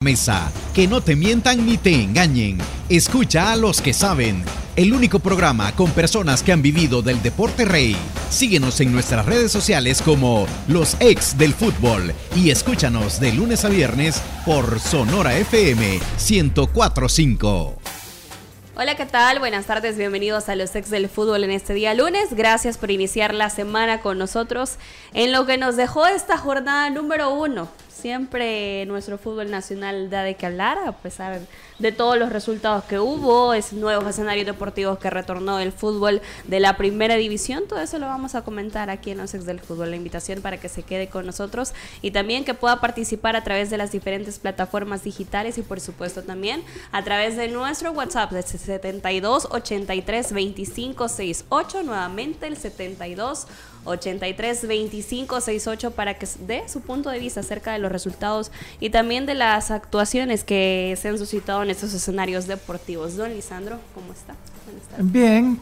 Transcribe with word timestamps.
Mesa, 0.00 0.52
que 0.76 0.86
no 0.86 1.00
te 1.00 1.16
mientan 1.16 1.66
ni 1.66 1.76
te 1.76 1.92
engañen. 1.92 2.58
Escucha 2.88 3.50
a 3.50 3.56
los 3.56 3.82
que 3.82 3.92
saben. 3.92 4.44
El 4.76 4.92
único 4.92 5.18
programa 5.18 5.74
con 5.74 5.90
personas 5.90 6.44
que 6.44 6.52
han 6.52 6.62
vivido 6.62 7.02
del 7.02 7.20
deporte 7.20 7.64
rey. 7.64 7.96
Síguenos 8.30 8.80
en 8.80 8.92
nuestras 8.92 9.26
redes 9.26 9.50
sociales 9.50 10.00
como 10.00 10.46
Los 10.68 10.96
Ex 11.00 11.36
del 11.36 11.52
Fútbol 11.52 12.14
y 12.36 12.50
escúchanos 12.50 13.18
de 13.18 13.32
lunes 13.32 13.64
a 13.64 13.70
viernes 13.70 14.22
por 14.46 14.78
Sonora 14.78 15.36
FM 15.36 15.98
1045. 16.16 17.74
Hola, 18.76 18.94
¿qué 18.94 19.06
tal? 19.06 19.40
Buenas 19.40 19.66
tardes, 19.66 19.96
bienvenidos 19.98 20.48
a 20.48 20.54
los 20.54 20.76
ex 20.76 20.90
del 20.90 21.08
fútbol 21.08 21.42
en 21.42 21.50
este 21.50 21.74
día 21.74 21.94
lunes. 21.94 22.34
Gracias 22.34 22.78
por 22.78 22.92
iniciar 22.92 23.34
la 23.34 23.50
semana 23.50 24.00
con 24.00 24.16
nosotros 24.16 24.76
en 25.12 25.32
lo 25.32 25.44
que 25.46 25.58
nos 25.58 25.74
dejó 25.74 26.06
esta 26.06 26.38
jornada 26.38 26.88
número 26.88 27.30
uno 27.34 27.68
siempre 27.98 28.86
nuestro 28.86 29.18
fútbol 29.18 29.50
nacional 29.50 30.08
da 30.10 30.22
de 30.22 30.34
qué 30.34 30.46
hablar, 30.46 30.78
a 30.78 30.92
pesar 30.92 31.40
de 31.78 31.92
todos 31.92 32.18
los 32.18 32.30
resultados 32.30 32.84
que 32.84 32.98
hubo, 32.98 33.54
es 33.54 33.72
nuevos 33.72 34.06
escenarios 34.08 34.46
deportivos 34.46 34.98
que 34.98 35.10
retornó 35.10 35.58
el 35.58 35.72
fútbol 35.72 36.20
de 36.46 36.60
la 36.60 36.76
primera 36.76 37.16
división. 37.16 37.64
Todo 37.68 37.80
eso 37.80 37.98
lo 37.98 38.06
vamos 38.06 38.34
a 38.34 38.42
comentar 38.42 38.90
aquí 38.90 39.10
en 39.10 39.18
los 39.18 39.34
ex 39.34 39.44
del 39.44 39.60
fútbol. 39.60 39.90
La 39.90 39.96
invitación 39.96 40.40
para 40.42 40.58
que 40.58 40.68
se 40.68 40.82
quede 40.82 41.08
con 41.08 41.26
nosotros 41.26 41.72
y 42.02 42.10
también 42.10 42.44
que 42.44 42.54
pueda 42.54 42.80
participar 42.80 43.36
a 43.36 43.44
través 43.44 43.70
de 43.70 43.78
las 43.78 43.92
diferentes 43.92 44.38
plataformas 44.38 45.02
digitales 45.04 45.58
y 45.58 45.62
por 45.62 45.80
supuesto 45.80 46.22
también 46.22 46.62
a 46.92 47.02
través 47.02 47.36
de 47.36 47.48
nuestro 47.48 47.92
WhatsApp 47.92 48.30
de 48.32 48.42
72 48.42 49.48
83 49.50 50.32
25 50.32 51.08
68. 51.08 51.82
Nuevamente 51.82 52.46
el 52.46 52.56
72 52.56 53.46
83 53.88 54.66
25 54.66 55.40
68 55.40 55.90
para 55.92 56.14
que 56.14 56.28
dé 56.46 56.68
su 56.68 56.80
punto 56.80 57.10
de 57.10 57.18
vista 57.18 57.40
acerca 57.40 57.72
de 57.72 57.78
los 57.78 57.90
resultados 57.90 58.50
y 58.80 58.90
también 58.90 59.26
de 59.26 59.34
las 59.34 59.70
actuaciones 59.70 60.44
que 60.44 60.96
se 61.00 61.08
han 61.08 61.18
suscitado 61.18 61.62
en 61.62 61.70
estos 61.70 61.92
escenarios 61.94 62.46
deportivos. 62.46 63.16
Don 63.16 63.32
Lisandro, 63.32 63.78
¿cómo 63.94 64.12
está? 64.12 64.34
Bien, 64.98 65.58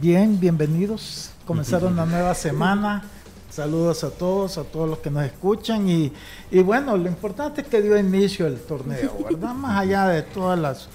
bien, 0.00 0.38
bienvenidos. 0.38 1.30
Comenzaron 1.46 1.92
una 1.92 2.06
nueva 2.06 2.34
semana. 2.34 3.04
Saludos 3.50 4.02
a 4.02 4.10
todos, 4.10 4.58
a 4.58 4.64
todos 4.64 4.88
los 4.88 4.98
que 4.98 5.10
nos 5.10 5.24
escuchan 5.24 5.88
y, 5.88 6.12
y 6.50 6.60
bueno, 6.60 6.96
lo 6.96 7.08
importante 7.08 7.60
es 7.60 7.68
que 7.68 7.80
dio 7.80 7.96
inicio 7.96 8.48
el 8.48 8.58
torneo, 8.58 9.16
¿verdad? 9.22 9.54
Más 9.54 9.80
allá 9.80 10.08
de 10.08 10.22
todas 10.22 10.58
las 10.58 10.88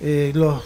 eh, 0.00 0.32
los 0.34 0.62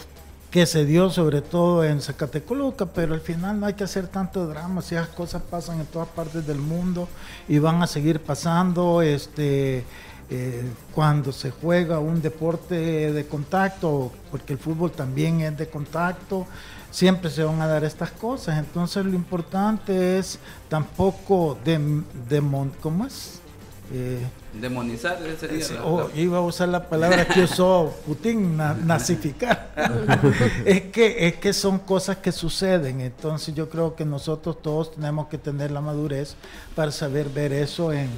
que 0.55 0.67
se 0.67 0.85
dio 0.85 1.11
sobre 1.11 1.43
todo 1.43 1.83
en 1.83 2.01
Zacatecoluca, 2.01 2.87
pero 2.87 3.13
al 3.15 3.21
final 3.21 3.59
no 3.59 3.67
hay 3.67 3.75
que 3.75 3.83
hacer 3.83 4.07
tanto 4.07 4.47
drama, 4.47 4.83
si 4.83 4.95
esas 4.95 5.09
cosas 5.09 5.43
pasan 5.43 5.81
en 5.81 5.87
todas 5.87 6.07
partes 6.07 6.47
del 6.47 6.59
mundo 6.59 7.09
y 7.49 7.59
van 7.59 7.83
a 7.83 7.89
seguir 7.89 8.21
pasando, 8.21 9.03
este, 9.03 9.83
eh, 10.31 10.65
cuando 10.95 11.33
se 11.33 11.51
juega 11.51 11.99
un 11.99 12.23
deporte 12.23 13.13
de 13.13 13.27
contacto, 13.27 14.13
porque 14.31 14.53
el 14.53 14.61
fútbol 14.61 14.93
también 14.93 15.41
es 15.41 15.59
de 15.59 15.69
contacto, 15.69 16.47
siempre 16.89 17.31
se 17.31 17.43
van 17.43 17.61
a 17.61 17.67
dar 17.67 17.83
estas 17.83 18.13
cosas, 18.13 18.57
entonces 18.57 19.05
lo 19.05 19.15
importante 19.15 20.21
es 20.21 20.39
tampoco 20.69 21.59
de, 21.65 21.81
de 22.29 22.43
¿cómo 22.81 23.07
es? 23.07 23.41
Eh, 23.93 24.25
Demonizar 24.61 25.19
sería. 25.39 25.85
Oh, 25.85 26.09
iba 26.15 26.39
a 26.39 26.41
usar 26.41 26.69
la 26.69 26.89
palabra 26.89 27.27
que 27.27 27.43
usó 27.43 27.95
Putin, 28.07 28.57
nazificar. 28.87 29.73
es, 30.65 30.83
que, 30.83 31.27
es 31.27 31.37
que 31.37 31.53
son 31.53 31.79
cosas 31.81 32.19
que 32.19 32.33
suceden. 32.33 33.01
Entonces 33.01 33.55
yo 33.55 33.69
creo 33.69 33.95
que 33.97 34.05
nosotros 34.05 34.63
todos 34.63 34.95
tenemos 34.95 35.29
que 35.29 35.39
tener 35.39 35.71
la 35.71 35.81
madurez 35.81 36.37
para 36.75 36.93
saber 36.93 37.29
ver 37.29 37.53
eso 37.53 37.93
en, 37.93 38.09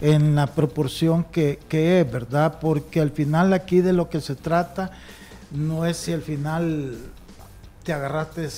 en, 0.00 0.34
la 0.34 0.46
proporción 0.46 1.24
que, 1.24 1.58
que 1.68 2.00
es, 2.00 2.10
¿verdad? 2.10 2.58
Porque 2.60 3.00
al 3.00 3.10
final 3.10 3.52
aquí 3.52 3.80
de 3.80 3.92
lo 3.92 4.08
que 4.08 4.20
se 4.20 4.34
trata 4.34 4.92
no 5.50 5.84
es 5.84 5.96
si 5.96 6.12
al 6.12 6.22
final 6.22 6.96
te 7.82 7.92
agarraste 7.92 8.48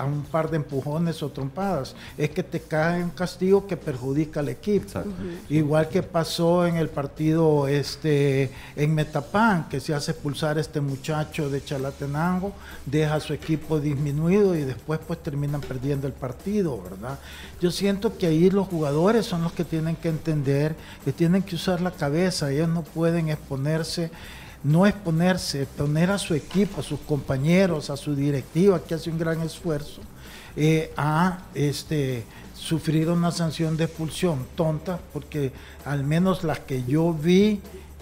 a 0.00 0.04
un 0.04 0.22
par 0.22 0.50
de 0.50 0.56
empujones 0.56 1.22
o 1.22 1.28
trompadas, 1.28 1.94
es 2.16 2.30
que 2.30 2.42
te 2.42 2.60
cae 2.60 3.02
un 3.02 3.10
castigo 3.10 3.66
que 3.66 3.76
perjudica 3.76 4.40
al 4.40 4.48
equipo. 4.48 5.02
Igual 5.48 5.88
que 5.88 6.02
pasó 6.02 6.66
en 6.66 6.76
el 6.76 6.88
partido 6.88 7.68
este 7.68 8.50
en 8.76 8.94
Metapán, 8.94 9.68
que 9.68 9.80
se 9.80 9.94
hace 9.94 10.12
expulsar 10.12 10.56
a 10.56 10.60
este 10.60 10.80
muchacho 10.80 11.50
de 11.50 11.62
Chalatenango, 11.62 12.52
deja 12.86 13.16
a 13.16 13.20
su 13.20 13.34
equipo 13.34 13.78
disminuido 13.78 14.54
y 14.54 14.62
después 14.62 15.00
pues 15.06 15.22
terminan 15.22 15.60
perdiendo 15.60 16.06
el 16.06 16.14
partido, 16.14 16.80
¿verdad? 16.82 17.18
Yo 17.60 17.70
siento 17.70 18.16
que 18.16 18.26
ahí 18.26 18.50
los 18.50 18.68
jugadores 18.68 19.26
son 19.26 19.42
los 19.42 19.52
que 19.52 19.64
tienen 19.64 19.96
que 19.96 20.08
entender, 20.08 20.74
que 21.04 21.12
tienen 21.12 21.42
que 21.42 21.56
usar 21.56 21.80
la 21.80 21.90
cabeza, 21.90 22.50
ellos 22.50 22.68
no 22.68 22.82
pueden 22.82 23.28
exponerse 23.28 24.10
no 24.62 24.86
exponerse, 24.86 25.66
poner 25.66 26.10
a 26.10 26.18
su 26.18 26.34
equipo, 26.34 26.80
a 26.80 26.84
sus 26.84 27.00
compañeros, 27.00 27.90
a 27.90 27.96
su 27.96 28.14
directiva, 28.14 28.82
que 28.82 28.94
hace 28.94 29.10
un 29.10 29.18
gran 29.18 29.40
esfuerzo, 29.40 30.02
eh, 30.56 30.92
a 30.96 31.38
este, 31.54 32.24
sufrir 32.54 33.08
una 33.08 33.30
sanción 33.30 33.76
de 33.76 33.84
expulsión 33.84 34.46
tonta, 34.54 35.00
porque 35.12 35.52
al 35.84 36.04
menos 36.04 36.44
las 36.44 36.60
que 36.60 36.84
yo 36.84 37.12
vi, 37.12 37.60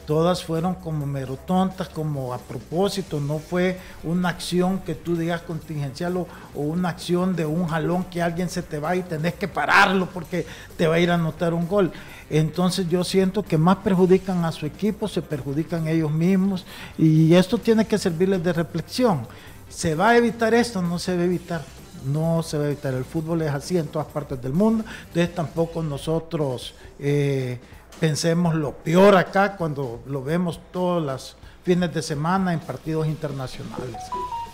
todas 0.08 0.42
fueron 0.42 0.76
como 0.76 1.04
mero 1.04 1.36
tontas, 1.36 1.90
como 1.90 2.32
a 2.32 2.38
propósito, 2.38 3.20
no 3.20 3.38
fue 3.38 3.78
una 4.02 4.30
acción 4.30 4.78
que 4.78 4.94
tú 4.94 5.14
digas 5.14 5.42
contingencial 5.42 6.16
o, 6.16 6.26
una 6.54 6.88
acción 6.88 7.36
de 7.36 7.44
un 7.44 7.66
jalón 7.66 8.04
que 8.04 8.22
alguien 8.22 8.48
se 8.48 8.62
te 8.62 8.78
va 8.78 8.96
y 8.96 9.02
tenés 9.02 9.34
que 9.34 9.48
pararlo 9.48 10.06
porque 10.06 10.46
te 10.78 10.86
va 10.86 10.94
a 10.94 10.98
ir 10.98 11.10
a 11.10 11.16
anotar 11.16 11.52
un 11.52 11.68
gol. 11.68 11.92
Entonces 12.30 12.88
yo 12.88 13.04
siento 13.04 13.42
que 13.42 13.58
más 13.58 13.76
perjudican 13.76 14.46
a 14.46 14.52
su 14.52 14.64
equipo, 14.64 15.08
se 15.08 15.20
perjudican 15.20 15.86
ellos 15.86 16.10
mismos 16.10 16.64
y 16.96 17.34
esto 17.34 17.58
tiene 17.58 17.84
que 17.84 17.98
servirles 17.98 18.42
de 18.42 18.54
reflexión. 18.54 19.26
¿Se 19.68 19.94
va 19.94 20.08
a 20.08 20.16
evitar 20.16 20.54
esto? 20.54 20.80
No 20.80 20.98
se 20.98 21.14
va 21.14 21.20
a 21.20 21.26
evitar. 21.26 21.62
No 22.06 22.42
se 22.42 22.56
va 22.56 22.64
a 22.64 22.66
evitar. 22.68 22.94
El 22.94 23.04
fútbol 23.04 23.42
es 23.42 23.50
así 23.50 23.76
en 23.76 23.88
todas 23.88 24.08
partes 24.08 24.40
del 24.40 24.54
mundo. 24.54 24.86
Entonces 25.08 25.34
tampoco 25.34 25.82
nosotros... 25.82 26.72
Eh, 26.98 27.58
pensemos 27.98 28.54
lo 28.54 28.72
peor 28.72 29.16
acá 29.16 29.56
cuando 29.56 30.00
lo 30.06 30.22
vemos 30.22 30.60
todos 30.72 31.02
los 31.02 31.36
fines 31.64 31.92
de 31.92 32.02
semana 32.02 32.52
en 32.52 32.60
partidos 32.60 33.06
internacionales. 33.06 33.96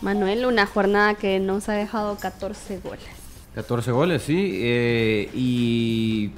Manuel, 0.00 0.46
una 0.46 0.66
jornada 0.66 1.14
que 1.14 1.38
nos 1.38 1.68
ha 1.68 1.74
dejado 1.74 2.16
14 2.16 2.80
goles. 2.80 3.04
14 3.54 3.92
goles, 3.92 4.22
sí. 4.22 4.58
Eh, 4.62 5.30
y 5.32 6.32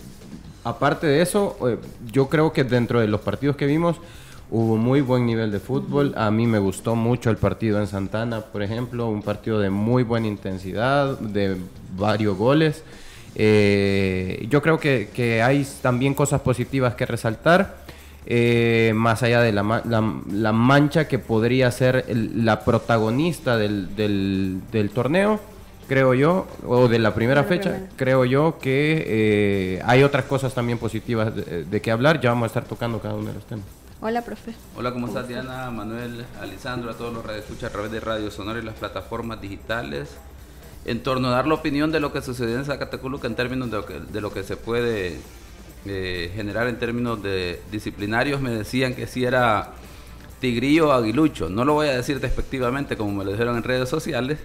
aparte 0.65 1.07
de 1.07 1.23
eso, 1.23 1.57
eh, 1.67 1.79
yo 2.13 2.29
creo 2.29 2.53
que 2.53 2.65
dentro 2.65 3.01
de 3.01 3.09
los 3.09 3.23
partidos 3.23 3.57
que 3.57 3.67
vimos 3.67 3.97
hubo 4.51 4.77
muy 4.77 5.01
buen 5.01 5.27
nivel 5.27 5.51
de 5.51 5.61
fútbol. 5.61 6.13
A 6.17 6.31
mí 6.31 6.47
me 6.47 6.59
gustó 6.59 6.95
mucho 6.95 7.31
el 7.31 7.37
partido 7.37 7.81
en 7.81 7.87
Santana, 7.87 8.43
por 8.43 8.63
ejemplo, 8.63 9.09
un 9.09 9.23
partido 9.23 9.59
de 9.59 9.71
muy 9.71 10.03
buena 10.03 10.27
intensidad, 10.27 11.19
de 11.19 11.57
varios 11.97 12.37
goles. 12.37 12.85
Eh, 13.39 14.47
yo 14.49 14.63
creo 14.63 14.81
que, 14.81 15.43
hay 15.45 15.67
también 15.83 16.15
cosas 16.15 16.41
positivas 16.41 16.95
que 16.95 17.05
resaltar, 17.05 17.77
eh, 18.25 18.93
más 18.97 19.23
allá 19.23 19.43
de 19.43 19.53
la, 19.53 19.63
mancha 20.53 21.07
que 21.07 21.19
podría 21.19 21.71
ser 21.71 22.07
la 22.09 22.65
protagonista 22.65 23.59
del, 23.59 24.91
torneo, 24.95 25.39
creo 25.87 26.15
yo, 26.15 26.47
o 26.67 26.89
de 26.89 26.99
la 26.99 27.15
primera 27.15 27.45
fecha, 27.45 27.83
creo 27.97 28.25
yo 28.25 28.59
que 28.59 29.05
eh, 29.07 29.83
hay 29.85 30.03
otras 30.03 30.25
cosas 30.25 30.55
también 30.55 30.79
positivas 30.79 31.31
de, 31.37 31.81
que 31.83 31.91
hablar, 31.91 32.23
ya 32.23 32.31
vamos 32.31 32.45
a 32.45 32.47
estar 32.47 32.65
tocando 32.65 33.01
cada 33.01 33.15
uno 33.15 33.29
de 33.29 33.35
los 33.35 33.45
temas. 33.45 33.67
Hola, 34.01 34.23
profe. 34.23 34.55
Hola, 34.77 34.93
¿cómo 34.93 35.09
estás, 35.09 35.29
Diana, 35.29 35.71
Manuel, 35.71 36.25
Alisandro, 36.41 36.91
a 36.91 36.95
todos 36.95 37.13
los 37.13 37.25
radioescuchas 37.25 37.65
a 37.65 37.73
través 37.73 37.91
de 37.91 38.01
Radio 38.01 38.31
Sonora 38.31 38.59
y 38.59 38.63
las 38.63 38.75
plataformas 38.77 39.41
digitales? 39.43 40.17
En 40.87 41.03
torno 41.03 41.29
a 41.29 41.33
dar 41.33 41.47
la 41.47 41.55
opinión 41.55 41.93
de 41.93 42.01
lo 42.01 42.13
que 42.13 42.23
sucedió 42.23 42.57
en 42.57 42.65
Zacateculuca 42.65 43.27
en 43.27 43.35
términos 43.35 43.71
de 43.71 43.77
lo 43.77 43.85
que, 43.85 44.01
de 44.01 44.21
lo 44.21 44.33
que 44.33 44.45
se 44.45 44.57
puede 44.57 45.17
eh, 45.85 46.33
generar 46.35 46.69
en 46.69 46.79
términos 46.79 47.23
de 47.23 47.61
disciplinarios. 47.71 48.41
Me 48.41 48.51
decían 48.51 48.95
que 48.95 49.07
si 49.07 49.25
era 49.25 49.73
tigrillo 50.41 50.89
o 50.89 50.93
aguilucho. 50.93 51.49
No 51.49 51.65
lo 51.65 51.75
voy 51.75 51.89
a 51.89 51.97
decir 51.97 52.21
despectivamente 52.21 52.97
como 52.97 53.13
me 53.13 53.25
lo 53.25 53.33
dijeron 53.33 53.57
en 53.57 53.65
redes 53.65 53.89
sociales, 53.89 54.39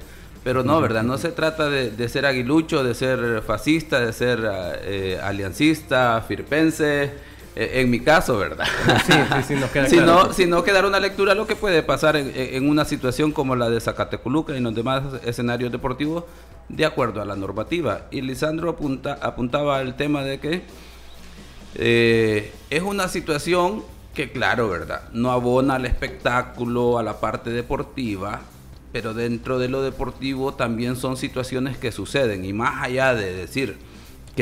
pero 0.43 0.63
no, 0.63 0.81
¿verdad? 0.81 1.03
No 1.03 1.19
se 1.19 1.29
trata 1.29 1.69
de, 1.69 2.09
ser 2.09 2.25
aguilucho, 2.25 2.83
de 2.83 2.95
ser 2.95 3.43
fascista, 3.45 3.99
de 3.99 4.11
ser 4.11 4.39
eh, 4.83 5.19
aliancista, 5.21 6.25
firpense 6.27 7.30
en 7.55 7.89
mi 7.89 7.99
caso, 7.99 8.37
¿verdad? 8.37 8.65
Sí, 9.05 9.11
sí, 9.11 9.43
sí, 9.47 9.55
nos 9.55 9.69
queda 9.71 9.85
si, 9.89 9.97
no, 9.97 10.33
si 10.33 10.45
no 10.45 10.63
quedar 10.63 10.85
una 10.85 10.99
lectura 10.99 11.35
lo 11.35 11.47
que 11.47 11.55
puede 11.55 11.83
pasar 11.83 12.15
en, 12.15 12.69
una 12.69 12.85
situación 12.85 13.31
como 13.31 13.55
la 13.55 13.69
de 13.69 13.81
Zacateculuca 13.81 14.53
y 14.53 14.57
en 14.57 14.63
los 14.63 14.75
demás 14.75 15.03
escenarios 15.25 15.71
deportivos, 15.71 16.23
de 16.69 16.85
acuerdo 16.85 17.21
a 17.21 17.25
la 17.25 17.35
normativa. 17.35 18.03
Y 18.11 18.21
Lisandro 18.21 18.69
apunta, 18.69 19.17
apuntaba 19.21 19.81
el 19.81 19.95
tema 19.95 20.23
de 20.23 20.39
que 20.39 20.61
eh, 21.75 22.53
es 22.69 22.81
una 22.81 23.07
situación 23.07 23.83
que, 24.13 24.31
claro, 24.31 24.69
¿verdad? 24.69 25.03
No 25.13 25.31
abona 25.31 25.75
al 25.75 25.85
espectáculo, 25.85 26.97
a 26.97 27.03
la 27.03 27.19
parte 27.19 27.49
deportiva, 27.49 28.41
pero 28.91 29.13
dentro 29.13 29.59
de 29.59 29.69
lo 29.69 29.81
deportivo 29.81 30.53
también 30.53 30.95
son 30.95 31.17
situaciones 31.17 31.77
que 31.77 31.91
suceden. 31.91 32.45
Y 32.45 32.53
más 32.53 32.83
allá 32.83 33.13
de 33.13 33.33
decir 33.33 33.77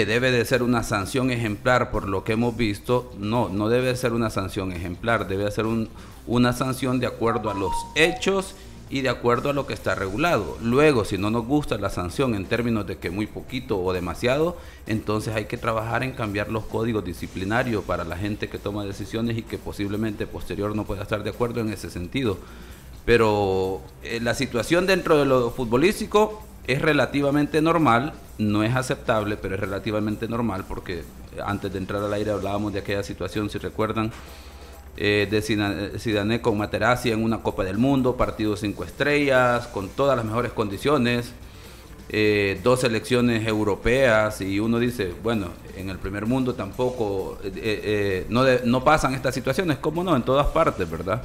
debe 0.06 0.32
de 0.32 0.46
ser 0.46 0.64
una 0.64 0.84
sanción 0.84 1.32
ejemplar 1.32 1.92
por 1.92 2.08
lo 2.08 2.24
que 2.24 2.34
hemos 2.34 2.56
visto, 2.56 3.12
no, 3.18 3.50
no 3.50 3.70
debe 3.70 3.96
ser 3.96 4.14
una 4.14 4.30
sanción 4.30 4.72
ejemplar, 4.72 5.28
debe 5.28 5.50
ser 5.52 5.66
un, 5.66 5.90
una 6.28 6.54
sanción 6.54 7.00
de 7.00 7.08
acuerdo 7.08 7.50
a 7.50 7.54
los 7.54 7.72
hechos 7.96 8.56
y 8.90 9.02
de 9.02 9.10
acuerdo 9.10 9.50
a 9.50 9.54
lo 9.54 9.68
que 9.68 9.74
está 9.74 9.96
regulado. 9.96 10.58
Luego, 10.62 11.06
si 11.06 11.18
no 11.18 11.30
nos 11.30 11.46
gusta 11.46 11.78
la 11.78 11.90
sanción 11.90 12.34
en 12.34 12.46
términos 12.46 12.88
de 12.88 12.98
que 12.98 13.12
muy 13.12 13.28
poquito 13.28 13.80
o 13.80 13.94
demasiado, 13.94 14.58
entonces 14.88 15.36
hay 15.36 15.46
que 15.46 15.58
trabajar 15.58 16.04
en 16.04 16.12
cambiar 16.12 16.50
los 16.50 16.66
códigos 16.66 17.06
disciplinarios 17.06 17.84
para 17.84 18.04
la 18.04 18.18
gente 18.18 18.50
que 18.50 18.58
toma 18.58 18.86
decisiones 18.86 19.38
y 19.38 19.44
que 19.44 19.58
posiblemente 19.58 20.26
posterior 20.26 20.76
no 20.76 20.86
pueda 20.86 21.04
estar 21.04 21.24
de 21.24 21.30
acuerdo 21.30 21.62
en 21.62 21.72
ese 21.72 21.90
sentido. 21.90 22.38
Pero 23.06 23.82
eh, 24.04 24.20
la 24.22 24.34
situación 24.34 24.88
dentro 24.88 25.18
de 25.18 25.26
lo 25.26 25.52
futbolístico 25.52 26.44
es 26.70 26.84
relativamente 26.84 27.64
normal, 27.64 28.14
no 28.38 28.64
es 28.64 28.76
aceptable, 28.76 29.38
pero 29.38 29.56
es 29.56 29.60
relativamente 29.60 30.28
normal 30.28 30.66
porque 30.68 31.04
antes 31.44 31.74
de 31.74 31.80
entrar 31.80 32.04
al 32.04 32.14
aire 32.14 32.30
hablábamos 32.30 32.74
de 32.74 32.80
aquella 32.80 33.02
situación, 33.02 33.50
si 33.50 33.58
recuerdan, 33.58 34.12
eh, 34.96 35.28
de 35.32 35.42
Zidane 35.98 36.42
con 36.42 36.60
Materazzi 36.60 37.12
en 37.12 37.24
una 37.24 37.40
Copa 37.40 37.64
del 37.64 37.80
Mundo, 37.80 38.16
partido 38.18 38.56
cinco 38.56 38.84
estrellas, 38.84 39.66
con 39.66 39.90
todas 39.90 40.16
las 40.16 40.24
mejores 40.24 40.52
condiciones, 40.52 41.32
eh, 42.10 42.60
dos 42.64 42.82
selecciones 42.82 43.48
europeas 43.48 44.40
y 44.40 44.60
uno 44.60 44.78
dice, 44.78 45.12
bueno, 45.24 45.48
en 45.76 45.90
el 45.90 45.98
primer 45.98 46.28
mundo 46.28 46.54
tampoco, 46.54 47.40
eh, 47.44 48.28
no, 48.30 48.44
no 48.66 48.84
pasan 48.84 49.16
estas 49.16 49.34
situaciones, 49.34 49.80
¿cómo 49.80 50.04
no? 50.04 50.16
En 50.16 50.22
todas 50.22 50.46
partes, 50.48 50.88
¿verdad? 50.88 51.24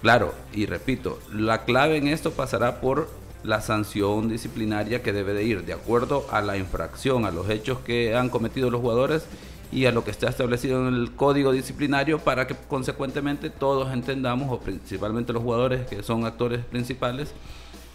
Claro, 0.00 0.34
y 0.54 0.64
repito, 0.64 1.20
la 1.30 1.64
clave 1.64 1.98
en 1.98 2.08
esto 2.08 2.32
pasará 2.32 2.80
por 2.80 3.08
la 3.44 3.60
sanción 3.60 4.28
disciplinaria 4.28 5.02
que 5.02 5.12
debe 5.12 5.34
de 5.34 5.44
ir 5.44 5.64
de 5.64 5.72
acuerdo 5.72 6.26
a 6.30 6.40
la 6.40 6.56
infracción, 6.56 7.24
a 7.24 7.30
los 7.30 7.48
hechos 7.50 7.78
que 7.80 8.14
han 8.14 8.28
cometido 8.28 8.70
los 8.70 8.80
jugadores 8.80 9.24
y 9.72 9.86
a 9.86 9.92
lo 9.92 10.04
que 10.04 10.10
está 10.10 10.28
establecido 10.28 10.86
en 10.86 10.94
el 10.94 11.12
código 11.12 11.50
disciplinario 11.50 12.18
para 12.18 12.46
que 12.46 12.54
consecuentemente 12.68 13.50
todos 13.50 13.92
entendamos, 13.92 14.50
o 14.52 14.60
principalmente 14.60 15.32
los 15.32 15.42
jugadores 15.42 15.86
que 15.86 16.02
son 16.02 16.26
actores 16.26 16.64
principales, 16.64 17.32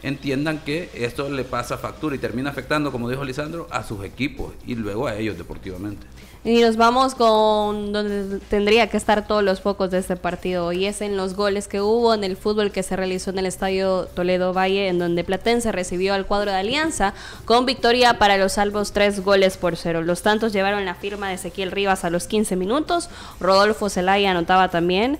entiendan 0.01 0.59
que 0.59 0.89
esto 0.93 1.29
le 1.29 1.43
pasa 1.43 1.77
factura 1.77 2.15
y 2.15 2.19
termina 2.19 2.49
afectando, 2.49 2.91
como 2.91 3.09
dijo 3.09 3.23
Lisandro, 3.23 3.67
a 3.71 3.83
sus 3.83 4.03
equipos 4.03 4.53
y 4.65 4.75
luego 4.75 5.07
a 5.07 5.15
ellos 5.15 5.37
deportivamente. 5.37 6.05
Y 6.43 6.61
nos 6.61 6.77
vamos 6.77 7.15
con 7.15 7.91
donde 7.91 8.39
tendría 8.49 8.87
que 8.87 8.97
estar 8.97 9.27
todos 9.27 9.43
los 9.43 9.61
focos 9.61 9.91
de 9.91 9.97
este 9.97 10.15
partido. 10.15 10.71
Y 10.71 10.85
es 10.85 11.01
en 11.01 11.17
los 11.17 11.35
goles 11.35 11.67
que 11.67 11.81
hubo 11.81 12.13
en 12.13 12.23
el 12.23 12.37
fútbol 12.37 12.71
que 12.71 12.83
se 12.83 12.95
realizó 12.95 13.31
en 13.31 13.39
el 13.39 13.45
Estadio 13.45 14.05
Toledo 14.05 14.53
Valle 14.53 14.87
en 14.87 14.99
donde 14.99 15.23
Platense 15.23 15.71
recibió 15.71 16.13
al 16.13 16.25
cuadro 16.25 16.51
de 16.51 16.57
Alianza 16.57 17.13
con 17.45 17.65
victoria 17.65 18.17
para 18.17 18.37
los 18.37 18.53
salvos 18.53 18.91
tres 18.91 19.23
goles 19.23 19.57
por 19.57 19.75
cero. 19.75 20.01
Los 20.01 20.21
tantos 20.21 20.53
llevaron 20.53 20.85
la 20.85 20.95
firma 20.95 21.27
de 21.29 21.35
Ezequiel 21.35 21.71
Rivas 21.71 22.05
a 22.05 22.09
los 22.09 22.27
15 22.27 22.55
minutos, 22.55 23.09
Rodolfo 23.39 23.89
Zelaya 23.89 24.31
anotaba 24.31 24.69
también 24.69 25.19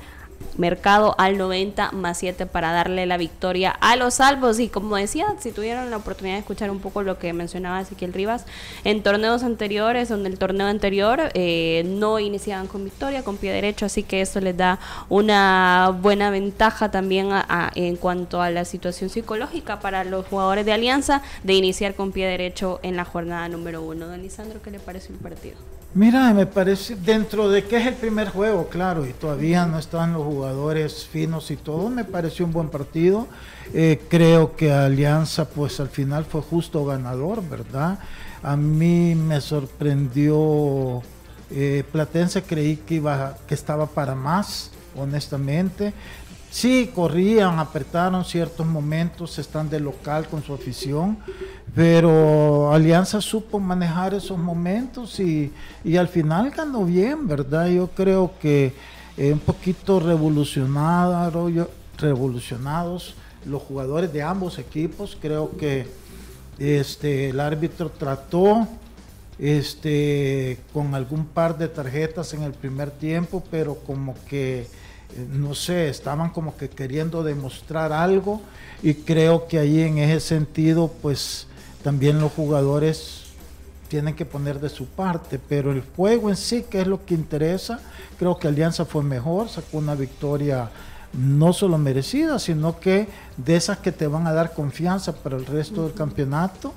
Mercado 0.58 1.16
al 1.18 1.38
90 1.38 1.92
más 1.92 2.18
7 2.18 2.46
para 2.46 2.72
darle 2.72 3.06
la 3.06 3.18
victoria 3.18 3.72
a 3.72 3.96
los 3.96 4.16
salvos. 4.16 4.60
Y 4.60 4.70
como 4.70 4.96
decía, 4.96 5.36
si 5.40 5.52
tuvieron 5.52 5.90
la 5.90 5.98
oportunidad 5.98 6.36
de 6.36 6.40
escuchar 6.40 6.72
un 6.72 6.80
poco 6.80 7.04
lo 7.04 7.20
que 7.20 7.32
mencionaba 7.34 7.82
Ezequiel 7.82 8.14
Rivas, 8.14 8.46
en 8.84 9.04
torneos 9.04 9.44
anteriores, 9.44 10.10
donde 10.10 10.30
el 10.30 10.40
torneo 10.40 10.68
anterior 10.68 11.32
eh, 11.34 11.84
no 11.86 12.20
iniciaban 12.20 12.68
con 12.68 12.84
victoria, 12.84 13.24
con 13.24 13.38
pie 13.38 13.52
derecho, 13.52 13.86
así 13.86 14.04
que 14.04 14.22
eso 14.22 14.40
les 14.40 14.58
da 14.58 14.80
una 15.10 15.96
buena 16.02 16.30
ventaja 16.30 16.92
también 16.92 17.30
en 17.76 17.96
cuanto 17.96 18.42
a 18.42 18.50
la 18.50 18.66
situación 18.66 19.10
psicológica 19.10 19.80
para 19.80 20.04
los 20.04 20.26
jugadores 20.26 20.66
de 20.66 20.74
Alianza 20.74 21.22
de 21.44 21.54
iniciar 21.54 21.96
con 21.96 22.12
pie 22.12 22.28
derecho 22.28 22.80
en 22.84 22.96
la 22.96 23.06
jornada 23.06 23.48
número 23.50 23.82
uno. 23.82 24.08
Don 24.08 24.22
Lisandro, 24.22 24.62
¿qué 24.62 24.72
le 24.72 24.80
parece 24.80 25.14
el 25.14 25.20
partido? 25.20 25.77
Mira, 25.94 26.32
me 26.34 26.46
parece, 26.46 26.96
dentro 26.96 27.50
de 27.50 27.64
que 27.64 27.78
es 27.78 27.88
el 27.88 27.96
primer 27.96 28.30
juego, 28.30 28.68
claro, 28.68 29.06
y 29.06 29.14
todavía 29.14 29.66
no 29.66 29.80
están 29.80 30.14
los 30.14 30.24
jugadores 30.24 31.06
finos 31.06 31.50
y 31.50 31.56
todo, 31.56 31.90
me 31.90 32.04
pareció 32.04 32.46
un 32.46 32.52
buen 32.54 32.70
partido. 32.70 33.28
Eh, 33.74 34.02
creo 34.08 34.56
que 34.56 34.72
Alianza, 34.72 35.46
pues 35.46 35.80
al 35.80 35.90
final 35.90 36.26
fue 36.26 36.42
justo 36.42 36.86
ganador, 36.86 37.42
¿verdad? 37.50 38.00
A 38.44 38.56
mí 38.56 39.16
me 39.16 39.42
sorprendió 39.42 41.02
eh, 41.50 41.84
Platense, 41.92 42.44
creí 42.44 42.76
que, 42.76 42.96
iba, 42.96 43.38
que 43.48 43.56
estaba 43.56 43.88
para 43.88 44.14
más, 44.14 44.72
honestamente. 44.98 45.94
Sí, 46.50 46.92
corrían, 46.96 47.60
apretaron 47.60 48.24
ciertos 48.26 48.66
momentos, 48.66 49.38
están 49.38 49.70
de 49.70 49.80
local 49.80 50.28
con 50.28 50.44
su 50.44 50.54
afición, 50.54 51.18
pero 51.76 52.72
Alianza 52.74 53.22
supo 53.22 53.60
manejar 53.60 54.14
esos 54.14 54.38
momentos 54.38 55.20
y, 55.20 55.52
al 55.98 56.08
final 56.08 56.50
ganó 56.52 56.86
bien, 56.86 57.28
¿verdad? 57.28 57.68
Yo 57.68 57.88
creo 57.88 58.32
que 58.42 58.74
un 59.18 59.40
poquito 59.40 60.00
revolucionado, 60.00 61.68
revolucionados 61.98 63.16
los 63.46 63.62
jugadores 63.62 64.12
de 64.14 64.24
ambos 64.24 64.60
equipos, 64.60 65.18
creo 65.20 65.58
que 65.58 65.88
este, 66.60 67.30
el 67.30 67.40
árbitro 67.40 67.90
trató 67.90 68.68
este, 69.40 70.60
con 70.74 70.96
algún 70.96 71.26
par 71.26 71.58
de 71.58 71.68
tarjetas 71.68 72.34
en 72.34 72.44
el 72.44 72.54
primer 72.54 72.92
tiempo, 72.92 73.44
pero 73.52 73.76
como 73.76 74.16
que 74.28 74.68
no 75.32 75.56
sé, 75.56 75.90
estaban 75.90 76.30
como 76.32 76.58
que 76.58 76.70
queriendo 76.70 77.24
demostrar 77.24 77.92
algo 77.92 78.42
y 78.84 78.94
creo 78.94 79.48
que 79.48 79.60
ahí 79.60 79.82
en 79.82 79.98
ese 79.98 80.20
sentido 80.20 80.92
pues 81.02 81.48
también 81.84 82.20
los 82.20 82.32
jugadores 82.32 83.24
tienen 83.88 84.16
que 84.16 84.26
poner 84.26 84.60
de 84.60 84.70
su 84.70 84.86
parte, 84.86 85.40
pero 85.40 85.72
el 85.72 85.82
juego 85.96 86.30
en 86.30 86.36
sí, 86.36 86.66
que 86.70 86.82
es 86.82 86.88
lo 86.88 87.06
que 87.06 87.14
interesa, 87.14 87.80
creo 88.20 88.38
que 88.38 88.48
Alianza 88.48 88.86
fue 88.86 89.04
mejor, 89.04 89.50
sacó 89.50 89.78
una 89.78 89.96
victoria 89.96 90.70
no 91.14 91.54
solo 91.54 91.78
merecida, 91.78 92.38
sino 92.38 92.80
que 92.80 93.08
de 93.38 93.56
esas 93.56 93.78
que 93.80 93.92
te 93.92 94.08
van 94.08 94.28
a 94.28 94.34
dar 94.34 94.54
confianza 94.54 95.14
para 95.14 95.38
el 95.38 95.46
resto 95.46 95.84
del 95.84 95.94
campeonato, 95.94 96.74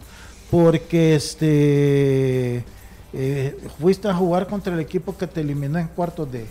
porque 0.50 1.16
este 1.16 2.64
eh, 3.12 3.68
fuiste 3.78 4.08
a 4.08 4.14
jugar 4.14 4.46
contra 4.46 4.72
el 4.72 4.80
equipo 4.80 5.16
que 5.16 5.26
te 5.26 5.40
eliminó 5.40 5.78
en 5.78 5.88
cuartos 5.88 6.30
de, 6.30 6.46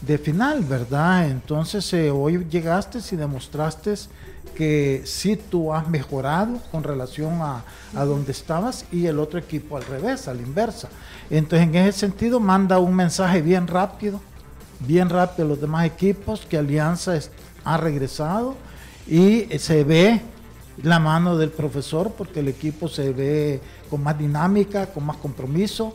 de 0.00 0.18
final, 0.18 0.64
¿verdad? 0.64 1.28
Entonces 1.28 1.92
eh, 1.92 2.10
hoy 2.10 2.46
llegaste 2.50 2.98
y 3.10 3.16
demostraste 3.16 3.94
que 4.54 5.02
sí 5.04 5.36
tú 5.36 5.72
has 5.72 5.88
mejorado 5.88 6.58
con 6.70 6.82
relación 6.82 7.40
a, 7.40 7.64
a, 7.94 8.04
donde 8.04 8.32
estabas 8.32 8.84
y 8.90 9.06
el 9.06 9.18
otro 9.18 9.38
equipo 9.38 9.76
al 9.76 9.84
revés, 9.84 10.28
a 10.28 10.34
la 10.34 10.42
inversa. 10.42 10.88
Entonces 11.28 11.68
en 11.68 11.74
ese 11.74 11.98
sentido 11.98 12.40
manda 12.40 12.78
un 12.78 12.94
mensaje 12.94 13.42
bien 13.42 13.66
rápido, 13.66 14.20
bien 14.80 15.08
rápido 15.08 15.46
a 15.46 15.48
los 15.50 15.60
demás 15.60 15.86
equipos 15.86 16.46
que 16.48 16.56
Alianza 16.56 17.18
ha 17.64 17.76
regresado 17.76 18.56
y 19.06 19.46
se 19.58 19.84
ve 19.84 20.20
la 20.82 20.98
mano 20.98 21.36
del 21.36 21.50
profesor 21.50 22.12
porque 22.16 22.40
el 22.40 22.48
equipo 22.48 22.88
se 22.88 23.12
ve 23.12 23.60
con 23.90 24.02
más 24.02 24.18
dinámica, 24.18 24.86
con 24.86 25.04
más 25.04 25.16
compromiso. 25.16 25.94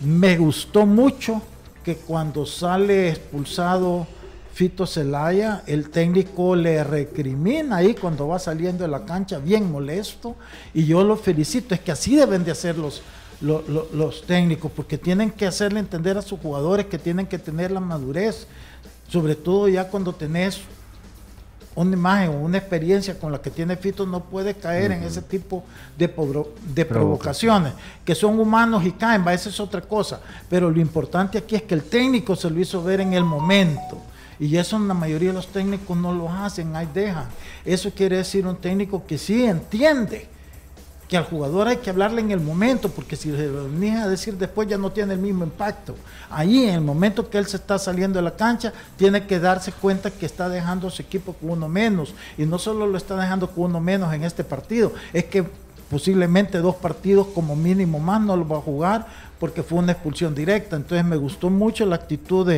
Me 0.00 0.36
gustó 0.36 0.86
mucho 0.86 1.42
que 1.82 1.96
cuando 1.96 2.46
sale 2.46 3.10
expulsado 3.10 4.06
Fito 4.52 4.86
Celaya, 4.86 5.62
el 5.66 5.88
técnico 5.90 6.54
le 6.54 6.84
recrimina 6.84 7.76
ahí 7.76 7.94
cuando 7.94 8.28
va 8.28 8.38
saliendo 8.38 8.84
de 8.84 8.90
la 8.90 9.04
cancha, 9.04 9.38
bien 9.38 9.70
molesto, 9.70 10.36
y 10.74 10.84
yo 10.84 11.02
lo 11.02 11.16
felicito, 11.16 11.74
es 11.74 11.80
que 11.80 11.92
así 11.92 12.16
deben 12.16 12.44
de 12.44 12.50
hacer 12.50 12.76
los, 12.76 13.02
los, 13.40 14.22
técnicos, 14.22 14.70
porque 14.70 14.98
tienen 14.98 15.30
que 15.30 15.46
hacerle 15.46 15.80
entender 15.80 16.18
a 16.18 16.22
sus 16.22 16.38
jugadores 16.38 16.86
que 16.86 16.98
tienen 16.98 17.26
que 17.26 17.38
tener 17.38 17.70
la 17.70 17.80
madurez, 17.80 18.46
sobre 19.08 19.34
todo 19.34 19.68
ya 19.68 19.88
cuando 19.88 20.12
tenés 20.12 20.60
una 21.74 21.94
imagen 21.94 22.30
o 22.30 22.40
una 22.40 22.58
experiencia 22.58 23.18
con 23.18 23.32
la 23.32 23.40
que 23.40 23.50
tiene 23.50 23.76
Fito 23.76 24.06
no 24.06 24.24
puede 24.24 24.54
caer 24.54 24.92
en 24.92 25.02
ese 25.02 25.22
tipo 25.22 25.64
de, 25.96 26.12
de 26.74 26.84
provocaciones, 26.84 27.72
que 28.04 28.14
son 28.14 28.38
humanos 28.38 28.84
y 28.84 28.92
caen, 28.92 29.24
va, 29.26 29.32
esa 29.32 29.48
es 29.48 29.58
otra 29.58 29.80
cosa. 29.80 30.20
Pero 30.50 30.70
lo 30.70 30.80
importante 30.80 31.38
aquí 31.38 31.56
es 31.56 31.62
que 31.62 31.74
el 31.74 31.84
técnico 31.84 32.36
se 32.36 32.50
lo 32.50 32.60
hizo 32.60 32.82
ver 32.82 33.00
en 33.00 33.14
el 33.14 33.24
momento. 33.24 33.98
Y 34.38 34.56
eso 34.56 34.76
en 34.76 34.88
la 34.88 34.94
mayoría 34.94 35.28
de 35.28 35.34
los 35.34 35.46
técnicos 35.46 35.96
no 35.96 36.12
lo 36.12 36.28
hacen, 36.28 36.74
ahí 36.74 36.88
dejan. 36.92 37.26
Eso 37.64 37.90
quiere 37.90 38.16
decir 38.16 38.46
un 38.46 38.56
técnico 38.56 39.06
que 39.06 39.16
sí 39.16 39.44
entiende 39.44 40.26
que 41.12 41.18
al 41.18 41.24
jugador 41.24 41.68
hay 41.68 41.76
que 41.76 41.90
hablarle 41.90 42.22
en 42.22 42.30
el 42.30 42.40
momento, 42.40 42.88
porque 42.88 43.16
si 43.16 43.30
se 43.32 43.46
lo 43.46 43.64
venís 43.64 43.96
a 43.96 44.08
decir 44.08 44.38
después 44.38 44.66
ya 44.66 44.78
no 44.78 44.92
tiene 44.92 45.12
el 45.12 45.18
mismo 45.18 45.44
impacto. 45.44 45.94
Ahí, 46.30 46.64
en 46.64 46.76
el 46.76 46.80
momento 46.80 47.28
que 47.28 47.36
él 47.36 47.44
se 47.44 47.58
está 47.58 47.78
saliendo 47.78 48.18
de 48.18 48.22
la 48.22 48.34
cancha, 48.34 48.72
tiene 48.96 49.26
que 49.26 49.38
darse 49.38 49.72
cuenta 49.72 50.10
que 50.10 50.24
está 50.24 50.48
dejando 50.48 50.88
su 50.88 51.02
equipo 51.02 51.34
con 51.34 51.50
uno 51.50 51.68
menos. 51.68 52.14
Y 52.38 52.46
no 52.46 52.58
solo 52.58 52.86
lo 52.86 52.96
está 52.96 53.14
dejando 53.14 53.50
con 53.50 53.64
uno 53.64 53.78
menos 53.78 54.10
en 54.14 54.24
este 54.24 54.42
partido, 54.42 54.94
es 55.12 55.24
que 55.24 55.44
posiblemente 55.90 56.56
dos 56.56 56.76
partidos 56.76 57.26
como 57.34 57.56
mínimo 57.56 58.00
más 58.00 58.22
no 58.22 58.34
lo 58.34 58.48
va 58.48 58.56
a 58.56 58.62
jugar 58.62 59.06
porque 59.38 59.62
fue 59.62 59.80
una 59.80 59.92
expulsión 59.92 60.34
directa. 60.34 60.76
Entonces 60.76 61.04
me 61.04 61.16
gustó 61.16 61.50
mucho 61.50 61.84
la 61.84 61.96
actitud 61.96 62.50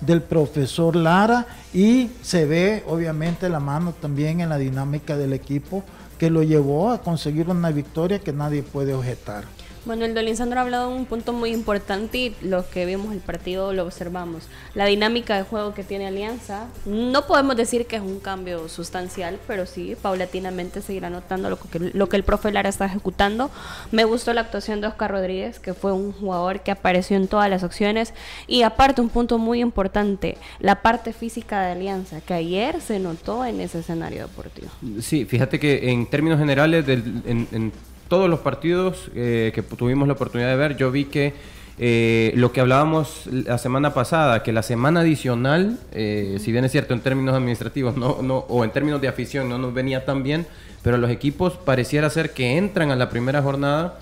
del 0.00 0.22
profesor 0.22 0.96
Lara 0.96 1.44
y 1.74 2.08
se 2.22 2.46
ve 2.46 2.84
obviamente 2.88 3.50
la 3.50 3.60
mano 3.60 3.92
también 3.92 4.40
en 4.40 4.48
la 4.48 4.56
dinámica 4.56 5.18
del 5.18 5.34
equipo 5.34 5.84
que 6.18 6.30
lo 6.30 6.42
llevó 6.42 6.90
a 6.90 7.00
conseguir 7.00 7.48
una 7.48 7.70
victoria 7.70 8.18
que 8.18 8.32
nadie 8.32 8.62
puede 8.62 8.92
objetar. 8.94 9.44
Bueno, 9.84 10.04
el 10.04 10.14
Dolinzandro 10.14 10.58
ha 10.58 10.62
hablado 10.62 10.90
de 10.90 10.96
un 10.96 11.06
punto 11.06 11.32
muy 11.32 11.50
importante 11.50 12.18
y 12.18 12.36
los 12.42 12.66
que 12.66 12.84
vimos 12.86 13.12
el 13.12 13.20
partido 13.20 13.72
lo 13.72 13.84
observamos. 13.84 14.44
La 14.74 14.86
dinámica 14.86 15.36
de 15.36 15.42
juego 15.42 15.74
que 15.74 15.84
tiene 15.84 16.06
Alianza, 16.06 16.66
no 16.84 17.26
podemos 17.26 17.56
decir 17.56 17.86
que 17.86 17.96
es 17.96 18.02
un 18.02 18.20
cambio 18.20 18.68
sustancial, 18.68 19.38
pero 19.46 19.66
sí, 19.66 19.96
paulatinamente 20.00 20.82
seguirá 20.82 21.10
notando 21.10 21.50
lo 21.50 21.58
que, 21.58 21.78
lo 21.78 22.08
que 22.08 22.16
el 22.16 22.24
profe 22.24 22.52
Lara 22.52 22.68
está 22.68 22.86
ejecutando. 22.86 23.50
Me 23.92 24.04
gustó 24.04 24.32
la 24.32 24.42
actuación 24.42 24.80
de 24.80 24.88
Oscar 24.88 25.10
Rodríguez, 25.10 25.58
que 25.58 25.74
fue 25.74 25.92
un 25.92 26.12
jugador 26.12 26.60
que 26.60 26.70
apareció 26.70 27.16
en 27.16 27.28
todas 27.28 27.48
las 27.48 27.62
acciones. 27.62 28.12
Y 28.46 28.62
aparte, 28.62 29.00
un 29.00 29.08
punto 29.08 29.38
muy 29.38 29.60
importante, 29.60 30.36
la 30.60 30.82
parte 30.82 31.12
física 31.12 31.62
de 31.62 31.72
Alianza, 31.72 32.20
que 32.20 32.34
ayer 32.34 32.80
se 32.80 32.98
notó 32.98 33.44
en 33.44 33.60
ese 33.60 33.80
escenario 33.80 34.28
deportivo. 34.28 34.68
Sí, 35.00 35.24
fíjate 35.24 35.58
que 35.58 35.90
en 35.90 36.06
términos 36.06 36.38
generales, 36.38 36.86
del, 36.86 37.22
en 37.26 37.72
todos 38.08 38.28
los 38.28 38.40
partidos 38.40 39.10
eh, 39.14 39.52
que 39.54 39.62
tuvimos 39.62 40.08
la 40.08 40.14
oportunidad 40.14 40.48
de 40.48 40.56
ver, 40.56 40.76
yo 40.76 40.90
vi 40.90 41.04
que 41.04 41.34
eh, 41.78 42.32
lo 42.34 42.50
que 42.50 42.60
hablábamos 42.60 43.26
la 43.26 43.58
semana 43.58 43.94
pasada, 43.94 44.42
que 44.42 44.52
la 44.52 44.62
semana 44.62 45.00
adicional, 45.00 45.78
eh, 45.92 46.38
si 46.40 46.50
bien 46.50 46.64
es 46.64 46.72
cierto 46.72 46.94
en 46.94 47.00
términos 47.00 47.36
administrativos 47.36 47.96
no, 47.96 48.20
no, 48.22 48.38
o 48.48 48.64
en 48.64 48.70
términos 48.72 49.00
de 49.00 49.08
afición 49.08 49.48
no 49.48 49.58
nos 49.58 49.72
venía 49.72 50.04
tan 50.04 50.22
bien, 50.22 50.46
pero 50.82 50.96
los 50.96 51.10
equipos 51.10 51.52
pareciera 51.52 52.10
ser 52.10 52.32
que 52.32 52.56
entran 52.56 52.90
a 52.90 52.96
la 52.96 53.10
primera 53.10 53.42
jornada 53.42 53.98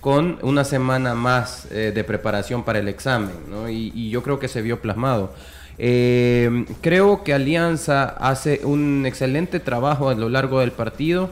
con 0.00 0.38
una 0.42 0.62
semana 0.62 1.14
más 1.14 1.68
de 1.70 2.04
preparación 2.04 2.62
para 2.62 2.78
el 2.78 2.86
examen, 2.86 3.34
¿no? 3.50 3.68
y, 3.68 3.90
y, 3.96 4.10
yo 4.10 4.22
creo 4.22 4.38
que 4.38 4.46
se 4.46 4.62
vio 4.62 4.80
plasmado. 4.80 5.34
creo 5.76 7.24
que 7.24 7.34
Alianza 7.34 8.04
hace 8.04 8.60
un 8.62 9.04
excelente 9.06 9.58
trabajo 9.58 10.08
a 10.08 10.14
lo 10.14 10.28
largo 10.28 10.60
del 10.60 10.70
partido. 10.70 11.30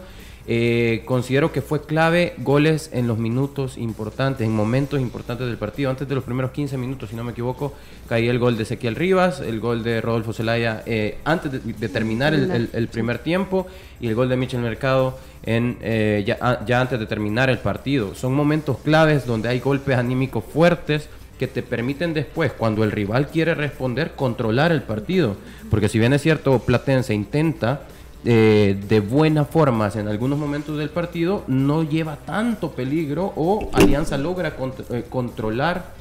Eh, 0.48 1.02
considero 1.04 1.50
que 1.50 1.60
fue 1.60 1.82
clave 1.82 2.34
goles 2.38 2.90
en 2.92 3.08
los 3.08 3.18
minutos 3.18 3.76
importantes, 3.76 4.46
en 4.46 4.54
momentos 4.54 5.00
importantes 5.00 5.46
del 5.46 5.56
partido. 5.56 5.90
Antes 5.90 6.08
de 6.08 6.14
los 6.14 6.22
primeros 6.22 6.52
15 6.52 6.78
minutos, 6.78 7.10
si 7.10 7.16
no 7.16 7.24
me 7.24 7.32
equivoco, 7.32 7.74
caía 8.08 8.30
el 8.30 8.38
gol 8.38 8.56
de 8.56 8.62
Ezequiel 8.62 8.94
Rivas, 8.94 9.40
el 9.40 9.58
gol 9.58 9.82
de 9.82 10.00
Rodolfo 10.00 10.32
Zelaya 10.32 10.84
eh, 10.86 11.18
antes 11.24 11.50
de, 11.52 11.88
terminar 11.88 12.32
el, 12.32 12.88
primer 12.88 13.18
tiempo 13.18 13.66
y 14.00 14.06
el 14.06 14.14
gol 14.14 14.28
de 14.28 14.36
Michel 14.36 14.60
Mercado 14.60 15.18
en, 15.42 15.78
eh, 15.80 16.22
ya, 16.24 16.64
ya 16.64 16.80
antes 16.80 17.00
de 17.00 17.06
terminar 17.06 17.50
el 17.50 17.58
partido. 17.58 18.14
Son 18.14 18.32
momentos 18.32 18.78
claves 18.78 19.26
donde 19.26 19.48
hay 19.48 19.58
golpes 19.58 19.96
anímicos 19.96 20.44
fuertes 20.44 21.08
que 21.40 21.46
te 21.46 21.62
permiten 21.62 22.14
después, 22.14 22.52
cuando 22.52 22.84
el 22.84 22.92
rival 22.92 23.28
quiere 23.28 23.54
responder, 23.54 24.12
controlar 24.12 24.72
el 24.72 24.82
partido. 24.82 25.36
Porque 25.70 25.88
si 25.88 25.98
bien 25.98 26.12
es 26.12 26.22
cierto, 26.22 26.60
Platense 26.60 27.14
intenta 27.14 27.82
eh, 28.28 28.76
de 28.88 28.98
buenas 28.98 29.48
formas 29.48 29.94
en 29.94 30.08
algunos 30.08 30.36
momentos 30.36 30.76
del 30.78 30.90
partido, 30.90 31.44
no 31.46 31.84
lleva 31.84 32.16
tanto 32.16 32.72
peligro 32.72 33.32
o 33.36 33.70
Alianza 33.72 34.18
logra 34.18 34.56
eh, 34.90 35.04
controlar 35.08 35.94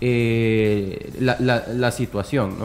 eh, 0.00 1.12
la, 1.20 1.92
situación. 1.92 2.56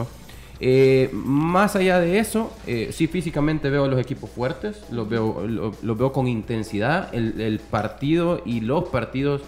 más 1.12 1.76
allá 1.76 2.00
de 2.00 2.18
eso, 2.18 2.50
sí 2.90 3.06
físicamente 3.06 3.70
veo 3.70 3.84
a 3.84 3.88
los 3.88 4.00
equipos 4.00 4.30
fuertes, 4.30 4.82
los 4.90 5.08
veo, 5.08 5.72
veo 5.80 6.12
con 6.12 6.26
intensidad. 6.26 7.14
El, 7.14 7.40
el, 7.40 7.60
partido 7.60 8.42
y 8.44 8.62
los 8.62 8.88
partidos 8.88 9.42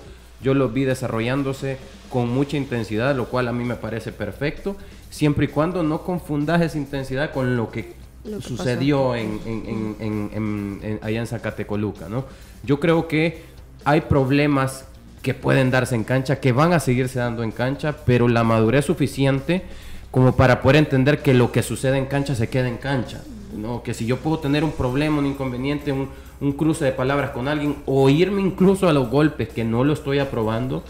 yo 0.44 0.54
los 0.54 0.72
vi 0.72 0.84
desarrollándose 0.84 1.78
con 2.08 2.28
mucha 2.32 2.56
intensidad, 2.56 3.16
lo 3.16 3.24
cual 3.26 3.48
a 3.48 3.52
mí 3.52 3.64
me 3.64 3.74
parece 3.74 4.12
perfecto, 4.12 4.76
siempre 5.10 5.46
y 5.46 5.48
cuando 5.48 5.82
no 5.82 6.02
confundas 6.02 6.62
esa 6.62 6.78
intensidad 6.78 7.32
con 7.32 7.56
lo 7.56 7.72
que 7.72 8.05
sucedió 8.40 9.14
en, 9.14 9.40
en, 9.46 10.30
en, 10.32 10.98
allá 11.02 11.20
en 11.20 11.26
Zacatecoluca, 11.26 12.08
¿no? 12.08 12.24
Yo 12.64 12.80
creo 12.80 13.08
que 13.08 13.42
hay 13.84 14.02
problemas 14.02 14.84
que 15.22 15.34
pueden 15.34 15.70
darse 15.70 15.94
en 15.94 16.04
cancha, 16.04 16.40
que 16.40 16.52
van 16.52 16.72
a 16.72 16.80
seguirse 16.80 17.18
dando 17.18 17.42
en 17.42 17.50
cancha, 17.50 17.96
pero 18.04 18.28
la 18.28 18.44
madurez 18.44 18.84
suficiente 18.84 19.64
como 20.10 20.36
para 20.36 20.62
poder 20.62 20.76
entender 20.76 21.22
que 21.22 21.34
lo 21.34 21.52
que 21.52 21.62
sucede 21.62 21.98
en 21.98 22.06
cancha 22.06 22.34
se 22.34 22.48
queda 22.48 22.68
en 22.68 22.76
cancha. 22.76 23.22
¿no? 23.56 23.82
Que 23.82 23.94
si 23.94 24.06
yo 24.06 24.18
puedo 24.18 24.38
tener 24.38 24.64
un 24.64 24.72
problema, 24.72 25.18
un 25.18 25.26
inconveniente, 25.26 25.92
un, 25.92 26.08
un 26.40 26.52
cruce 26.52 26.84
de 26.84 26.92
palabras 26.92 27.30
con 27.30 27.48
alguien, 27.48 27.76
o 27.86 28.08
irme 28.08 28.40
incluso 28.40 28.88
a 28.88 28.92
los 28.92 29.10
golpes, 29.10 29.48
que 29.48 29.64
no 29.64 29.84
lo 29.84 29.92
estoy 29.92 30.18
aprobando, 30.18 30.84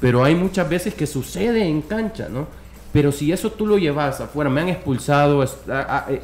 pero 0.00 0.24
hay 0.24 0.34
muchas 0.34 0.68
veces 0.68 0.94
que 0.94 1.06
sucede 1.06 1.66
en 1.66 1.82
cancha, 1.82 2.28
¿no? 2.28 2.46
Pero 2.92 3.12
si 3.12 3.32
eso 3.32 3.50
tú 3.52 3.66
lo 3.66 3.78
llevas 3.78 4.20
afuera, 4.20 4.50
me 4.50 4.60
han 4.60 4.68
expulsado, 4.68 5.42
eh, 5.44 5.48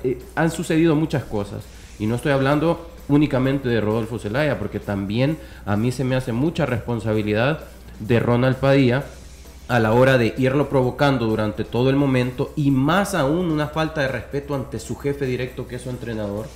eh, 0.02 0.18
han 0.34 0.50
sucedido 0.50 0.96
muchas 0.96 1.24
cosas. 1.24 1.62
Y 1.98 2.06
no 2.06 2.16
estoy 2.16 2.32
hablando 2.32 2.90
únicamente 3.08 3.68
de 3.68 3.80
Rodolfo 3.80 4.18
Zelaya, 4.18 4.58
porque 4.58 4.80
también 4.80 5.38
a 5.64 5.76
mí 5.76 5.92
se 5.92 6.04
me 6.04 6.16
hace 6.16 6.32
mucha 6.32 6.66
responsabilidad 6.66 7.60
de 8.00 8.20
Ronald 8.20 8.56
Padilla 8.56 9.04
a 9.68 9.80
la 9.80 9.92
hora 9.92 10.18
de 10.18 10.34
irlo 10.38 10.68
provocando 10.68 11.26
durante 11.26 11.64
todo 11.64 11.90
el 11.90 11.96
momento 11.96 12.52
y 12.56 12.70
más 12.70 13.14
aún 13.14 13.50
una 13.50 13.68
falta 13.68 14.02
de 14.02 14.08
respeto 14.08 14.54
ante 14.54 14.78
su 14.78 14.96
jefe 14.96 15.26
directo 15.26 15.66
que 15.66 15.76
es 15.76 15.82
su 15.82 15.90
entrenador, 15.90 16.46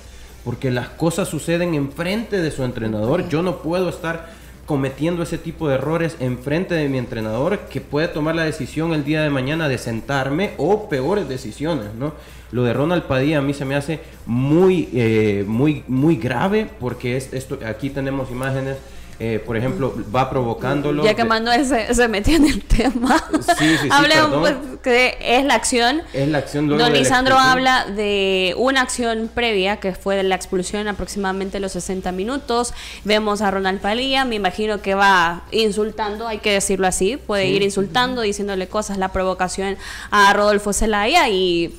porque 0.45 0.71
las 0.71 0.89
cosas 0.89 1.27
suceden 1.27 1.73
enfrente 1.73 2.41
de 2.41 2.51
su 2.51 2.63
entrenador. 2.63 3.27
Yo 3.27 3.41
no 3.41 3.57
puedo 3.57 3.89
estar 3.89 4.29
cometiendo 4.65 5.23
ese 5.23 5.37
tipo 5.37 5.67
de 5.67 5.75
errores 5.75 6.17
enfrente 6.19 6.75
de 6.75 6.87
mi 6.87 6.97
entrenador 6.97 7.59
que 7.69 7.81
puede 7.81 8.07
tomar 8.07 8.35
la 8.35 8.43
decisión 8.43 8.93
el 8.93 9.03
día 9.03 9.21
de 9.21 9.29
mañana 9.29 9.67
de 9.67 9.77
sentarme 9.77 10.51
o 10.57 10.87
peores 10.89 11.27
decisiones, 11.27 11.93
¿no? 11.97 12.13
Lo 12.51 12.63
de 12.63 12.73
Ronald 12.73 13.03
Padilla 13.03 13.39
a 13.39 13.41
mí 13.41 13.53
se 13.53 13.65
me 13.65 13.75
hace 13.75 14.01
muy, 14.25 14.89
eh, 14.93 15.45
muy, 15.47 15.83
muy 15.87 16.17
grave 16.17 16.67
porque 16.79 17.17
es, 17.17 17.33
esto, 17.33 17.59
aquí 17.65 17.89
tenemos 17.89 18.29
imágenes 18.29 18.77
eh, 19.23 19.37
por 19.37 19.55
ejemplo, 19.55 19.93
va 20.13 20.31
provocándolo. 20.31 21.03
Ya 21.03 21.13
que 21.13 21.23
Manuel 21.23 21.63
se, 21.63 21.93
se, 21.93 22.07
metió 22.07 22.37
en 22.37 22.45
el 22.45 22.63
tema. 22.63 23.23
Sí, 23.55 23.77
sí, 23.79 23.87
pues, 24.39 24.55
que 24.81 25.15
es 25.21 25.45
la 25.45 25.53
acción. 25.53 26.01
Es 26.11 26.27
la 26.27 26.39
acción 26.39 26.67
Don 26.67 26.91
Lisandro 26.91 27.37
habla 27.37 27.85
de 27.85 28.55
una 28.57 28.81
acción 28.81 29.29
previa 29.31 29.77
que 29.77 29.93
fue 29.93 30.15
de 30.15 30.23
la 30.23 30.33
expulsión 30.33 30.87
aproximadamente 30.87 31.59
los 31.59 31.73
60 31.73 32.11
minutos. 32.13 32.73
Vemos 33.03 33.43
a 33.43 33.51
Ronald 33.51 33.79
Palilla, 33.79 34.25
me 34.25 34.33
imagino 34.33 34.81
que 34.81 34.95
va 34.95 35.43
insultando, 35.51 36.27
hay 36.27 36.39
que 36.39 36.53
decirlo 36.53 36.87
así, 36.87 37.17
puede 37.17 37.45
ir 37.45 37.61
insultando, 37.61 38.21
diciéndole 38.21 38.69
cosas, 38.69 38.97
la 38.97 39.09
provocación 39.09 39.77
a 40.09 40.33
Rodolfo 40.33 40.73
Zelaya 40.73 41.29
y 41.29 41.77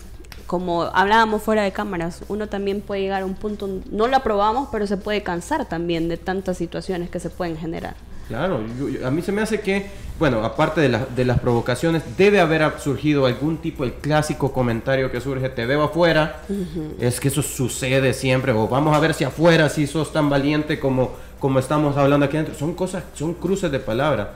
como 0.53 0.83
hablábamos 0.83 1.41
fuera 1.41 1.63
de 1.63 1.73
cámaras, 1.73 2.25
uno 2.29 2.47
también 2.47 2.83
puede 2.83 3.01
llegar 3.01 3.23
a 3.23 3.25
un 3.25 3.33
punto, 3.33 3.81
no 3.91 4.07
lo 4.07 4.15
aprobamos, 4.19 4.69
pero 4.71 4.87
se 4.87 4.99
puede 4.99 5.23
cansar 5.23 5.67
también 5.67 6.11
de 6.11 6.19
tantas 6.19 6.59
situaciones 6.59 7.09
que 7.09 7.21
se 7.21 7.31
pueden 7.31 7.57
generar. 7.57 7.95
Claro, 8.29 8.61
a 9.03 9.11
mí 9.11 9.23
se 9.23 9.33
me 9.33 9.41
hace 9.41 9.61
que, 9.61 9.87
bueno, 10.19 10.45
aparte 10.45 10.83
de, 10.83 10.99
de, 11.17 11.25
las 11.25 11.41
provocaciones, 11.41 12.03
debe 12.19 12.39
haber 12.39 12.71
surgido 12.81 13.25
algún 13.25 13.63
tipo, 13.63 13.83
el 13.83 13.95
clásico 13.95 14.53
comentario 14.53 15.11
que 15.11 15.23
surge, 15.23 15.49
te 15.49 15.65
veo 15.65 15.85
afuera, 15.85 16.43
es 17.01 17.19
que 17.19 17.29
eso 17.29 17.41
sucede 17.41 18.13
siempre, 18.13 18.53
o 18.53 18.69
vamos 18.69 18.95
a 18.95 19.01
ver 19.01 19.15
si 19.15 19.25
afuera 19.25 19.71
si 19.71 19.87
sos 19.87 20.13
tan 20.13 20.29
valiente 20.29 20.79
como, 20.79 21.13
como 21.39 21.61
estamos 21.61 21.97
hablando 21.97 22.27
aquí 22.27 22.37
adentro, 22.37 22.55
son 22.55 22.75
cosas, 22.75 23.05
son 23.15 23.33
cruces 23.33 23.73
de 23.73 23.79
palabra. 23.79 24.35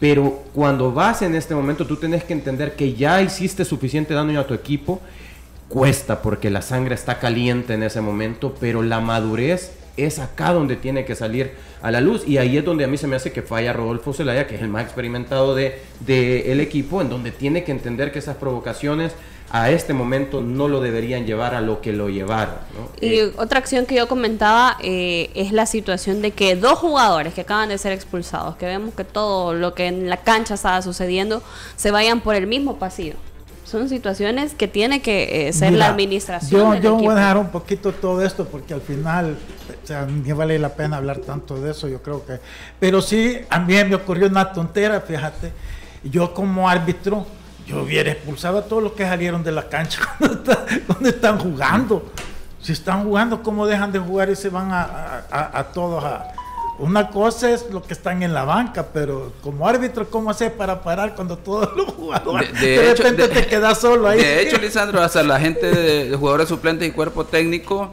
Pero 0.00 0.42
cuando 0.52 0.92
vas 0.92 1.22
en 1.22 1.36
este 1.36 1.54
momento, 1.54 1.86
tú 1.86 1.96
tienes 1.96 2.24
que 2.24 2.32
entender 2.32 2.74
que 2.74 2.94
ya 2.94 3.22
hiciste 3.22 3.64
suficiente 3.64 4.12
daño 4.12 4.40
a 4.40 4.46
tu 4.46 4.52
equipo 4.52 5.00
cuesta 5.68 6.22
porque 6.22 6.50
la 6.50 6.62
sangre 6.62 6.94
está 6.94 7.18
caliente 7.18 7.74
en 7.74 7.82
ese 7.82 8.00
momento, 8.00 8.54
pero 8.60 8.82
la 8.82 9.00
madurez 9.00 9.72
es 9.96 10.18
acá 10.18 10.52
donde 10.52 10.76
tiene 10.76 11.04
que 11.04 11.14
salir 11.14 11.52
a 11.82 11.90
la 11.90 12.00
luz 12.00 12.26
y 12.26 12.38
ahí 12.38 12.56
es 12.56 12.64
donde 12.64 12.84
a 12.84 12.86
mí 12.86 12.96
se 12.96 13.06
me 13.06 13.16
hace 13.16 13.32
que 13.32 13.42
falla 13.42 13.72
Rodolfo 13.72 14.12
Zelaya, 14.12 14.46
que 14.46 14.56
es 14.56 14.62
el 14.62 14.68
más 14.68 14.84
experimentado 14.84 15.54
de, 15.54 15.80
el 16.52 16.60
equipo, 16.60 17.00
en 17.00 17.08
donde 17.08 17.30
tiene 17.30 17.64
que 17.64 17.72
entender 17.72 18.12
que 18.12 18.18
esas 18.18 18.36
provocaciones 18.36 19.12
a 19.50 19.70
este 19.70 19.94
momento 19.94 20.42
no 20.42 20.66
lo 20.66 20.80
deberían 20.80 21.24
llevar 21.24 21.54
a 21.54 21.60
lo 21.60 21.80
que 21.80 21.92
lo 21.92 22.08
llevaron. 22.08 22.56
Y 23.00 23.14
eh, 23.14 23.32
otra 23.36 23.60
acción 23.60 23.86
que 23.86 23.94
yo 23.94 24.08
comentaba 24.08 24.76
eh, 24.82 25.30
es 25.34 25.52
la 25.52 25.66
situación 25.66 26.20
de 26.20 26.32
que 26.32 26.56
dos 26.56 26.80
jugadores 26.80 27.32
que 27.32 27.42
acaban 27.42 27.68
de 27.68 27.78
ser 27.78 27.92
expulsados, 27.92 28.56
que 28.56 28.66
vemos 28.66 28.94
que 28.94 29.04
todo 29.04 29.54
lo 29.54 29.72
que 29.72 29.86
en 29.86 30.10
la 30.10 30.16
cancha 30.18 30.54
estaba 30.54 30.82
sucediendo, 30.82 31.42
se 31.76 31.92
vayan 31.92 32.20
por 32.20 32.34
el 32.34 32.48
mismo 32.48 32.78
pasillo 32.78 33.14
son 33.66 33.88
situaciones 33.88 34.54
que 34.54 34.68
tiene 34.68 35.02
que 35.02 35.48
eh, 35.48 35.52
ser 35.52 35.72
la 35.72 35.88
administración. 35.88 36.76
Yo, 36.76 36.82
yo 36.82 36.94
voy 36.94 37.08
a 37.08 37.14
dejar 37.16 37.36
un 37.36 37.48
poquito 37.48 37.90
todo 37.90 38.24
esto 38.24 38.44
porque 38.46 38.72
al 38.72 38.80
final, 38.80 39.36
o 39.82 39.86
sea, 39.86 40.06
ni 40.06 40.30
vale 40.30 40.56
la 40.60 40.68
pena 40.68 40.98
hablar 40.98 41.18
tanto 41.18 41.60
de 41.60 41.72
eso, 41.72 41.88
yo 41.88 42.00
creo 42.00 42.24
que. 42.24 42.38
Pero 42.78 43.02
sí, 43.02 43.40
a 43.50 43.58
mí 43.58 43.74
me 43.84 43.96
ocurrió 43.96 44.28
una 44.28 44.52
tontera, 44.52 45.00
fíjate. 45.00 45.52
Yo 46.04 46.32
como 46.32 46.68
árbitro, 46.68 47.26
yo 47.66 47.82
hubiera 47.82 48.12
expulsado 48.12 48.58
a 48.58 48.62
todos 48.62 48.84
los 48.84 48.92
que 48.92 49.02
salieron 49.02 49.42
de 49.42 49.50
la 49.50 49.68
cancha 49.68 50.00
cuando, 50.86 51.08
están 51.08 51.36
jugando. 51.40 52.12
Si 52.62 52.70
están 52.70 53.02
jugando, 53.02 53.42
¿cómo 53.42 53.66
dejan 53.66 53.90
de 53.90 53.98
jugar 53.98 54.30
y 54.30 54.36
se 54.36 54.48
van 54.48 54.70
a, 54.70 55.24
a 55.28 55.64
todos 55.72 56.04
a, 56.04 56.35
una 56.78 57.08
cosa 57.08 57.50
es 57.50 57.66
lo 57.70 57.82
que 57.82 57.94
están 57.94 58.22
en 58.22 58.34
la 58.34 58.44
banca, 58.44 58.86
pero 58.92 59.32
como 59.42 59.66
árbitro, 59.66 60.08
¿cómo 60.10 60.30
hacer 60.30 60.52
para 60.54 60.82
parar 60.82 61.14
cuando 61.14 61.38
todos 61.38 61.74
los 61.76 61.86
jugadores 61.94 62.52
de, 62.60 62.94
repente 62.94 63.28
te 63.28 63.46
quedas 63.46 63.80
solo 63.80 64.08
ahí? 64.08 64.18
De 64.18 64.42
hecho, 64.42 64.56
Lisandro, 64.60 65.02
hasta 65.02 65.22
la 65.22 65.40
gente 65.40 65.66
de, 65.66 66.16
jugadores 66.16 66.48
suplentes 66.48 66.88
y 66.88 66.92
cuerpo 66.92 67.24
técnico, 67.24 67.90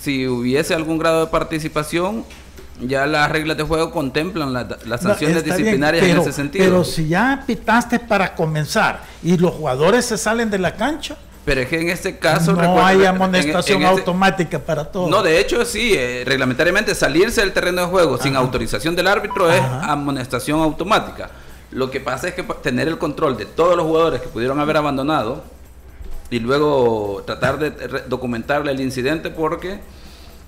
si 0.00 0.26
hubiese 0.26 0.74
algún 0.74 0.98
grado 0.98 1.24
de 1.24 1.30
participación, 1.30 2.24
ya 2.80 3.06
las 3.06 3.30
reglas 3.30 3.56
de 3.56 3.62
juego 3.62 3.90
contemplan 3.90 4.52
las 4.52 5.00
sanciones 5.00 5.44
disciplinarias 5.44 6.04
en 6.04 6.18
ese 6.18 6.32
sentido. 6.32 6.64
Pero 6.64 6.84
si 6.84 7.08
ya 7.08 7.44
pitaste 7.46 7.98
para 7.98 8.34
comenzar 8.34 9.02
y 9.22 9.36
los 9.36 9.52
jugadores 9.52 10.06
se 10.06 10.16
salen 10.16 10.50
de 10.50 10.58
la 10.58 10.74
cancha. 10.74 11.16
Pero 11.44 11.62
es 11.62 11.68
que 11.68 11.80
en 11.80 11.88
este 11.88 12.18
caso... 12.18 12.52
No 12.52 12.84
hay 12.84 13.04
amonestación 13.04 13.82
este 13.82 14.00
automática 14.00 14.58
para 14.58 14.84
todo. 14.84 15.08
No, 15.08 15.22
de 15.22 15.40
hecho 15.40 15.64
sí, 15.64 15.94
eh, 15.94 16.22
reglamentariamente 16.26 16.94
salirse 16.94 17.40
del 17.40 17.52
terreno 17.52 17.82
de 17.82 17.86
juego 17.88 18.18
sin 18.18 18.36
autorización 18.36 18.94
del 18.94 19.06
árbitro 19.06 19.50
es 19.50 19.60
amonestación 19.60 20.60
automática. 20.60 21.30
Lo 21.70 21.90
que 21.90 22.00
pasa 22.00 22.28
es 22.28 22.34
que 22.34 22.42
tener 22.42 22.88
el 22.88 22.98
control 22.98 23.36
de 23.36 23.46
todos 23.46 23.76
los 23.76 23.86
jugadores 23.86 24.20
que 24.20 24.28
pudieron 24.28 24.60
haber 24.60 24.76
abandonado 24.76 25.42
y 26.28 26.40
luego 26.40 27.22
tratar 27.26 27.58
de 27.58 27.70
documentarle 28.08 28.72
el 28.72 28.80
incidente 28.80 29.30
porque 29.30 29.80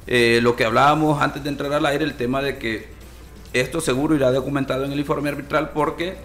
eh, 0.07 0.41
lo 0.43 0.57
que 0.57 0.65
hablábamos 0.65 1.23
antes 1.23 1.43
de 1.43 1.49
entrar 1.49 1.73
al 1.73 1.87
aire, 1.87 2.05
el 2.05 2.15
tema 2.15 2.43
de 2.43 2.59
que 2.59 2.89
esto 3.53 3.81
seguro 3.81 4.15
irá 4.15 4.31
documentado 4.31 4.85
en 4.85 4.93
el 4.93 4.99
informe 4.99 5.29
arbitral 5.29 5.71
porque 5.71 6.17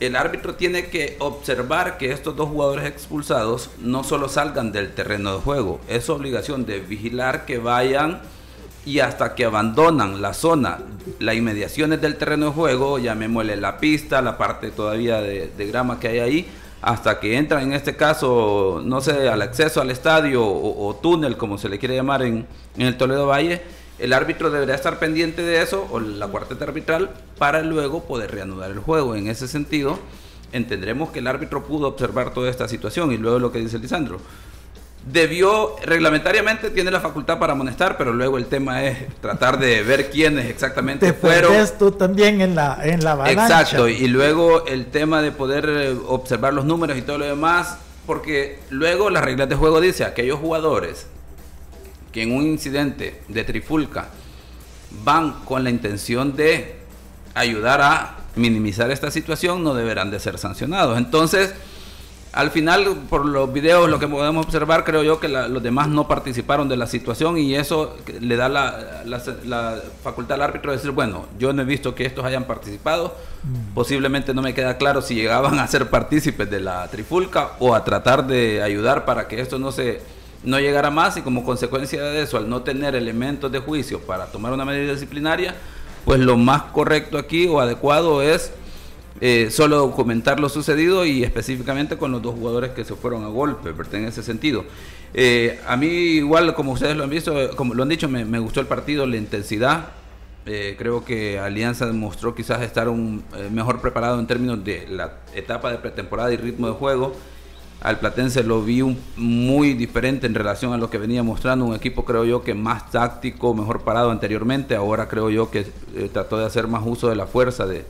el 0.00 0.16
árbitro 0.16 0.54
tiene 0.54 0.86
que 0.86 1.16
observar 1.20 1.98
que 1.98 2.10
estos 2.10 2.36
dos 2.36 2.48
jugadores 2.48 2.86
expulsados 2.86 3.70
no 3.78 4.04
solo 4.04 4.28
salgan 4.28 4.72
del 4.72 4.92
terreno 4.92 5.34
de 5.34 5.40
juego, 5.40 5.80
es 5.88 6.08
obligación 6.10 6.66
de 6.66 6.80
vigilar 6.80 7.44
que 7.44 7.58
vayan 7.58 8.20
y 8.86 9.00
hasta 9.00 9.34
que 9.34 9.44
abandonan 9.44 10.20
la 10.20 10.34
zona, 10.34 10.78
las 11.18 11.34
inmediaciones 11.34 12.00
del 12.00 12.16
terreno 12.16 12.46
de 12.46 12.52
juego, 12.52 12.98
llamémosle 12.98 13.56
la 13.56 13.78
pista, 13.78 14.20
la 14.20 14.36
parte 14.36 14.70
todavía 14.70 15.20
de, 15.20 15.66
grama 15.66 15.98
que 15.98 16.08
hay 16.08 16.18
ahí, 16.18 16.48
hasta 16.82 17.18
que 17.18 17.38
entran 17.38 17.62
en 17.62 17.72
este 17.72 17.96
caso, 17.96 18.82
no 18.84 19.00
sé, 19.00 19.28
al 19.28 19.40
acceso 19.40 19.80
al 19.80 19.90
estadio 19.90 20.44
o, 20.44 20.94
túnel, 20.96 21.38
como 21.38 21.56
se 21.56 21.70
le 21.70 21.78
quiere 21.78 21.96
llamar 21.96 22.22
en, 22.22 22.46
en, 22.76 22.86
el 22.86 22.98
Toledo 22.98 23.26
Valle, 23.26 23.62
el 23.98 24.12
árbitro 24.12 24.50
debería 24.50 24.74
estar 24.74 24.98
pendiente 24.98 25.42
de 25.42 25.62
eso, 25.62 25.86
o 25.90 26.00
la 26.00 26.26
cuarteta 26.28 26.64
arbitral, 26.64 27.10
para 27.38 27.62
luego 27.62 28.04
poder 28.04 28.32
reanudar 28.32 28.70
el 28.70 28.78
juego. 28.78 29.14
En 29.14 29.28
ese 29.28 29.48
sentido, 29.48 29.98
entenderemos 30.52 31.10
que 31.10 31.20
el 31.20 31.26
árbitro 31.26 31.64
pudo 31.64 31.88
observar 31.88 32.32
toda 32.32 32.50
esta 32.50 32.68
situación 32.68 33.12
y 33.12 33.16
luego 33.16 33.38
lo 33.38 33.52
que 33.52 33.58
dice 33.58 33.78
Lisandro 33.78 34.20
debió, 35.06 35.76
reglamentariamente 35.84 36.70
tiene 36.70 36.90
la 36.90 37.00
facultad 37.00 37.38
para 37.38 37.52
amonestar, 37.52 37.96
pero 37.98 38.12
luego 38.12 38.38
el 38.38 38.46
tema 38.46 38.84
es 38.84 38.98
tratar 39.20 39.58
de 39.58 39.82
ver 39.82 40.10
quiénes 40.10 40.46
exactamente 40.46 41.06
Te 41.06 41.12
fueron. 41.12 41.52
tú 41.78 41.92
también 41.92 42.40
en 42.40 42.54
la, 42.54 42.78
en 42.82 43.04
la 43.04 43.14
balanza. 43.14 43.60
Exacto, 43.60 43.88
y 43.88 44.06
luego 44.08 44.66
el 44.66 44.86
tema 44.86 45.20
de 45.20 45.30
poder 45.32 45.68
eh, 45.68 45.96
observar 46.06 46.54
los 46.54 46.64
números 46.64 46.96
y 46.96 47.02
todo 47.02 47.18
lo 47.18 47.26
demás, 47.26 47.78
porque 48.06 48.60
luego 48.70 49.10
las 49.10 49.24
reglas 49.24 49.48
de 49.48 49.56
juego 49.56 49.80
dice 49.80 50.04
aquellos 50.04 50.38
jugadores 50.38 51.06
que 52.14 52.22
en 52.22 52.30
un 52.30 52.46
incidente 52.46 53.20
de 53.26 53.42
trifulca 53.42 54.06
van 55.04 55.32
con 55.44 55.64
la 55.64 55.70
intención 55.70 56.36
de 56.36 56.76
ayudar 57.34 57.82
a 57.82 58.18
minimizar 58.36 58.92
esta 58.92 59.10
situación, 59.10 59.64
no 59.64 59.74
deberán 59.74 60.12
de 60.12 60.20
ser 60.20 60.38
sancionados. 60.38 60.96
Entonces, 60.96 61.52
al 62.32 62.52
final, 62.52 62.86
por 63.10 63.26
los 63.26 63.52
videos, 63.52 63.90
lo 63.90 63.98
que 63.98 64.06
podemos 64.06 64.46
observar, 64.46 64.84
creo 64.84 65.02
yo 65.02 65.18
que 65.18 65.26
los 65.26 65.60
demás 65.60 65.88
no 65.88 66.06
participaron 66.06 66.68
de 66.68 66.76
la 66.76 66.86
situación 66.86 67.36
y 67.36 67.56
eso 67.56 67.96
le 68.20 68.36
da 68.36 68.48
la, 68.48 69.80
facultad 70.04 70.36
al 70.36 70.42
árbitro 70.42 70.70
de 70.70 70.76
decir, 70.76 70.92
bueno, 70.92 71.26
yo 71.36 71.52
no 71.52 71.62
he 71.62 71.64
visto 71.64 71.96
que 71.96 72.06
estos 72.06 72.24
hayan 72.24 72.44
participado, 72.44 73.16
mm. 73.42 73.74
posiblemente 73.74 74.32
no 74.34 74.40
me 74.40 74.54
queda 74.54 74.76
claro 74.76 75.02
si 75.02 75.16
llegaban 75.16 75.58
a 75.58 75.66
ser 75.66 75.90
partícipes 75.90 76.48
de 76.48 76.60
la 76.60 76.86
trifulca 76.86 77.54
o 77.58 77.74
a 77.74 77.84
tratar 77.84 78.24
de 78.24 78.62
ayudar 78.62 79.04
para 79.04 79.26
que 79.26 79.40
esto 79.40 79.58
no 79.58 79.72
se 79.72 80.00
no 80.44 80.60
llegara 80.60 80.90
más 80.90 81.16
y 81.16 81.22
como 81.22 81.44
consecuencia 81.44 82.02
de 82.02 82.22
eso, 82.22 82.36
al 82.36 82.48
no 82.48 82.62
tener 82.62 82.94
elementos 82.94 83.50
de 83.50 83.58
juicio 83.58 84.00
para 84.00 84.26
tomar 84.26 84.52
una 84.52 84.64
medida 84.64 84.92
disciplinaria, 84.92 85.54
pues 86.04 86.20
lo 86.20 86.36
más 86.36 86.62
correcto 86.64 87.18
aquí 87.18 87.46
o 87.46 87.60
adecuado 87.60 88.22
es 88.22 88.52
eh, 89.20 89.48
solo 89.50 89.78
documentar 89.78 90.40
lo 90.40 90.48
sucedido 90.48 91.06
y 91.06 91.22
específicamente 91.22 91.96
con 91.96 92.10
los 92.10 92.20
dos 92.20 92.34
jugadores 92.34 92.72
que 92.72 92.84
se 92.84 92.94
fueron 92.94 93.24
a 93.24 93.28
golpe, 93.28 93.72
en 93.92 94.04
ese 94.06 94.22
sentido. 94.22 94.64
Eh, 95.14 95.60
a 95.66 95.76
mí 95.76 95.86
igual, 95.86 96.54
como 96.54 96.72
ustedes 96.72 96.96
lo 96.96 97.04
han 97.04 97.10
visto, 97.10 97.56
como 97.56 97.74
lo 97.74 97.84
han 97.84 97.88
dicho, 97.88 98.08
me, 98.08 98.38
gustó 98.40 98.60
el 98.60 98.66
partido, 98.66 99.06
la 99.06 99.16
intensidad. 99.16 99.90
Eh, 100.46 100.74
creo 100.76 101.04
que 101.04 101.38
Alianza 101.38 101.86
demostró 101.86 102.34
quizás 102.34 102.60
estar 102.62 102.88
un, 102.88 103.24
mejor 103.50 103.80
preparado 103.80 104.18
en 104.18 104.26
términos 104.26 104.62
de 104.62 104.86
la 104.88 105.14
etapa 105.34 105.70
de 105.70 105.78
pretemporada 105.78 106.32
y 106.32 106.36
ritmo 106.36 106.66
de 106.66 106.74
juego. 106.74 107.14
Al 107.80 107.98
Platense 107.98 108.42
lo 108.42 108.62
vi 108.62 108.82
muy 109.16 109.74
diferente 109.74 110.26
en 110.26 110.34
relación 110.34 110.72
a 110.72 110.78
lo 110.78 110.88
que 110.88 110.98
venía 110.98 111.22
mostrando. 111.22 111.66
Un 111.66 111.74
equipo, 111.74 112.04
creo 112.04 112.24
yo, 112.24 112.42
que 112.42 112.54
más 112.54 112.90
táctico, 112.90 113.52
mejor 113.54 113.82
parado 113.82 114.10
anteriormente. 114.10 114.74
Ahora 114.74 115.08
creo 115.08 115.28
yo 115.28 115.50
que 115.50 115.64
trató 116.12 116.38
de 116.38 116.46
hacer 116.46 116.66
más 116.66 116.82
uso 116.86 117.08
de 117.08 117.16
la 117.16 117.26
fuerza, 117.26 117.66
de, 117.66 117.84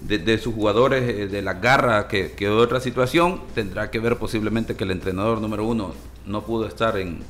de, 0.00 0.38
sus 0.38 0.54
jugadores, 0.54 1.02
eh, 1.02 1.26
de 1.26 1.42
la 1.42 1.54
garra 1.54 2.08
que, 2.08 2.32
que 2.32 2.48
otra 2.48 2.80
situación, 2.80 3.40
tendrá 3.54 3.90
que 3.90 3.98
ver 3.98 4.16
posiblemente 4.16 4.76
que 4.76 4.84
el 4.84 4.92
entrenador 4.92 5.40
número 5.40 5.64
uno 5.66 5.92
no 6.26 6.42
pudo 6.42 6.66
estar 6.66 6.96
en, 6.96 7.20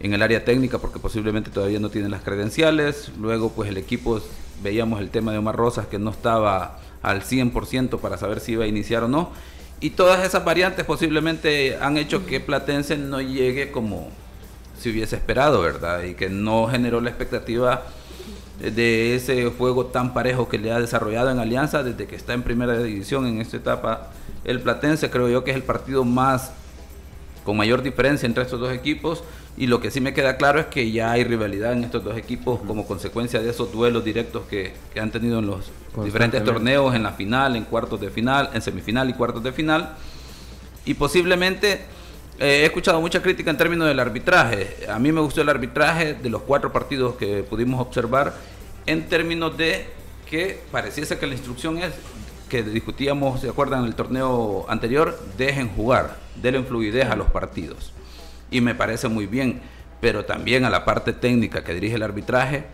en 0.00 0.14
el 0.14 0.22
área 0.22 0.44
técnica 0.44 0.78
porque 0.78 0.98
posiblemente 0.98 1.50
todavía 1.50 1.78
no 1.78 1.90
tiene 1.90 2.08
las 2.08 2.22
credenciales. 2.22 3.12
Luego, 3.18 3.50
pues 3.50 3.68
el 3.68 3.76
equipo, 3.76 4.20
veíamos 4.62 5.00
el 5.00 5.10
tema 5.10 5.32
de 5.32 5.38
Omar 5.38 5.56
Rosas 5.56 5.86
que 5.86 5.98
no 5.98 6.10
estaba 6.10 6.78
al 7.02 7.22
100% 7.22 7.98
para 8.00 8.18
saber 8.18 8.40
si 8.40 8.52
iba 8.52 8.64
a 8.64 8.68
iniciar 8.68 9.04
o 9.04 9.08
no. 9.08 9.30
Y 9.80 9.90
todas 9.90 10.24
esas 10.26 10.44
variantes 10.44 10.84
posiblemente 10.84 11.78
han 11.80 11.96
hecho 11.96 12.26
que 12.26 12.38
Platense 12.38 12.98
no 12.98 13.20
llegue 13.22 13.70
como 13.70 14.10
se 14.78 14.90
hubiese 14.90 15.16
esperado, 15.16 15.60
¿verdad? 15.62 16.02
Y 16.02 16.14
que 16.14 16.28
no 16.28 16.66
generó 16.68 17.00
la 17.00 17.08
expectativa 17.10 17.84
de 18.58 19.14
ese 19.14 19.46
juego 19.46 19.86
tan 19.86 20.12
parejo 20.12 20.48
que 20.48 20.58
le 20.58 20.70
ha 20.70 20.80
desarrollado 20.80 21.30
en 21.30 21.38
Alianza 21.38 21.82
desde 21.82 22.06
que 22.06 22.14
está 22.14 22.34
en 22.34 22.42
primera 22.42 22.78
división 22.82 23.26
en 23.26 23.40
esta 23.40 23.56
etapa. 23.56 24.10
El 24.44 24.60
Platense 24.60 25.10
creo 25.10 25.28
yo 25.28 25.44
que 25.44 25.50
es 25.50 25.56
el 25.56 25.62
partido 25.62 26.04
más 26.04 26.52
con 27.44 27.56
mayor 27.56 27.82
diferencia 27.82 28.26
entre 28.26 28.42
estos 28.44 28.60
dos 28.60 28.72
equipos 28.72 29.24
y 29.60 29.66
lo 29.66 29.78
que 29.78 29.90
sí 29.90 30.00
me 30.00 30.14
queda 30.14 30.38
claro 30.38 30.58
es 30.58 30.66
que 30.68 30.90
ya 30.90 31.10
hay 31.10 31.22
rivalidad 31.22 31.74
en 31.74 31.84
estos 31.84 32.02
dos 32.02 32.16
equipos 32.16 32.60
como 32.66 32.86
consecuencia 32.86 33.40
de 33.40 33.50
esos 33.50 33.70
duelos 33.70 34.02
directos 34.02 34.44
que, 34.48 34.72
que 34.94 35.00
han 35.00 35.10
tenido 35.10 35.40
en 35.40 35.48
los 35.48 35.70
diferentes 36.02 36.42
torneos, 36.42 36.94
en 36.94 37.02
la 37.02 37.12
final, 37.12 37.56
en 37.56 37.64
cuartos 37.64 38.00
de 38.00 38.08
final, 38.08 38.48
en 38.54 38.62
semifinal 38.62 39.10
y 39.10 39.12
cuartos 39.12 39.42
de 39.42 39.52
final. 39.52 39.96
Y 40.86 40.94
posiblemente 40.94 41.72
eh, 42.38 42.62
he 42.62 42.64
escuchado 42.64 43.02
mucha 43.02 43.20
crítica 43.20 43.50
en 43.50 43.58
términos 43.58 43.86
del 43.86 44.00
arbitraje. 44.00 44.86
A 44.88 44.98
mí 44.98 45.12
me 45.12 45.20
gustó 45.20 45.42
el 45.42 45.48
arbitraje 45.50 46.14
de 46.14 46.30
los 46.30 46.40
cuatro 46.40 46.72
partidos 46.72 47.16
que 47.16 47.42
pudimos 47.42 47.82
observar 47.82 48.32
en 48.86 49.10
términos 49.10 49.58
de 49.58 49.88
que 50.30 50.58
pareciese 50.72 51.18
que 51.18 51.26
la 51.26 51.34
instrucción 51.34 51.76
es 51.76 51.92
que 52.48 52.62
discutíamos, 52.62 53.42
¿se 53.42 53.50
acuerdan? 53.50 53.80
En 53.80 53.88
el 53.88 53.94
torneo 53.94 54.64
anterior, 54.70 55.20
dejen 55.36 55.68
jugar, 55.68 56.16
denle 56.40 56.62
fluidez 56.62 57.10
a 57.10 57.14
los 57.14 57.30
partidos. 57.30 57.92
Y 58.50 58.60
me 58.60 58.74
parece 58.74 59.08
muy 59.08 59.26
bien, 59.26 59.60
pero 60.00 60.24
también 60.24 60.64
a 60.64 60.70
la 60.70 60.84
parte 60.84 61.12
técnica 61.12 61.62
que 61.62 61.74
dirige 61.74 61.96
el 61.96 62.02
arbitraje, 62.02 62.64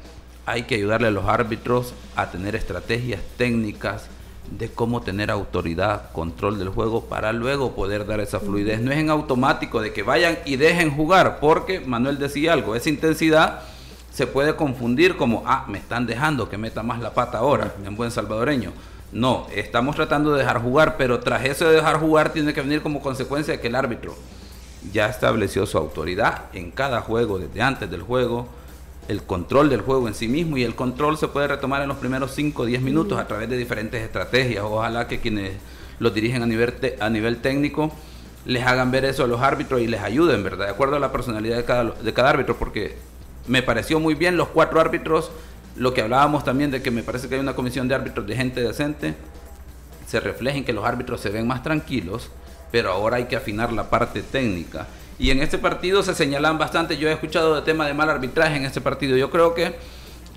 hay 0.47 0.63
que 0.63 0.77
ayudarle 0.77 1.09
a 1.09 1.11
los 1.11 1.27
árbitros 1.27 1.93
a 2.15 2.31
tener 2.31 2.55
estrategias 2.55 3.21
técnicas 3.37 4.09
de 4.51 4.71
cómo 4.71 5.03
tener 5.03 5.31
autoridad, 5.31 6.13
control 6.13 6.59
del 6.59 6.69
juego 6.69 7.07
para 7.07 7.33
luego 7.33 7.75
poder 7.75 8.07
dar 8.07 8.21
esa 8.21 8.39
fluidez. 8.39 8.81
No 8.81 8.93
es 8.93 8.99
en 8.99 9.11
automático 9.11 9.81
de 9.81 9.93
que 9.93 10.05
vayan 10.05 10.39
y 10.45 10.57
dejen 10.57 10.91
jugar, 10.91 11.41
porque 11.41 11.81
Manuel 11.81 12.19
decía 12.19 12.53
algo, 12.53 12.77
esa 12.77 12.89
intensidad 12.89 13.63
se 14.13 14.27
puede 14.27 14.55
confundir 14.55 15.17
como, 15.17 15.43
ah, 15.47 15.67
me 15.69 15.79
están 15.79 16.07
dejando 16.07 16.49
que 16.49 16.57
meta 16.57 16.83
más 16.83 17.01
la 17.01 17.13
pata 17.13 17.39
ahora, 17.39 17.75
en 17.85 17.97
buen 17.97 18.11
salvadoreño. 18.11 18.73
No, 19.13 19.47
estamos 19.55 19.97
tratando 19.97 20.33
de 20.33 20.39
dejar 20.39 20.63
jugar, 20.63 20.97
pero 20.97 21.21
tras 21.21 21.45
eso 21.45 21.69
de 21.69 21.77
dejar 21.77 21.99
jugar 21.99 22.33
tiene 22.33 22.55
que 22.55 22.63
venir 22.63 22.83
como 22.83 23.03
consecuencia 23.03 23.55
de 23.55 23.61
que 23.61 23.69
el 23.69 23.75
árbitro 23.75 24.15
ya 24.93 25.07
estableció 25.07 25.67
su 25.67 25.79
autoridad 25.79 26.45
en 26.53 26.71
cada 26.71 27.01
juego, 27.01 27.39
desde 27.39 27.63
antes 27.63 27.91
del 27.91 28.03
juego, 28.03 28.49
el 29.09 29.23
control 29.23 29.69
del 29.69 29.83
juego 29.83 30.09
en 30.09 30.15
sí 30.15 30.29
mismo 30.29 30.57
y 30.57 30.65
el 30.65 30.75
control 30.75 31.17
se 31.17 31.29
puede 31.29 31.49
retomar 31.49 31.83
en 31.83 31.89
los 31.89 31.99
primeros 31.99 32.33
5 32.33 32.63
o 32.63 32.67
10 32.67 32.83
minutos 32.83 33.19
a 33.19 33.27
través 33.27 33.49
de 33.49 33.57
diferentes 33.57 34.03
estrategias. 34.03 34.65
Ojalá 34.65 35.07
que 35.07 35.21
quienes 35.21 35.53
lo 35.99 36.11
dirigen 36.11 36.43
a 36.43 36.47
nivel, 36.47 36.75
a 37.01 37.09
nivel 37.09 37.39
técnico 37.39 37.93
les 38.45 38.65
hagan 38.65 38.91
ver 38.91 39.05
eso 39.05 39.25
a 39.25 39.27
los 39.27 39.41
árbitros 39.41 39.81
y 39.81 39.87
les 39.87 40.01
ayuden, 40.01 40.43
¿verdad? 40.43 40.67
De 40.67 40.73
acuerdo 40.73 40.97
a 40.97 41.01
la 41.01 41.11
personalidad 41.13 41.57
de 41.57 41.65
cada, 41.65 41.91
de 41.91 42.13
cada 42.13 42.31
árbitro, 42.31 42.57
porque 42.57 42.97
me 43.47 43.63
pareció 43.63 43.99
muy 43.99 44.15
bien 44.15 44.37
los 44.37 44.49
cuatro 44.49 44.81
árbitros, 44.81 45.31
lo 45.77 45.93
que 45.93 46.03
hablábamos 46.03 46.45
también 46.45 46.71
de 46.71 46.81
que 46.81 46.91
me 46.91 47.03
parece 47.03 47.29
que 47.29 47.35
hay 47.35 47.41
una 47.41 47.55
comisión 47.55 47.89
de 47.89 47.97
árbitros 47.97 48.27
de 48.27 48.37
gente 48.37 48.61
decente, 48.61 49.15
se 50.07 50.21
refleja 50.21 50.59
en 50.59 50.65
que 50.65 50.73
los 50.73 50.85
árbitros 50.85 51.21
se 51.21 51.31
ven 51.31 51.47
más 51.47 51.63
tranquilos, 51.63 52.31
pero 52.73 52.93
ahora 52.93 53.17
hay 53.19 53.25
que 53.25 53.37
afinar 53.37 53.73
la 53.73 53.89
parte 53.91 54.23
técnica 54.23 54.87
y 55.19 55.31
en 55.31 55.41
este 55.41 55.57
partido 55.59 56.03
se 56.03 56.15
señalan 56.15 56.59
bastante, 56.59 56.99
yo 56.99 57.09
he 57.09 57.13
escuchado 57.13 57.55
de 57.55 57.63
tema 57.63 57.87
de 57.87 57.95
mal 57.95 58.11
arbitraje 58.11 58.57
en 58.57 58.65
este 58.67 58.81
partido. 58.83 59.17
Yo 59.17 59.31
creo 59.31 59.55
que 59.55 59.77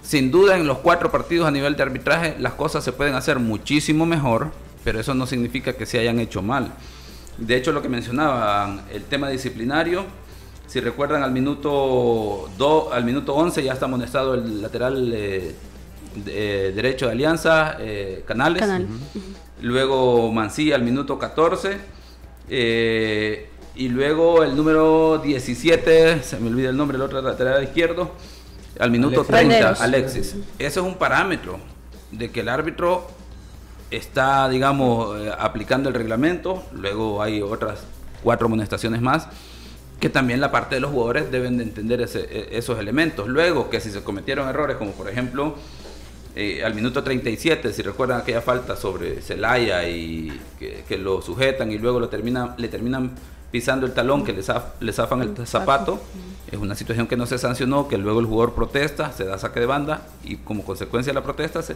sin 0.02 0.32
duda 0.32 0.56
en 0.58 0.66
los 0.68 0.78
cuatro 0.80 1.12
partidos 1.12 1.48
a 1.48 1.52
nivel 1.52 1.76
de 1.76 1.84
arbitraje 1.84 2.36
las 2.40 2.54
cosas 2.54 2.84
se 2.84 2.94
pueden 2.94 3.14
hacer 3.16 3.40
muchísimo 3.40 4.06
mejor, 4.06 4.52
pero 4.86 5.00
eso 5.00 5.14
no 5.14 5.26
significa 5.28 5.74
que 5.74 5.86
se 5.86 6.00
hayan 6.00 6.20
hecho 6.20 6.42
mal. 6.42 6.72
De 7.38 7.56
hecho, 7.58 7.72
lo 7.74 7.82
que 7.82 7.90
mencionaban, 7.90 8.82
el 8.92 9.04
tema 9.04 9.30
disciplinario, 9.30 10.06
Si 10.68 10.80
recuerdan, 10.80 11.24
al 11.24 11.32
minuto, 11.32 12.48
al 12.94 13.04
minuto 13.04 13.34
11 13.34 13.64
ya 13.64 13.74
está 13.74 13.86
amonestado 13.86 14.36
el 14.36 14.62
lateral 14.62 15.12
eh, 15.14 15.56
de- 16.16 16.72
derecho 16.74 17.08
de 17.08 17.12
Alianza, 17.14 17.76
eh, 17.80 18.24
Canales. 18.26 18.62
Canal. 18.62 18.88
Luego 19.62 20.32
Mancilla 20.32 20.76
al 20.76 20.84
minuto 20.84 21.18
14. 21.18 21.78
Eh, 22.50 23.50
y 23.76 23.88
luego 23.90 24.44
el 24.44 24.56
número 24.56 25.20
17, 25.20 26.22
se 26.24 26.40
me 26.40 26.50
olvida 26.50 26.70
el 26.70 26.78
nombre, 26.78 26.96
el 26.98 27.02
otro 27.02 27.22
lateral 27.22 27.64
izquierdo, 27.64 28.12
al 28.80 28.92
minuto 28.92 29.22
Alexis. 29.22 29.36
30, 29.36 29.56
Valderos. 29.56 29.82
Alexis. 29.82 30.36
Eso 30.58 30.80
es 30.82 30.86
un 30.86 30.96
parámetro 30.96 31.60
de 32.12 32.30
que 32.32 32.42
el 32.42 32.50
árbitro 32.50 33.08
está, 33.92 34.48
digamos, 34.50 35.20
eh, 35.20 35.32
aplicando 35.38 35.90
el 35.90 35.96
reglamento. 35.96 36.64
Luego 36.74 37.22
hay 37.22 37.42
otras 37.42 37.80
cuatro 38.24 38.48
amonestaciones 38.48 39.02
más 39.02 39.28
que 40.00 40.10
también 40.10 40.40
la 40.40 40.50
parte 40.50 40.76
de 40.76 40.82
los 40.82 40.92
jugadores 40.92 41.30
deben 41.30 41.58
de 41.58 41.64
entender 41.64 42.00
ese- 42.02 42.22
e- 42.32 42.58
esos 42.58 42.80
elementos. 42.80 43.28
Luego, 43.28 43.70
que 43.70 43.82
si 43.82 43.92
se 43.92 44.02
cometieron 44.02 44.48
errores, 44.48 44.78
como 44.78 44.92
por 44.92 45.10
ejemplo 45.10 45.56
eh, 46.40 46.64
al 46.64 46.74
minuto 46.74 47.04
37, 47.04 47.74
si 47.74 47.82
recuerdan 47.82 48.22
aquella 48.22 48.42
falta 48.42 48.76
sobre 48.76 49.22
Celaya 49.22 49.88
y 49.90 50.32
que, 50.58 50.84
que 50.88 50.98
lo 50.98 51.22
sujetan 51.22 51.72
y 51.72 51.78
luego 51.78 52.00
lo 52.00 52.08
terminan, 52.10 52.54
le 52.58 52.68
terminan 52.68 53.12
pisando 53.52 53.86
el 53.86 53.94
talón, 53.94 54.24
que 54.24 54.32
le, 54.34 54.42
zaf- 54.42 54.74
le 54.80 54.94
zafan 54.94 55.22
el 55.22 55.48
zapato, 55.48 56.00
es 56.52 56.58
una 56.60 56.76
situación 56.76 57.08
que 57.08 57.18
no 57.18 57.26
se 57.26 57.38
sancionó, 57.38 57.88
que 57.88 57.98
luego 57.98 58.20
el 58.20 58.26
jugador 58.28 58.54
protesta, 58.54 59.12
se 59.12 59.26
da 59.26 59.38
saque 59.38 59.60
de 59.60 59.66
banda 59.66 60.08
y 60.24 60.38
como 60.38 60.64
consecuencia 60.64 61.12
de 61.12 61.16
la 61.20 61.24
protesta 61.24 61.62
se, 61.64 61.76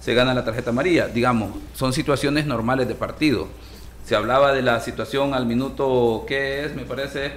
se 0.00 0.14
gana 0.14 0.34
la 0.34 0.44
tarjeta 0.44 0.70
amarilla. 0.70 1.06
Digamos, 1.06 1.50
son 1.74 1.92
situaciones 1.92 2.46
normales 2.46 2.88
de 2.88 2.94
partido. 2.96 3.46
Se 4.04 4.16
hablaba 4.16 4.52
de 4.52 4.62
la 4.62 4.80
situación 4.80 5.34
al 5.34 5.46
minuto, 5.46 6.24
¿qué 6.26 6.64
es? 6.64 6.74
Me 6.74 6.82
parece, 6.82 7.32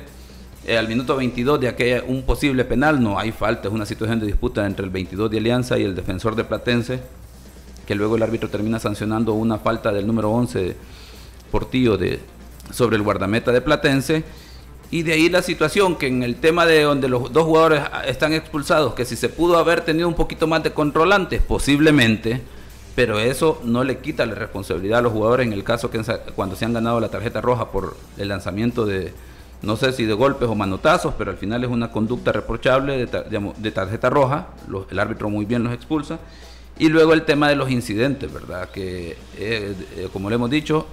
eh, 0.67 0.77
al 0.77 0.89
minuto 0.89 1.15
22 1.15 1.61
de 1.61 1.69
aquella, 1.69 2.03
un 2.05 2.23
posible 2.23 2.65
penal, 2.65 3.01
no 3.01 3.17
hay 3.17 3.31
falta, 3.31 3.69
es 3.69 3.73
una 3.73 3.85
situación 3.85 4.19
de 4.19 4.25
disputa 4.25 4.65
entre 4.65 4.83
el 4.83 4.91
22 4.91 5.31
de 5.31 5.37
Alianza 5.37 5.79
y 5.79 5.83
el 5.83 5.95
defensor 5.95 6.35
de 6.35 6.43
Platense, 6.43 6.99
que 7.85 7.95
luego 7.95 8.17
el 8.17 8.23
árbitro 8.23 8.49
termina 8.49 8.77
sancionando 8.77 9.31
una 9.31 9.59
falta 9.59 9.93
del 9.93 10.05
número 10.05 10.29
11 10.29 10.75
Portillo 11.53 11.95
de, 11.95 12.19
sobre 12.69 12.97
el 12.97 13.01
guardameta 13.01 13.53
de 13.53 13.61
Platense. 13.61 14.25
Y 14.91 15.03
de 15.03 15.13
ahí 15.13 15.29
la 15.29 15.41
situación 15.41 15.95
que 15.95 16.07
en 16.07 16.21
el 16.21 16.35
tema 16.35 16.65
de 16.65 16.81
donde 16.81 17.07
los 17.07 17.31
dos 17.31 17.45
jugadores 17.45 17.83
están 18.05 18.33
expulsados, 18.33 18.93
que 18.93 19.05
si 19.05 19.15
se 19.15 19.29
pudo 19.29 19.57
haber 19.57 19.81
tenido 19.81 20.09
un 20.09 20.15
poquito 20.15 20.47
más 20.47 20.63
de 20.63 20.73
controlantes, 20.73 21.41
posiblemente, 21.41 22.41
pero 22.93 23.19
eso 23.19 23.61
no 23.63 23.85
le 23.85 23.99
quita 23.99 24.25
la 24.25 24.35
responsabilidad 24.35 24.99
a 24.99 25.01
los 25.03 25.13
jugadores 25.13 25.47
en 25.47 25.53
el 25.53 25.63
caso 25.63 25.89
que 25.89 26.01
cuando 26.35 26.57
se 26.57 26.65
han 26.65 26.73
ganado 26.73 26.99
la 26.99 27.07
tarjeta 27.07 27.39
roja 27.39 27.71
por 27.71 27.95
el 28.17 28.27
lanzamiento 28.27 28.85
de, 28.85 29.13
no 29.61 29.75
sé 29.75 29.91
si 29.91 30.05
de 30.05 30.13
golpes 30.13 30.47
o 30.47 30.55
manotazos, 30.55 31.13
pero 31.17 31.31
al 31.31 31.37
final 31.37 31.63
es 31.63 31.69
una 31.69 31.91
conducta 31.91 32.31
reprochable 32.31 33.05
de, 33.05 33.53
de 33.57 33.71
tarjeta 33.71 34.09
roja, 34.09 34.47
el 34.89 34.99
árbitro 34.99 35.29
muy 35.29 35.45
bien 35.45 35.63
los 35.63 35.73
expulsa. 35.73 36.19
Y 36.79 36.89
luego 36.89 37.13
el 37.13 37.23
tema 37.23 37.49
de 37.49 37.55
los 37.55 37.71
incidentes, 37.71 38.31
¿verdad? 38.31 38.69
Que, 38.69 39.17
eh, 39.37 39.73
eh, 39.95 40.09
como 40.13 40.29
le 40.29 40.35
hemos 40.35 40.51
dicho, 40.51 40.85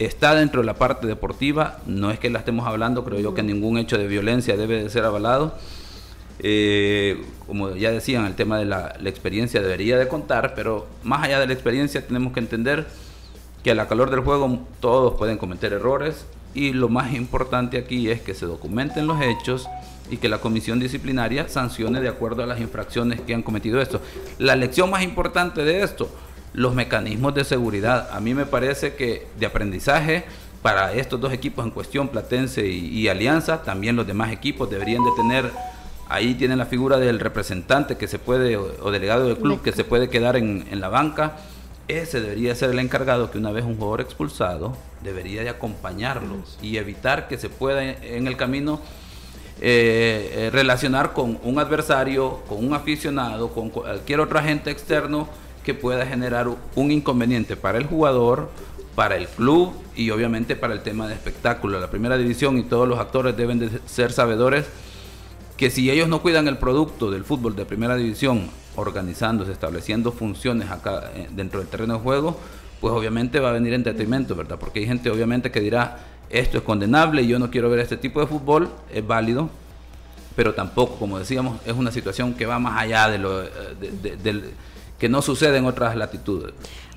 está 0.00 0.34
dentro 0.34 0.62
de 0.62 0.66
la 0.66 0.74
parte 0.74 1.06
deportiva, 1.06 1.78
no 1.86 2.10
es 2.10 2.18
que 2.18 2.28
la 2.28 2.40
estemos 2.40 2.66
hablando, 2.66 3.04
creo 3.04 3.20
yo 3.20 3.34
que 3.34 3.44
ningún 3.44 3.78
hecho 3.78 3.98
de 3.98 4.08
violencia 4.08 4.56
debe 4.56 4.82
de 4.82 4.90
ser 4.90 5.04
avalado. 5.04 5.54
Eh, 6.40 7.24
como 7.46 7.76
ya 7.76 7.92
decían, 7.92 8.24
el 8.26 8.34
tema 8.34 8.58
de 8.58 8.64
la, 8.64 8.96
la 9.00 9.08
experiencia 9.08 9.60
debería 9.60 9.96
de 9.96 10.08
contar, 10.08 10.54
pero 10.56 10.88
más 11.04 11.22
allá 11.22 11.38
de 11.38 11.46
la 11.46 11.52
experiencia 11.52 12.04
tenemos 12.04 12.32
que 12.32 12.40
entender 12.40 12.88
que 13.62 13.70
a 13.70 13.76
la 13.76 13.86
calor 13.86 14.10
del 14.10 14.20
juego 14.20 14.66
todos 14.80 15.14
pueden 15.14 15.38
cometer 15.38 15.72
errores 15.72 16.26
y 16.54 16.72
lo 16.72 16.88
más 16.88 17.14
importante 17.14 17.78
aquí 17.78 18.10
es 18.10 18.20
que 18.20 18.34
se 18.34 18.46
documenten 18.46 19.06
los 19.06 19.20
hechos 19.20 19.68
y 20.10 20.18
que 20.18 20.28
la 20.28 20.38
comisión 20.38 20.78
disciplinaria 20.78 21.48
sancione 21.48 22.00
de 22.00 22.08
acuerdo 22.08 22.42
a 22.42 22.46
las 22.46 22.60
infracciones 22.60 23.20
que 23.20 23.34
han 23.34 23.42
cometido 23.42 23.80
esto. 23.80 24.00
La 24.38 24.56
lección 24.56 24.90
más 24.90 25.02
importante 25.02 25.64
de 25.64 25.82
esto, 25.82 26.10
los 26.52 26.74
mecanismos 26.74 27.34
de 27.34 27.44
seguridad. 27.44 28.10
A 28.12 28.20
mí 28.20 28.34
me 28.34 28.44
parece 28.44 28.94
que 28.94 29.26
de 29.38 29.46
aprendizaje 29.46 30.24
para 30.60 30.92
estos 30.92 31.20
dos 31.20 31.32
equipos 31.32 31.64
en 31.64 31.70
cuestión, 31.70 32.08
Platense 32.08 32.66
y, 32.66 32.88
y 32.88 33.08
Alianza, 33.08 33.62
también 33.62 33.96
los 33.96 34.06
demás 34.06 34.30
equipos 34.32 34.70
deberían 34.70 35.02
de 35.02 35.10
tener, 35.16 35.50
ahí 36.08 36.34
tienen 36.34 36.58
la 36.58 36.66
figura 36.66 36.98
del 36.98 37.18
representante 37.18 37.96
que 37.96 38.06
se 38.06 38.18
puede, 38.18 38.56
o, 38.56 38.70
o 38.82 38.90
delegado 38.90 39.26
del 39.26 39.38
club 39.38 39.62
que 39.62 39.72
se 39.72 39.82
puede 39.82 40.08
quedar 40.08 40.36
en, 40.36 40.66
en 40.70 40.80
la 40.80 40.88
banca. 40.88 41.38
Ese 41.88 42.20
debería 42.20 42.54
ser 42.54 42.70
el 42.70 42.78
encargado 42.78 43.30
que 43.30 43.38
una 43.38 43.50
vez 43.50 43.64
un 43.64 43.76
jugador 43.76 44.00
expulsado 44.00 44.76
debería 45.02 45.42
de 45.42 45.50
acompañarlo 45.50 46.36
y 46.62 46.76
evitar 46.76 47.28
que 47.28 47.38
se 47.38 47.48
pueda 47.48 47.82
en 47.84 48.26
el 48.26 48.36
camino 48.36 48.80
eh, 49.60 50.32
eh, 50.34 50.50
relacionar 50.50 51.12
con 51.12 51.38
un 51.42 51.58
adversario, 51.58 52.40
con 52.48 52.64
un 52.64 52.74
aficionado, 52.74 53.50
con 53.50 53.70
cualquier 53.70 54.20
otro 54.20 54.38
agente 54.38 54.70
externo 54.70 55.28
que 55.64 55.74
pueda 55.74 56.06
generar 56.06 56.48
un 56.74 56.90
inconveniente 56.90 57.56
para 57.56 57.78
el 57.78 57.86
jugador, 57.86 58.50
para 58.94 59.16
el 59.16 59.28
club 59.28 59.72
y 59.94 60.10
obviamente 60.10 60.56
para 60.56 60.74
el 60.74 60.82
tema 60.82 61.06
de 61.06 61.14
espectáculo. 61.14 61.80
La 61.80 61.90
primera 61.90 62.16
división 62.16 62.58
y 62.58 62.62
todos 62.62 62.88
los 62.88 62.98
actores 62.98 63.36
deben 63.36 63.58
de 63.58 63.70
ser 63.86 64.12
sabedores 64.12 64.66
que 65.56 65.70
si 65.70 65.90
ellos 65.90 66.08
no 66.08 66.22
cuidan 66.22 66.48
el 66.48 66.58
producto 66.58 67.10
del 67.10 67.24
fútbol 67.24 67.54
de 67.54 67.64
primera 67.64 67.96
división, 67.96 68.50
organizándose, 68.76 69.52
estableciendo 69.52 70.12
funciones 70.12 70.70
acá 70.70 71.10
eh, 71.14 71.28
dentro 71.30 71.60
del 71.60 71.68
terreno 71.68 71.94
de 71.94 72.00
juego, 72.00 72.38
pues 72.80 72.92
obviamente 72.92 73.38
va 73.40 73.50
a 73.50 73.52
venir 73.52 73.74
en 73.74 73.82
detrimento, 73.82 74.34
¿verdad? 74.34 74.58
Porque 74.58 74.80
hay 74.80 74.86
gente 74.86 75.10
obviamente 75.10 75.50
que 75.50 75.60
dirá, 75.60 75.98
esto 76.30 76.58
es 76.58 76.64
condenable, 76.64 77.26
yo 77.26 77.38
no 77.38 77.50
quiero 77.50 77.70
ver 77.70 77.80
este 77.80 77.96
tipo 77.96 78.20
de 78.20 78.26
fútbol, 78.26 78.70
es 78.92 79.06
válido, 79.06 79.50
pero 80.34 80.54
tampoco, 80.54 80.96
como 80.96 81.18
decíamos, 81.18 81.60
es 81.66 81.74
una 81.74 81.92
situación 81.92 82.34
que 82.34 82.46
va 82.46 82.58
más 82.58 82.80
allá 82.80 83.08
de 83.08 83.18
lo 83.18 83.42
eh, 83.42 83.50
que 84.98 85.08
no 85.08 85.20
sucede 85.20 85.58
en 85.58 85.66
otras 85.66 85.96
latitudes. 85.96 86.54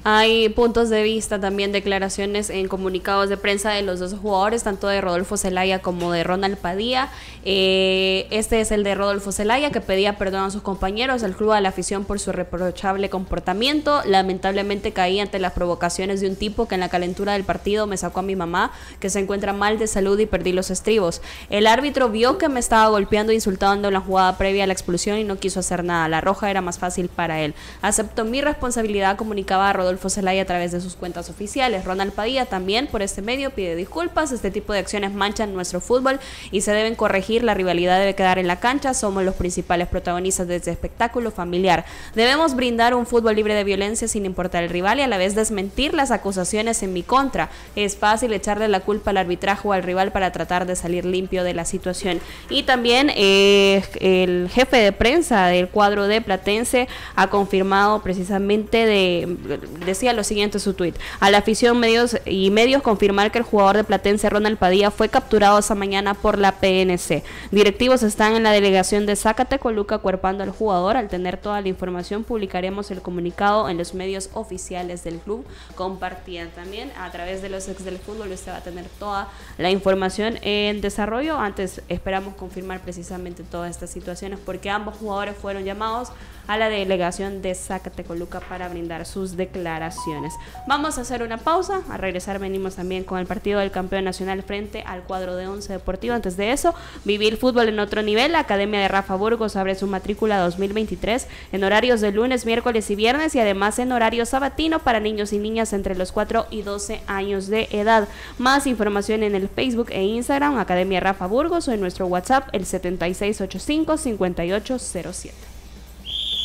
Hay 0.07 0.49
puntos 0.49 0.91
de 0.91 1.01
vista, 1.01 1.39
también 1.39 1.71
declaraciones 1.71 2.51
en 2.51 2.67
comunicados 2.67 3.27
de 3.27 3.37
prensa 3.37 3.71
de 3.71 3.81
los 3.81 3.99
dos 3.99 4.13
jugadores, 4.13 4.61
tanto 4.61 4.87
de 4.87 5.01
Rodolfo 5.01 5.35
Zelaya 5.35 5.79
como 5.79 6.11
de 6.11 6.23
Ronald 6.23 6.57
Padilla. 6.57 7.09
Eh, 7.43 8.27
este 8.29 8.61
es 8.61 8.69
el 8.71 8.83
de 8.83 8.93
Rodolfo 8.93 9.31
Zelaya, 9.31 9.71
que 9.71 9.81
pedía 9.81 10.15
perdón 10.19 10.43
a 10.43 10.51
sus 10.51 10.61
compañeros, 10.61 11.23
al 11.23 11.35
club, 11.35 11.53
a 11.53 11.59
la 11.59 11.69
afición 11.69 12.05
por 12.05 12.19
su 12.19 12.31
reprochable 12.31 13.09
comportamiento. 13.09 14.03
Lamentablemente 14.05 14.93
caí 14.93 15.19
ante 15.19 15.39
las 15.39 15.53
provocaciones 15.53 16.21
de 16.21 16.29
un 16.29 16.35
tipo 16.35 16.67
que 16.67 16.75
en 16.75 16.81
la 16.81 16.89
calentura 16.89 17.33
del 17.33 17.43
partido 17.43 17.87
me 17.87 17.97
sacó 17.97 18.19
a 18.19 18.23
mi 18.23 18.35
mamá, 18.35 18.71
que 18.99 19.09
se 19.09 19.17
encuentra 19.17 19.53
mal 19.53 19.79
de 19.79 19.87
salud 19.87 20.19
y 20.19 20.27
perdí 20.27 20.51
los 20.51 20.69
estribos. 20.69 21.23
El 21.49 21.65
árbitro 21.65 22.09
vio 22.09 22.37
que 22.37 22.47
me 22.47 22.59
estaba 22.59 22.89
golpeando 22.89 23.31
e 23.31 23.35
insultando 23.35 23.87
en 23.87 23.95
la 23.95 24.01
jugada 24.01 24.37
previa 24.37 24.65
a 24.65 24.67
la 24.67 24.73
expulsión 24.73 25.17
y 25.17 25.23
no 25.23 25.37
quiso 25.37 25.61
hacer 25.61 25.83
nada. 25.83 26.07
La 26.09 26.21
roja 26.21 26.51
era 26.51 26.61
más 26.61 26.77
fácil 26.77 27.09
para 27.09 27.41
él. 27.41 27.55
Aceptó 27.81 28.23
mi 28.23 28.41
responsabilidad, 28.41 29.17
comunicaba 29.17 29.71
a 29.71 29.73
Rodolfo 29.73 29.94
Zelaya 30.09 30.43
a 30.43 30.45
través 30.45 30.71
de 30.71 30.81
sus 30.81 30.95
cuentas 30.95 31.29
oficiales. 31.29 31.85
Ronald 31.85 32.13
Padilla 32.13 32.45
también 32.45 32.87
por 32.87 33.01
este 33.01 33.21
medio 33.21 33.49
pide 33.51 33.75
disculpas. 33.75 34.31
Este 34.31 34.51
tipo 34.51 34.73
de 34.73 34.79
acciones 34.79 35.13
manchan 35.13 35.53
nuestro 35.53 35.81
fútbol 35.81 36.19
y 36.51 36.61
se 36.61 36.71
deben 36.71 36.95
corregir. 36.95 37.43
La 37.43 37.53
rivalidad 37.53 37.99
debe 37.99 38.15
quedar 38.15 38.39
en 38.39 38.47
la 38.47 38.59
cancha. 38.59 38.93
Somos 38.93 39.23
los 39.23 39.35
principales 39.35 39.87
protagonistas 39.87 40.47
de 40.47 40.57
este 40.57 40.71
espectáculo 40.71 41.31
familiar. 41.31 41.85
Debemos 42.13 42.55
brindar 42.55 42.93
un 42.93 43.05
fútbol 43.05 43.35
libre 43.35 43.53
de 43.53 43.63
violencia 43.63 44.07
sin 44.07 44.25
importar 44.25 44.63
el 44.63 44.69
rival 44.69 44.99
y 44.99 45.03
a 45.03 45.07
la 45.07 45.17
vez 45.17 45.35
desmentir 45.35 45.93
las 45.93 46.11
acusaciones 46.11 46.83
en 46.83 46.93
mi 46.93 47.03
contra. 47.03 47.49
Es 47.75 47.97
fácil 47.97 48.33
echarle 48.33 48.67
la 48.67 48.79
culpa 48.79 49.11
al 49.11 49.17
arbitraje 49.17 49.67
o 49.67 49.73
al 49.73 49.83
rival 49.83 50.11
para 50.11 50.31
tratar 50.31 50.65
de 50.65 50.75
salir 50.75 51.05
limpio 51.05 51.43
de 51.43 51.53
la 51.53 51.65
situación. 51.65 52.19
Y 52.49 52.63
también 52.63 53.11
eh, 53.15 53.83
el 53.99 54.49
jefe 54.49 54.77
de 54.77 54.91
prensa 54.91 55.47
del 55.47 55.69
cuadro 55.69 56.07
de 56.07 56.21
Platense 56.21 56.87
ha 57.15 57.27
confirmado 57.27 58.01
precisamente 58.01 58.85
de 58.85 59.84
decía 59.85 60.13
lo 60.13 60.23
siguiente 60.23 60.57
en 60.57 60.61
su 60.61 60.73
tweet. 60.73 60.93
A 61.19 61.29
la 61.31 61.39
afición 61.39 61.79
medios 61.79 62.17
y 62.25 62.49
medios 62.51 62.81
confirmar 62.81 63.31
que 63.31 63.39
el 63.39 63.43
jugador 63.43 63.77
de 63.77 63.83
Platense 63.83 64.29
Ronald 64.29 64.57
Padilla 64.57 64.91
fue 64.91 65.09
capturado 65.09 65.59
esa 65.59 65.75
mañana 65.75 66.13
por 66.13 66.37
la 66.37 66.53
PNC. 66.53 67.23
Directivos 67.51 68.03
están 68.03 68.35
en 68.35 68.43
la 68.43 68.51
delegación 68.51 69.05
de 69.05 69.15
Zacatecoluca 69.15 69.99
cuerpando 69.99 70.43
al 70.43 70.51
jugador. 70.51 70.97
Al 70.97 71.09
tener 71.09 71.37
toda 71.37 71.61
la 71.61 71.67
información 71.67 72.23
publicaremos 72.23 72.91
el 72.91 73.01
comunicado 73.01 73.69
en 73.69 73.77
los 73.77 73.93
medios 73.93 74.29
oficiales 74.33 75.03
del 75.03 75.19
club. 75.19 75.45
Compartían 75.75 76.49
también 76.51 76.91
a 76.97 77.11
través 77.11 77.41
de 77.41 77.49
los 77.49 77.67
ex 77.67 77.83
del 77.83 77.97
fútbol. 77.97 78.31
Usted 78.31 78.51
va 78.51 78.57
a 78.57 78.63
tener 78.63 78.85
toda 78.99 79.29
la 79.57 79.69
información 79.69 80.39
en 80.41 80.81
desarrollo. 80.81 81.37
Antes 81.37 81.81
esperamos 81.89 82.35
confirmar 82.35 82.81
precisamente 82.81 83.43
todas 83.43 83.71
estas 83.71 83.89
situaciones 83.89 84.39
porque 84.43 84.69
ambos 84.69 84.97
jugadores 84.97 85.35
fueron 85.35 85.63
llamados 85.63 86.09
a 86.47 86.57
la 86.57 86.69
delegación 86.69 87.41
de 87.41 87.55
Zacatecoluca 87.55 88.39
para 88.39 88.69
brindar 88.69 89.05
sus 89.05 89.35
declaraciones 89.35 89.64
declaraciones. 89.65 90.35
Vamos 90.67 90.97
a 90.97 91.01
hacer 91.01 91.23
una 91.23 91.37
pausa, 91.37 91.81
a 91.89 91.97
regresar 91.97 92.37
venimos 92.37 92.75
también 92.75 93.03
con 93.03 93.17
el 93.17 93.25
partido 93.25 93.59
del 93.59 93.71
campeón 93.71 94.03
nacional 94.03 94.43
frente 94.43 94.83
al 94.85 95.01
cuadro 95.01 95.35
de 95.35 95.47
Once 95.47 95.73
Deportivo. 95.73 96.13
Antes 96.13 96.37
de 96.37 96.51
eso, 96.51 96.75
vivir 97.03 97.37
fútbol 97.37 97.69
en 97.69 97.79
otro 97.79 98.03
nivel, 98.03 98.33
la 98.33 98.39
Academia 98.39 98.79
de 98.79 98.87
Rafa 98.87 99.15
Burgos 99.15 99.55
abre 99.55 99.73
su 99.73 99.87
matrícula 99.87 100.37
2023 100.39 101.27
en 101.51 101.63
horarios 101.63 101.99
de 101.99 102.11
lunes, 102.11 102.45
miércoles 102.45 102.91
y 102.91 102.95
viernes 102.95 103.33
y 103.33 103.39
además 103.39 103.79
en 103.79 103.91
horario 103.91 104.25
sabatino 104.27 104.79
para 104.79 104.99
niños 104.99 105.33
y 105.33 105.39
niñas 105.39 105.73
entre 105.73 105.95
los 105.95 106.11
4 106.11 106.45
y 106.51 106.61
12 106.61 107.01
años 107.07 107.47
de 107.47 107.67
edad. 107.71 108.07
Más 108.37 108.67
información 108.67 109.23
en 109.23 109.33
el 109.33 109.49
Facebook 109.49 109.87
e 109.89 110.03
Instagram 110.03 110.59
Academia 110.59 110.99
Rafa 110.99 111.25
Burgos 111.25 111.67
o 111.67 111.71
en 111.71 111.81
nuestro 111.81 112.05
WhatsApp 112.05 112.49
el 112.53 112.65
7685 112.65 113.97
5807. 113.97 115.54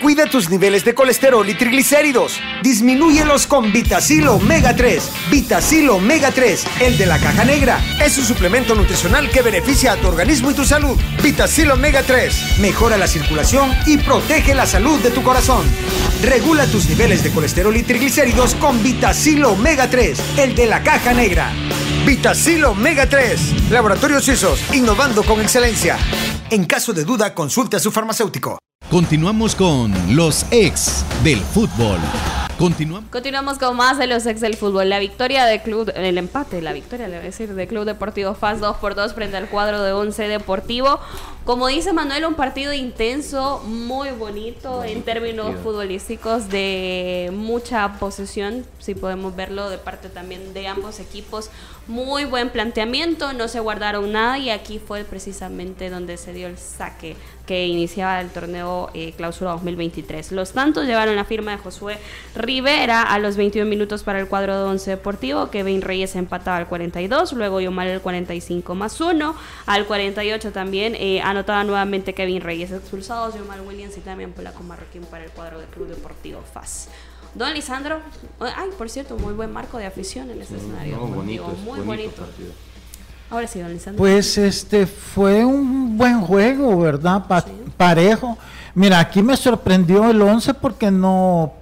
Cuida 0.00 0.26
tus 0.26 0.50
niveles 0.50 0.84
de 0.84 0.94
colesterol 0.94 1.48
y 1.48 1.54
triglicéridos. 1.54 2.38
Disminúyelos 2.62 3.46
con 3.46 3.72
Vitacil 3.72 4.28
Omega 4.28 4.76
3. 4.76 5.10
Vitacil 5.30 5.88
Omega 5.88 6.30
3, 6.30 6.64
el 6.80 6.98
de 6.98 7.06
la 7.06 7.18
caja 7.18 7.44
negra. 7.44 7.80
Es 8.04 8.18
un 8.18 8.24
suplemento 8.24 8.74
nutricional 8.74 9.30
que 9.30 9.40
beneficia 9.40 9.92
a 9.92 9.96
tu 9.96 10.08
organismo 10.08 10.50
y 10.50 10.54
tu 10.54 10.66
salud. 10.66 10.98
Vitacil 11.22 11.70
Omega 11.70 12.02
3 12.02 12.58
mejora 12.60 12.98
la 12.98 13.06
circulación 13.06 13.70
y 13.86 13.96
protege 13.96 14.54
la 14.54 14.66
salud 14.66 15.00
de 15.00 15.10
tu 15.10 15.22
corazón. 15.22 15.64
Regula 16.22 16.66
tus 16.66 16.88
niveles 16.88 17.24
de 17.24 17.30
colesterol 17.30 17.74
y 17.74 17.82
triglicéridos 17.82 18.54
con 18.56 18.82
Vitacil 18.82 19.44
Omega 19.46 19.88
3, 19.88 20.18
el 20.36 20.54
de 20.54 20.66
la 20.66 20.82
caja 20.82 21.14
negra. 21.14 21.52
Vitacil 22.04 22.66
Omega 22.66 23.08
3. 23.08 23.70
Laboratorios 23.70 24.24
Suizos, 24.24 24.60
innovando 24.74 25.22
con 25.24 25.40
excelencia. 25.40 25.96
En 26.50 26.66
caso 26.66 26.92
de 26.92 27.04
duda, 27.04 27.34
consulte 27.34 27.76
a 27.76 27.80
su 27.80 27.90
farmacéutico. 27.90 28.58
Continuamos 28.90 29.56
con 29.56 29.92
los 30.14 30.46
ex 30.52 31.04
del 31.24 31.40
fútbol. 31.40 31.98
Continuamos. 32.56 33.10
Continuamos 33.10 33.58
con 33.58 33.76
más 33.76 33.98
de 33.98 34.06
los 34.06 34.24
ex 34.26 34.40
del 34.40 34.56
fútbol. 34.56 34.88
La 34.88 35.00
victoria 35.00 35.44
del 35.44 35.60
club, 35.60 35.92
el 35.96 36.16
empate, 36.16 36.62
la 36.62 36.72
victoria, 36.72 37.08
le 37.08 37.16
voy 37.16 37.22
a 37.24 37.26
decir, 37.26 37.52
del 37.52 37.66
Club 37.66 37.84
Deportivo 37.84 38.34
FAS 38.34 38.60
2 38.60 38.76
por 38.76 38.94
2 38.94 39.12
frente 39.12 39.36
al 39.36 39.48
cuadro 39.48 39.82
de 39.82 39.92
11 39.92 40.28
Deportivo. 40.28 41.00
Como 41.44 41.66
dice 41.66 41.92
Manuel, 41.92 42.26
un 42.26 42.34
partido 42.34 42.72
intenso, 42.72 43.60
muy 43.66 44.10
bonito 44.10 44.84
en 44.84 45.02
términos 45.02 45.56
futbolísticos, 45.62 46.48
de 46.48 47.30
mucha 47.34 47.98
posesión, 47.98 48.64
si 48.78 48.94
podemos 48.94 49.34
verlo, 49.34 49.68
de 49.68 49.78
parte 49.78 50.08
también 50.08 50.54
de 50.54 50.68
ambos 50.68 51.00
equipos. 51.00 51.50
Muy 51.88 52.24
buen 52.24 52.50
planteamiento, 52.50 53.32
no 53.32 53.46
se 53.46 53.60
guardaron 53.60 54.10
nada 54.10 54.38
y 54.38 54.50
aquí 54.50 54.80
fue 54.80 55.04
precisamente 55.04 55.88
donde 55.88 56.16
se 56.16 56.32
dio 56.32 56.48
el 56.48 56.58
saque 56.58 57.14
que 57.46 57.68
iniciaba 57.68 58.20
el 58.20 58.30
torneo 58.30 58.90
eh, 58.92 59.12
Clausura 59.16 59.52
2023. 59.52 60.32
Los 60.32 60.52
tantos 60.52 60.84
llevaron 60.84 61.14
la 61.14 61.24
firma 61.24 61.52
de 61.52 61.58
Josué 61.58 61.98
Rivera 62.34 63.02
a 63.02 63.20
los 63.20 63.36
21 63.36 63.70
minutos 63.70 64.02
para 64.02 64.18
el 64.18 64.26
cuadro 64.26 64.56
de 64.56 64.64
Once 64.64 64.90
Deportivo, 64.90 65.48
Kevin 65.50 65.80
Reyes 65.80 66.16
empataba 66.16 66.56
al 66.56 66.66
42, 66.66 67.34
luego 67.34 67.60
Yomar 67.60 67.86
el 67.86 68.00
45 68.00 68.74
más 68.74 69.00
1, 69.00 69.36
al 69.66 69.86
48 69.86 70.50
también 70.50 70.96
eh, 70.96 71.20
anotaba 71.22 71.62
nuevamente 71.62 72.14
Kevin 72.14 72.40
Reyes 72.40 72.72
expulsados, 72.72 73.36
Yomar 73.36 73.60
Williams 73.60 73.96
y 73.96 74.00
también 74.00 74.32
Polaco 74.32 74.64
Marroquín 74.64 75.04
para 75.04 75.22
el 75.22 75.30
cuadro 75.30 75.60
del 75.60 75.68
Club 75.68 75.86
Deportivo 75.86 76.42
FAS. 76.52 76.88
Don 77.36 77.52
Lisandro, 77.52 78.00
ay, 78.40 78.70
por 78.78 78.88
cierto, 78.88 79.16
muy 79.18 79.34
buen 79.34 79.52
marco 79.52 79.76
de 79.78 79.86
afición 79.86 80.30
en 80.30 80.40
este 80.40 80.56
escenario. 80.56 80.96
No, 80.96 81.06
bonito, 81.06 81.48
muy 81.64 81.80
bonito. 81.80 82.22
Ahora 83.30 83.46
sí, 83.46 83.60
don 83.60 83.72
Lisandro. 83.72 83.98
Pues 83.98 84.38
este 84.38 84.86
fue 84.86 85.44
un 85.44 85.98
buen 85.98 86.20
juego, 86.22 86.78
¿verdad? 86.80 87.24
Pa- 87.28 87.44
Parejo. 87.76 88.38
Mira, 88.74 89.00
aquí 89.00 89.22
me 89.22 89.36
sorprendió 89.36 90.08
el 90.10 90.20
11 90.22 90.54
porque 90.54 90.90
no 90.90 91.52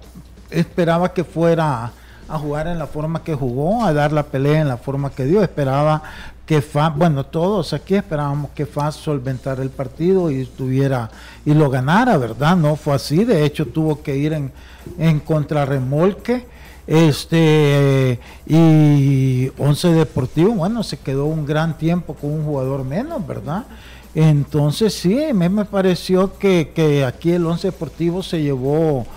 esperaba 0.49 1.13
que 1.13 1.23
fuera 1.25 1.91
a 2.27 2.39
jugar 2.39 2.67
en 2.67 2.79
la 2.79 2.87
forma 2.87 3.23
que 3.23 3.35
jugó, 3.35 3.83
a 3.83 3.91
dar 3.93 4.11
la 4.13 4.23
pelea 4.23 4.61
en 4.61 4.67
la 4.69 4.77
forma 4.77 5.09
que 5.11 5.25
dio. 5.25 5.41
Esperaba 5.43 6.01
que 6.45 6.61
Fa, 6.61 6.89
bueno, 6.89 7.25
todos 7.25 7.73
aquí 7.73 7.95
esperábamos 7.95 8.51
que 8.51 8.65
Fa 8.65 8.91
solventara 8.91 9.63
el 9.63 9.69
partido 9.69 10.29
y 10.29 10.41
estuviera 10.41 11.09
y 11.45 11.53
lo 11.53 11.69
ganara, 11.69 12.17
¿verdad? 12.17 12.55
No 12.55 12.75
fue 12.75 12.93
así. 12.93 13.23
De 13.23 13.43
hecho, 13.43 13.65
tuvo 13.65 14.03
que 14.03 14.15
ir 14.15 14.33
en, 14.33 14.51
en 14.99 15.19
contrarremolque. 15.19 16.45
Este 16.87 18.19
y 18.45 19.49
Once 19.57 19.87
Deportivo, 19.87 20.53
bueno, 20.53 20.83
se 20.83 20.97
quedó 20.97 21.25
un 21.25 21.43
gran 21.43 21.79
tiempo 21.79 22.13
con 22.13 22.31
un 22.31 22.45
jugador 22.45 22.83
menos, 22.83 23.25
¿verdad? 23.25 23.65
Entonces 24.13 24.93
sí, 24.93 25.23
a 25.23 25.33
mí 25.33 25.49
me 25.49 25.65
pareció 25.65 26.37
que, 26.37 26.71
que 26.75 27.03
aquí 27.03 27.31
el 27.31 27.45
Once 27.47 27.67
Deportivo 27.67 28.21
se 28.21 28.41
llevó, 28.41 29.07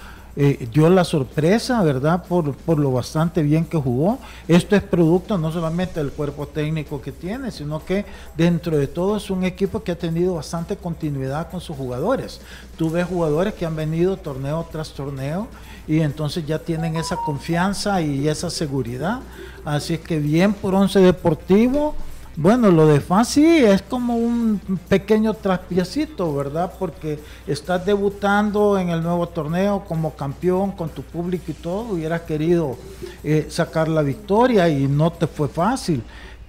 eh, 0.40 0.68
dio 0.72 0.88
la 0.88 1.02
sorpresa, 1.02 1.82
¿verdad? 1.82 2.24
Por, 2.24 2.54
por 2.54 2.78
lo 2.78 2.92
bastante 2.92 3.42
bien 3.42 3.64
que 3.64 3.76
jugó. 3.76 4.20
Esto 4.46 4.76
es 4.76 4.84
producto 4.84 5.36
no 5.36 5.50
solamente 5.50 5.98
del 5.98 6.12
cuerpo 6.12 6.46
técnico 6.46 7.00
que 7.02 7.10
tiene, 7.10 7.50
sino 7.50 7.84
que 7.84 8.04
dentro 8.36 8.78
de 8.78 8.86
todo 8.86 9.16
es 9.16 9.30
un 9.30 9.42
equipo 9.42 9.82
que 9.82 9.90
ha 9.90 9.98
tenido 9.98 10.36
bastante 10.36 10.76
continuidad 10.76 11.50
con 11.50 11.60
sus 11.60 11.76
jugadores. 11.76 12.40
Tú 12.76 12.88
ves 12.88 13.08
jugadores 13.08 13.54
que 13.54 13.66
han 13.66 13.74
venido 13.74 14.16
torneo 14.16 14.64
tras 14.70 14.90
torneo 14.90 15.48
y 15.88 16.02
entonces 16.02 16.46
ya 16.46 16.60
tienen 16.60 16.94
esa 16.94 17.16
confianza 17.16 18.00
y 18.00 18.28
esa 18.28 18.48
seguridad. 18.48 19.18
Así 19.64 19.94
es 19.94 20.00
que 20.00 20.20
bien 20.20 20.54
por 20.54 20.72
Once 20.72 21.00
Deportivo, 21.00 21.96
Bueno, 22.40 22.70
lo 22.70 22.86
de 22.86 23.00
FAS 23.00 23.30
sí 23.30 23.44
es 23.44 23.82
como 23.82 24.14
un 24.14 24.60
pequeño 24.88 25.34
traspiecito, 25.34 26.36
¿verdad? 26.36 26.72
Porque 26.78 27.18
estás 27.48 27.84
debutando 27.84 28.78
en 28.78 28.90
el 28.90 29.02
nuevo 29.02 29.26
torneo 29.26 29.84
como 29.84 30.14
campeón 30.14 30.70
con 30.70 30.88
tu 30.88 31.02
público 31.02 31.46
y 31.48 31.54
todo, 31.54 31.94
hubieras 31.94 32.20
querido 32.20 32.76
eh, 33.24 33.48
sacar 33.50 33.88
la 33.88 34.02
victoria 34.02 34.68
y 34.68 34.86
no 34.86 35.10
te 35.10 35.26
fue 35.26 35.48
fácil. 35.48 36.00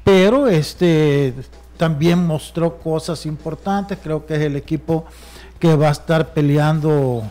Pero 0.04 0.46
este 0.46 1.34
también 1.76 2.24
mostró 2.24 2.78
cosas 2.78 3.26
importantes, 3.26 3.98
creo 4.04 4.28
que 4.28 4.36
es 4.36 4.42
el 4.42 4.58
equipo 4.58 5.06
que 5.58 5.76
va 5.76 5.88
a 5.88 5.94
estar 5.94 6.34
peleando 6.36 7.24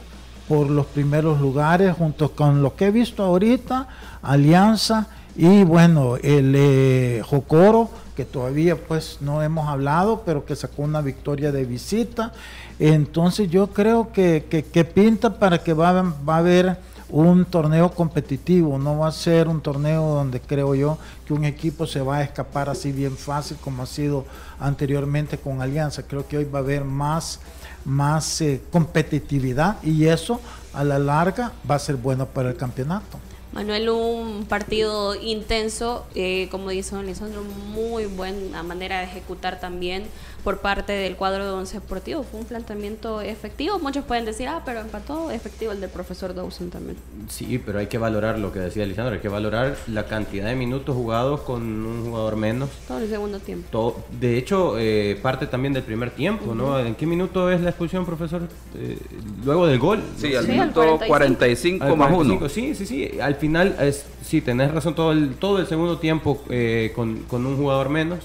por 0.48 0.68
los 0.68 0.86
primeros 0.86 1.40
lugares 1.40 1.94
junto 1.96 2.32
con 2.32 2.60
lo 2.60 2.74
que 2.74 2.86
he 2.86 2.90
visto 2.90 3.22
ahorita, 3.22 3.86
Alianza 4.20 5.06
y 5.36 5.62
bueno, 5.62 6.16
el 6.16 6.54
eh, 6.56 7.22
Jocoro 7.24 7.90
que 8.18 8.24
todavía 8.24 8.74
pues 8.74 9.18
no 9.20 9.44
hemos 9.44 9.68
hablado, 9.68 10.24
pero 10.26 10.44
que 10.44 10.56
sacó 10.56 10.82
una 10.82 11.00
victoria 11.00 11.52
de 11.52 11.64
visita. 11.64 12.32
Entonces 12.80 13.48
yo 13.48 13.68
creo 13.68 14.10
que, 14.10 14.44
que, 14.50 14.84
pinta 14.84 15.38
para 15.38 15.62
que 15.62 15.72
va, 15.72 16.02
va 16.02 16.34
a 16.34 16.38
haber 16.38 16.78
un 17.10 17.44
torneo 17.44 17.92
competitivo, 17.92 18.76
no 18.76 18.98
va 18.98 19.06
a 19.06 19.12
ser 19.12 19.46
un 19.46 19.60
torneo 19.60 20.02
donde 20.02 20.40
creo 20.40 20.74
yo 20.74 20.98
que 21.24 21.32
un 21.32 21.44
equipo 21.44 21.86
se 21.86 22.00
va 22.00 22.16
a 22.16 22.22
escapar 22.24 22.68
así 22.68 22.90
bien 22.90 23.16
fácil 23.16 23.56
como 23.62 23.84
ha 23.84 23.86
sido 23.86 24.24
anteriormente 24.58 25.38
con 25.38 25.62
Alianza. 25.62 26.02
Creo 26.02 26.26
que 26.26 26.38
hoy 26.38 26.44
va 26.44 26.58
a 26.58 26.62
haber 26.62 26.82
más, 26.82 27.38
más 27.84 28.40
eh, 28.40 28.60
competitividad 28.72 29.80
y 29.84 30.06
eso 30.06 30.40
a 30.72 30.82
la 30.82 30.98
larga 30.98 31.52
va 31.70 31.76
a 31.76 31.78
ser 31.78 31.94
bueno 31.94 32.26
para 32.26 32.48
el 32.48 32.56
campeonato. 32.56 33.20
Manuel, 33.52 33.88
un 33.88 34.44
partido 34.46 35.14
intenso, 35.14 36.06
eh, 36.14 36.48
como 36.50 36.70
dice 36.70 36.94
don 36.94 37.06
Lisandro, 37.06 37.42
muy 37.42 38.04
buena 38.06 38.62
manera 38.62 38.98
de 38.98 39.04
ejecutar 39.04 39.58
también 39.58 40.06
por 40.44 40.58
parte 40.58 40.92
del 40.92 41.16
cuadro 41.16 41.44
de 41.44 41.50
Once 41.50 41.74
Deportivo. 41.74 42.22
Fue 42.22 42.40
un 42.40 42.46
planteamiento 42.46 43.20
efectivo. 43.20 43.78
Muchos 43.78 44.04
pueden 44.04 44.24
decir, 44.24 44.48
ah, 44.48 44.62
pero 44.64 44.80
empató 44.80 45.30
efectivo 45.30 45.72
el 45.72 45.80
del 45.80 45.90
profesor 45.90 46.34
Dawson 46.34 46.70
también. 46.70 46.96
Sí, 47.28 47.60
pero 47.64 47.78
hay 47.78 47.86
que 47.86 47.98
valorar 47.98 48.38
lo 48.38 48.52
que 48.52 48.60
decía 48.60 48.86
Lisandro, 48.86 49.14
hay 49.14 49.20
que 49.20 49.28
valorar 49.28 49.76
la 49.86 50.06
cantidad 50.06 50.46
de 50.46 50.54
minutos 50.54 50.94
jugados 50.94 51.40
con 51.40 51.62
un 51.62 52.04
jugador 52.04 52.36
menos. 52.36 52.70
Todo 52.86 52.98
el 52.98 53.08
segundo 53.08 53.40
tiempo. 53.40 53.68
Todo, 53.70 53.96
de 54.20 54.38
hecho, 54.38 54.78
eh, 54.78 55.18
parte 55.22 55.46
también 55.46 55.74
del 55.74 55.82
primer 55.82 56.10
tiempo, 56.10 56.54
¿no? 56.54 56.78
¿En 56.78 56.94
qué 56.94 57.06
minuto 57.06 57.50
es 57.50 57.60
la 57.60 57.70
expulsión, 57.70 58.06
profesor? 58.06 58.42
Eh, 58.76 58.98
luego 59.44 59.66
del 59.66 59.78
gol. 59.78 60.02
Sí, 60.16 60.34
al 60.34 60.46
minuto 60.46 60.98
45, 61.06 61.96
más 61.96 62.12
1. 62.12 62.48
Sí, 62.48 62.74
sí, 62.74 62.86
sí. 62.86 63.10
Al 63.20 63.34
final, 63.34 63.76
es, 63.80 64.06
sí, 64.22 64.40
tenés 64.40 64.72
razón, 64.72 64.94
todo 64.94 65.12
el, 65.12 65.34
todo 65.34 65.58
el 65.58 65.66
segundo 65.66 65.98
tiempo 65.98 66.42
eh, 66.48 66.92
con, 66.94 67.24
con 67.24 67.44
un 67.46 67.56
jugador 67.56 67.88
menos. 67.88 68.20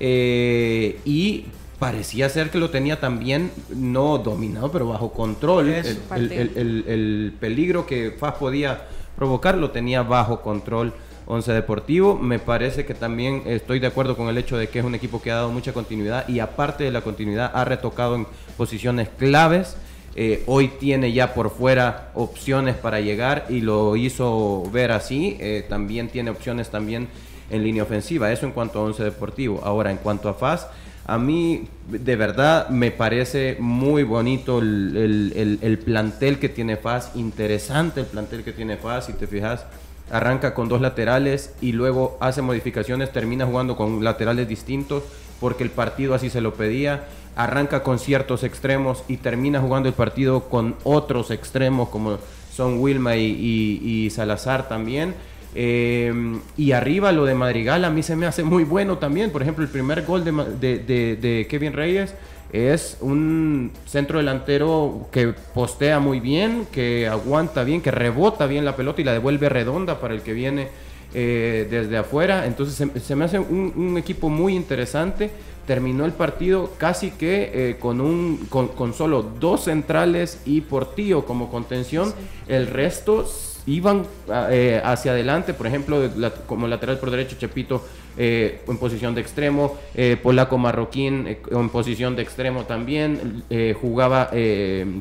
Eh, 0.00 0.98
y 1.04 1.44
parecía 1.78 2.28
ser 2.28 2.50
que 2.50 2.58
lo 2.58 2.70
tenía 2.70 3.00
también, 3.00 3.50
no 3.74 4.18
dominado, 4.18 4.72
pero 4.72 4.88
bajo 4.88 5.12
control. 5.12 5.68
El, 5.70 7.34
peligro 7.38 7.86
que 7.86 8.10
FAS 8.18 8.34
podía 8.34 8.86
provocar 9.16 9.56
lo 9.56 9.70
tenía 9.70 10.02
bajo 10.02 10.40
control 10.42 10.92
Once 11.26 11.52
Deportivo. 11.52 12.16
Me 12.16 12.38
parece 12.38 12.84
que 12.84 12.94
también 12.94 13.42
estoy 13.46 13.80
de 13.80 13.86
acuerdo 13.86 14.16
con 14.16 14.28
el 14.28 14.38
hecho 14.38 14.56
de 14.56 14.68
que 14.68 14.78
es 14.78 14.84
un 14.84 14.94
equipo 14.94 15.20
que 15.22 15.30
ha 15.30 15.36
dado 15.36 15.50
mucha 15.50 15.72
continuidad 15.72 16.28
y 16.28 16.40
aparte 16.40 16.84
de 16.84 16.90
la 16.90 17.02
continuidad 17.02 17.50
ha 17.54 17.64
retocado 17.64 18.14
en 18.14 18.26
posiciones 18.56 19.08
claves. 19.08 19.76
Eh, 20.16 20.42
hoy 20.46 20.68
tiene 20.80 21.12
ya 21.12 21.34
por 21.34 21.50
fuera 21.50 22.10
opciones 22.14 22.74
para 22.74 23.00
llegar 23.00 23.46
y 23.48 23.60
lo 23.60 23.96
hizo 23.96 24.64
ver 24.72 24.92
así. 24.92 25.36
Eh, 25.40 25.64
también 25.68 26.08
tiene 26.08 26.30
opciones 26.30 26.68
también 26.68 27.08
en 27.50 27.62
línea 27.62 27.82
ofensiva. 27.82 28.32
Eso 28.32 28.46
en 28.46 28.52
cuanto 28.52 28.78
a 28.78 28.82
Once 28.82 29.02
Deportivo. 29.02 29.60
Ahora, 29.64 29.90
en 29.90 29.98
cuanto 29.98 30.28
a 30.28 30.34
FAS, 30.34 30.68
a 31.06 31.18
mí 31.18 31.64
de 31.88 32.16
verdad 32.16 32.68
me 32.68 32.92
parece 32.92 33.56
muy 33.58 34.04
bonito 34.04 34.60
el, 34.60 35.82
plantel 35.84 36.38
que 36.38 36.48
tiene 36.48 36.76
FAS, 36.76 37.12
interesante 37.14 38.00
el 38.00 38.06
plantel 38.06 38.44
que 38.44 38.52
tiene 38.52 38.76
FAS, 38.76 39.06
si 39.06 39.12
te 39.14 39.26
fijas. 39.26 39.66
Arranca 40.12 40.54
con 40.54 40.68
dos 40.68 40.80
laterales 40.80 41.54
y 41.60 41.72
luego 41.72 42.16
hace 42.20 42.42
modificaciones, 42.42 43.12
termina 43.12 43.46
jugando 43.46 43.76
con 43.76 44.02
laterales 44.02 44.48
distintos 44.48 45.04
porque 45.40 45.62
el 45.64 45.70
partido 45.70 46.14
así 46.14 46.30
se 46.30 46.40
lo 46.40 46.54
pedía. 46.54 47.04
Arranca 47.36 47.82
con 47.82 47.98
ciertos 47.98 48.42
extremos 48.42 49.04
y 49.08 49.16
termina 49.18 49.60
jugando 49.60 49.88
el 49.88 49.94
partido 49.94 50.48
con 50.48 50.76
otros 50.84 51.30
extremos 51.30 51.88
como 51.88 52.18
son 52.52 52.78
Wilma 52.80 53.16
y 53.16 54.10
Salazar 54.10 54.68
también 54.68 55.14
eh, 55.54 56.12
y 56.56 56.72
arriba 56.72 57.12
lo 57.12 57.24
de 57.24 57.34
Madrigal 57.34 57.84
a 57.84 57.90
mí 57.90 58.02
se 58.02 58.16
me 58.16 58.26
hace 58.26 58.42
muy 58.44 58.64
bueno 58.64 58.98
también. 58.98 59.30
Por 59.30 59.42
ejemplo, 59.42 59.64
el 59.64 59.70
primer 59.70 60.04
gol 60.04 60.24
de, 60.24 60.78
de, 60.80 61.46
Kevin 61.48 61.72
Reyes 61.72 62.14
es 62.52 62.96
un 63.00 63.72
centro 63.86 64.18
delantero 64.18 65.08
que 65.12 65.28
postea 65.54 66.00
muy 66.00 66.20
bien, 66.20 66.66
que 66.72 67.08
aguanta 67.08 67.64
bien, 67.64 67.80
que 67.80 67.90
rebota 67.90 68.46
bien 68.46 68.64
la 68.64 68.76
pelota 68.76 69.00
y 69.00 69.04
la 69.04 69.12
devuelve 69.12 69.48
redonda 69.48 70.00
para 70.00 70.14
el 70.14 70.22
que 70.22 70.32
viene 70.32 70.68
eh, 71.12 71.66
desde 71.68 71.96
afuera. 71.96 72.46
Entonces 72.46 72.88
se, 73.02 73.16
me 73.16 73.24
hace 73.24 73.38
un, 73.38 73.96
equipo 73.98 74.28
muy 74.28 74.54
interesante. 74.54 75.30
Terminó 75.66 76.04
el 76.04 76.12
partido 76.12 76.72
casi 76.78 77.10
que 77.12 77.50
eh, 77.52 77.76
con, 77.78 78.00
un, 78.00 78.46
con, 78.48 78.94
solo 78.94 79.22
dos 79.22 79.64
centrales 79.64 80.40
y 80.44 80.60
Portillo 80.62 81.24
como 81.24 81.50
contención. 81.50 82.12
El 82.48 82.66
resto 82.68 83.26
iban 83.66 84.04
eh, 84.50 84.80
hacia 84.84 85.12
adelante, 85.12 85.54
por 85.54 85.66
ejemplo, 85.66 86.08
como 86.46 86.66
lateral 86.66 86.98
por 86.98 87.10
derecho, 87.10 87.36
Chepito 87.38 87.84
eh, 88.16 88.62
en 88.66 88.78
posición 88.78 89.14
de 89.14 89.20
extremo, 89.20 89.76
eh, 89.94 90.16
Polaco 90.20 90.58
Marroquín 90.58 91.38
en 91.50 91.68
posición 91.68 92.16
de 92.16 92.22
extremo 92.22 92.64
también, 92.64 93.44
jugaba 93.80 94.30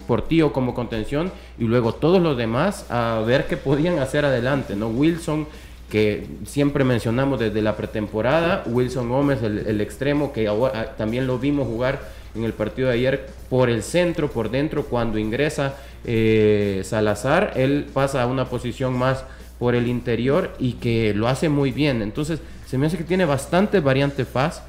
Portillo 0.08 0.54
como 0.54 0.74
contención 0.74 1.32
y 1.58 1.66
luego 1.66 1.94
todos 1.94 2.22
los 2.22 2.38
demás 2.38 2.86
a 2.90 3.22
ver 3.26 3.48
qué 3.48 3.58
podían 3.58 4.00
hacer 4.00 4.26
adelante, 4.26 4.76
¿no? 4.76 4.88
Wilson 4.90 5.48
que 5.90 6.28
siempre 6.46 6.84
mencionamos 6.84 7.40
desde 7.40 7.62
la 7.62 7.76
pretemporada, 7.76 8.64
Wilson 8.68 9.10
Gómez, 9.10 9.42
el, 9.42 9.82
extremo, 9.82 10.32
que 10.32 10.48
ahora, 10.48 10.96
también 10.96 11.26
lo 11.26 11.40
vimos 11.40 11.68
jugar 11.68 12.19
en 12.40 12.46
el 12.46 12.54
partido 12.54 12.88
de 12.88 12.96
ayer 12.96 13.28
por 13.50 13.70
el 13.70 13.84
centro, 13.84 14.32
por 14.32 14.50
dentro, 14.50 14.86
cuando 14.86 15.20
ingresa 15.20 15.76
eh, 16.06 16.82
Salazar, 16.86 17.54
él 17.56 17.86
pasa 17.94 18.24
a 18.24 18.28
una 18.28 18.46
posición 18.46 18.98
más 18.98 19.24
por 19.60 19.76
el 19.76 19.88
interior 19.88 20.56
y 20.58 20.74
que 20.74 21.14
lo 21.14 21.28
hace 21.28 21.50
muy 21.50 21.72
bien. 21.72 22.02
Entonces, 22.02 22.40
se 22.66 22.78
me 22.78 22.88
hace 22.88 22.98
que 22.98 23.04
tiene 23.04 23.26
bastante 23.26 23.80
variante 23.82 24.26
faz, 24.26 24.64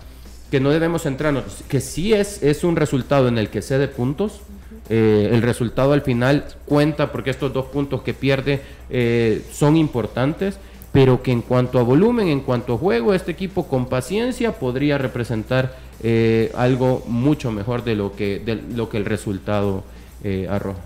que 0.51 0.59
no 0.59 0.71
debemos 0.71 1.03
centrarnos, 1.03 1.45
que 1.69 1.81
sí 1.81 2.13
es, 2.13 2.43
es 2.43 2.65
un 2.65 2.75
resultado 2.75 3.29
en 3.29 3.39
el 3.39 3.49
que 3.49 3.63
cede 3.63 3.89
puntos. 3.89 4.41
Eh, 4.89 5.31
el 5.33 5.43
resultado 5.43 5.93
al 5.93 6.03
final 6.03 6.47
cuenta 6.67 7.13
porque 7.13 7.31
estos 7.31 7.53
dos 7.53 7.67
puntos 7.67 8.03
que 8.03 8.13
pierde 8.13 8.61
eh, 8.91 9.45
son 9.53 9.77
importantes, 9.77 10.59
pero 10.93 11.23
que 11.23 11.31
en 11.31 11.43
cuanto 11.43 11.79
a 11.79 11.83
volumen, 11.83 12.27
en 12.27 12.41
cuanto 12.41 12.75
a 12.75 12.79
juego, 12.79 13.15
este 13.15 13.31
equipo 13.31 13.69
con 13.69 13.87
paciencia 13.89 14.59
podría 14.59 14.99
representar 14.99 15.77
algo 16.55 17.05
mucho 17.07 17.53
mejor 17.53 17.85
de 17.85 17.95
lo 17.95 18.15
que, 18.15 18.39
de 18.39 18.57
lo 18.57 18.89
que 18.89 18.97
el 18.97 19.05
resultado 19.05 19.85
arroja. 20.49 20.81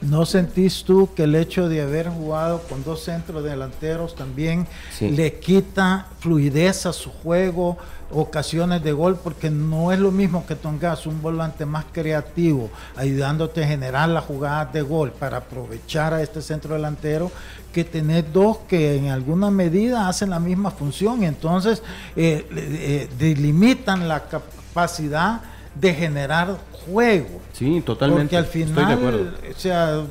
¿No 0.00 0.24
sentís 0.24 0.84
tú 0.84 1.10
que 1.14 1.24
el 1.24 1.34
hecho 1.34 1.68
de 1.68 1.82
haber 1.82 2.08
jugado 2.08 2.62
con 2.62 2.82
dos 2.82 3.02
centros 3.02 3.44
delanteros 3.44 4.14
también 4.14 4.66
le 5.00 5.34
quita 5.38 6.06
fluidez 6.18 6.86
a 6.86 6.94
su 6.94 7.10
juego, 7.10 7.76
ocasiones 8.10 8.82
de 8.82 8.92
gol? 8.92 9.18
Porque 9.22 9.50
no 9.50 9.92
es 9.92 9.98
lo 9.98 10.10
mismo 10.10 10.46
que 10.46 10.54
tengas 10.54 11.06
un 11.06 11.20
volante 11.20 11.66
más 11.66 11.84
creativo, 11.92 12.70
ayudándote 12.96 13.64
a 13.64 13.68
generar 13.68 14.08
las 14.08 14.24
jugadas 14.24 14.72
de 14.72 14.80
gol 14.80 15.12
para 15.12 15.38
aprovechar 15.38 16.14
a 16.14 16.22
este 16.22 16.40
centro 16.40 16.74
delantero, 16.74 17.30
que 17.76 17.84
tener 17.84 18.32
dos 18.32 18.56
que 18.66 18.96
en 18.96 19.08
alguna 19.08 19.50
medida 19.50 20.08
hacen 20.08 20.30
la 20.30 20.40
misma 20.40 20.70
función. 20.70 21.22
Entonces, 21.24 21.82
eh, 22.16 22.46
eh, 22.50 23.08
delimitan 23.18 24.08
la 24.08 24.24
capacidad 24.24 25.42
de 25.74 25.92
generar 25.92 26.56
juego. 26.86 27.42
Sí, 27.52 27.82
totalmente. 27.84 28.22
Porque 28.22 28.36
al 28.38 28.46
final, 28.46 29.34
o 29.54 29.60
sea, 29.60 30.04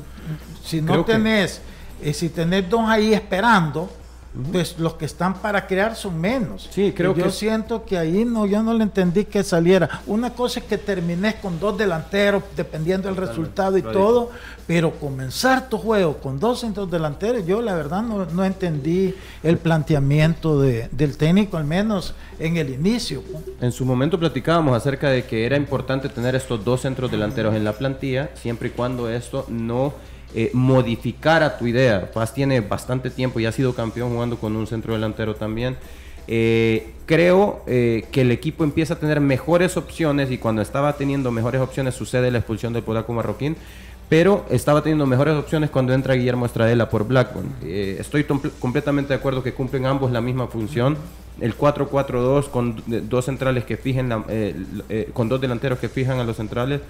si 0.64 0.80
no 0.80 1.04
tenés, 1.04 1.60
eh, 2.00 2.12
si 2.12 2.28
tenés 2.28 2.70
dos 2.70 2.82
ahí 2.88 3.12
esperando, 3.12 3.90
pues 4.52 4.78
los 4.78 4.94
que 4.94 5.04
están 5.04 5.34
para 5.34 5.66
crear 5.66 5.96
son 5.96 6.20
menos. 6.20 6.68
Sí, 6.70 6.92
creo 6.94 7.14
yo 7.14 7.30
siento 7.30 7.84
que 7.84 7.96
ahí 7.96 8.24
no, 8.24 8.46
yo 8.46 8.62
no 8.62 8.74
le 8.74 8.82
entendí 8.82 9.24
que 9.24 9.42
saliera. 9.42 10.02
Una 10.06 10.30
cosa 10.30 10.60
es 10.60 10.66
que 10.66 10.78
termines 10.78 11.36
con 11.36 11.58
dos 11.58 11.78
delanteros, 11.78 12.42
dependiendo 12.56 13.08
del 13.08 13.16
resultado 13.16 13.78
y 13.78 13.82
todo, 13.82 14.30
pero 14.66 14.92
comenzar 14.92 15.68
tu 15.68 15.78
juego 15.78 16.18
con 16.18 16.38
dos 16.38 16.60
centros 16.60 16.90
delanteros, 16.90 17.46
yo 17.46 17.62
la 17.62 17.74
verdad 17.74 18.02
no, 18.02 18.44
entendí 18.44 19.14
el 19.42 19.58
planteamiento 19.58 20.60
del 20.60 21.16
técnico, 21.16 21.56
al 21.56 21.64
menos 21.64 22.14
en 22.38 22.56
el 22.56 22.70
inicio. 22.70 23.22
En 23.60 23.72
su 23.72 23.84
momento 23.84 24.18
platicábamos 24.18 24.76
acerca 24.76 25.08
de 25.10 25.24
que 25.24 25.46
era 25.46 25.56
importante 25.56 26.08
tener 26.08 26.34
estos 26.34 26.64
dos 26.64 26.82
centros 26.82 27.10
delanteros 27.10 27.54
en 27.54 27.64
la 27.64 27.72
plantilla, 27.72 28.30
siempre 28.34 28.68
y 28.68 28.70
cuando 28.72 29.08
esto 29.08 29.46
no 29.48 29.94
eh, 30.36 30.50
modificara 30.52 31.56
tu 31.56 31.66
idea. 31.66 32.12
Paz 32.12 32.34
tiene 32.34 32.60
bastante 32.60 33.08
tiempo 33.08 33.40
y 33.40 33.46
ha 33.46 33.52
sido 33.52 33.74
campeón 33.74 34.12
jugando 34.12 34.36
con 34.36 34.54
un 34.54 34.66
centro 34.66 34.92
delantero 34.92 35.34
también. 35.34 35.76
Eh, 36.28 36.90
creo 37.06 37.62
eh, 37.66 38.04
que 38.12 38.20
el 38.20 38.30
equipo 38.32 38.62
empieza 38.62 38.94
a 38.94 38.98
tener 38.98 39.20
mejores 39.20 39.78
opciones 39.78 40.30
y 40.30 40.38
cuando 40.38 40.60
estaba 40.60 40.92
teniendo 40.94 41.30
mejores 41.30 41.60
opciones 41.60 41.94
sucede 41.94 42.30
la 42.30 42.38
expulsión 42.38 42.72
del 42.72 42.82
polaco 42.82 43.12
marroquín 43.12 43.56
pero 44.08 44.44
estaba 44.50 44.82
teniendo 44.82 45.06
mejores 45.06 45.34
opciones 45.34 45.70
cuando 45.70 45.92
entra 45.92 46.14
Guillermo 46.14 46.46
Estradela 46.46 46.88
por 46.88 47.08
Blackburn. 47.08 47.48
Eh, 47.64 47.96
estoy 47.98 48.24
completamente 48.24 49.08
de 49.08 49.14
acuerdo 49.16 49.42
que 49.42 49.52
cumplen 49.52 49.86
ambos 49.86 50.12
la 50.12 50.20
misma 50.20 50.46
función. 50.46 50.96
El 51.40 51.56
4-4-2 51.56 52.48
con 52.48 52.82
dos 52.86 53.24
centrales 53.24 53.64
que 53.64 53.76
fijen, 53.76 54.10
con 55.12 55.28
dos 55.28 55.40
delanteros 55.40 55.80
que 55.80 55.88
fijan 55.88 56.20
a 56.20 56.24
los 56.24 56.36
centrales, 56.36 56.82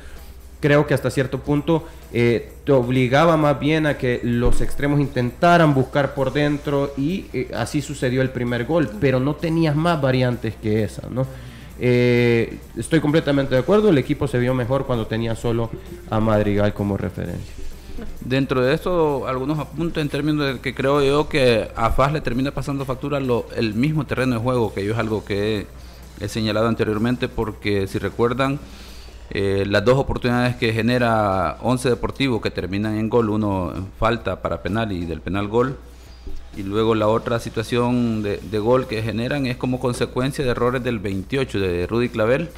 creo 0.66 0.84
que 0.84 0.94
hasta 0.94 1.12
cierto 1.12 1.38
punto 1.38 1.86
eh, 2.12 2.50
te 2.64 2.72
obligaba 2.72 3.36
más 3.36 3.60
bien 3.60 3.86
a 3.86 3.96
que 3.96 4.18
los 4.24 4.60
extremos 4.60 4.98
intentaran 4.98 5.74
buscar 5.74 6.12
por 6.12 6.32
dentro 6.32 6.92
y 6.96 7.26
eh, 7.32 7.52
así 7.54 7.80
sucedió 7.80 8.20
el 8.20 8.30
primer 8.30 8.64
gol, 8.64 8.90
pero 9.00 9.20
no 9.20 9.36
tenías 9.36 9.76
más 9.76 10.02
variantes 10.02 10.56
que 10.56 10.82
esa, 10.82 11.08
¿no? 11.08 11.24
Eh, 11.78 12.58
estoy 12.76 12.98
completamente 12.98 13.54
de 13.54 13.60
acuerdo, 13.60 13.90
el 13.90 13.98
equipo 13.98 14.26
se 14.26 14.40
vio 14.40 14.54
mejor 14.54 14.86
cuando 14.86 15.06
tenía 15.06 15.36
solo 15.36 15.70
a 16.10 16.18
Madrigal 16.18 16.74
como 16.74 16.96
referencia. 16.96 17.54
Dentro 18.22 18.60
de 18.60 18.74
esto, 18.74 19.28
algunos 19.28 19.60
apuntes 19.60 20.02
en 20.02 20.08
términos 20.08 20.54
de 20.54 20.60
que 20.60 20.74
creo 20.74 21.00
yo 21.00 21.28
que 21.28 21.70
a 21.76 21.90
FAS 21.90 22.12
le 22.12 22.20
termina 22.22 22.50
pasando 22.50 22.84
factura 22.84 23.18
el 23.18 23.74
mismo 23.74 24.04
terreno 24.04 24.34
de 24.34 24.40
juego, 24.40 24.74
que 24.74 24.84
yo 24.84 24.94
es 24.94 24.98
algo 24.98 25.24
que 25.24 25.68
he 26.18 26.26
señalado 26.26 26.66
anteriormente, 26.66 27.28
porque 27.28 27.86
si 27.86 27.98
recuerdan, 27.98 28.58
eh, 29.30 29.64
las 29.66 29.84
dos 29.84 29.98
oportunidades 29.98 30.56
que 30.56 30.72
genera 30.72 31.58
Once 31.62 31.88
Deportivo 31.88 32.40
que 32.40 32.50
terminan 32.50 32.96
en 32.96 33.08
gol, 33.08 33.30
uno 33.30 33.72
en 33.74 33.88
falta 33.98 34.40
para 34.40 34.62
penal 34.62 34.92
y 34.92 35.04
del 35.04 35.20
penal 35.20 35.48
gol, 35.48 35.76
y 36.56 36.62
luego 36.62 36.94
la 36.94 37.08
otra 37.08 37.38
situación 37.38 38.22
de, 38.22 38.58
gol 38.58 38.86
que 38.86 39.02
generan 39.02 39.46
es 39.46 39.56
como 39.56 39.78
consecuencia 39.78 40.44
de 40.44 40.52
errores 40.52 40.82
del 40.82 41.00
28 41.00 41.60
de 41.60 41.86
Rudy 41.86 42.08
Clavel, 42.08 42.48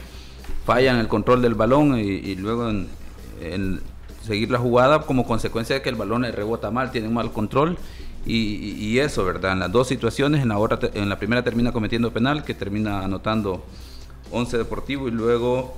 fallan 0.64 0.98
el 0.98 1.08
control 1.08 1.42
del 1.42 1.54
balón 1.54 1.98
y, 1.98 2.34
luego 2.36 2.68
en, 2.70 3.80
seguir 4.22 4.50
la 4.50 4.58
jugada 4.58 5.00
como 5.00 5.26
consecuencia 5.26 5.74
de 5.74 5.82
que 5.82 5.88
el 5.88 5.96
balón 5.96 6.22
rebota 6.24 6.70
mal, 6.70 6.90
tiene 6.92 7.08
mal 7.08 7.32
control. 7.32 7.78
Y, 8.26 8.98
eso, 8.98 9.24
¿verdad? 9.24 9.52
En 9.52 9.60
las 9.60 9.72
dos 9.72 9.88
situaciones, 9.88 10.42
en 10.42 10.50
la, 10.50 10.58
en 10.92 11.08
la 11.08 11.18
primera 11.18 11.42
termina 11.42 11.72
cometiendo 11.72 12.12
penal, 12.12 12.44
que 12.44 12.52
termina 12.52 13.02
anotando 13.02 13.64
Once 14.30 14.56
Deportivo 14.56 15.08
y 15.08 15.10
luego 15.10 15.74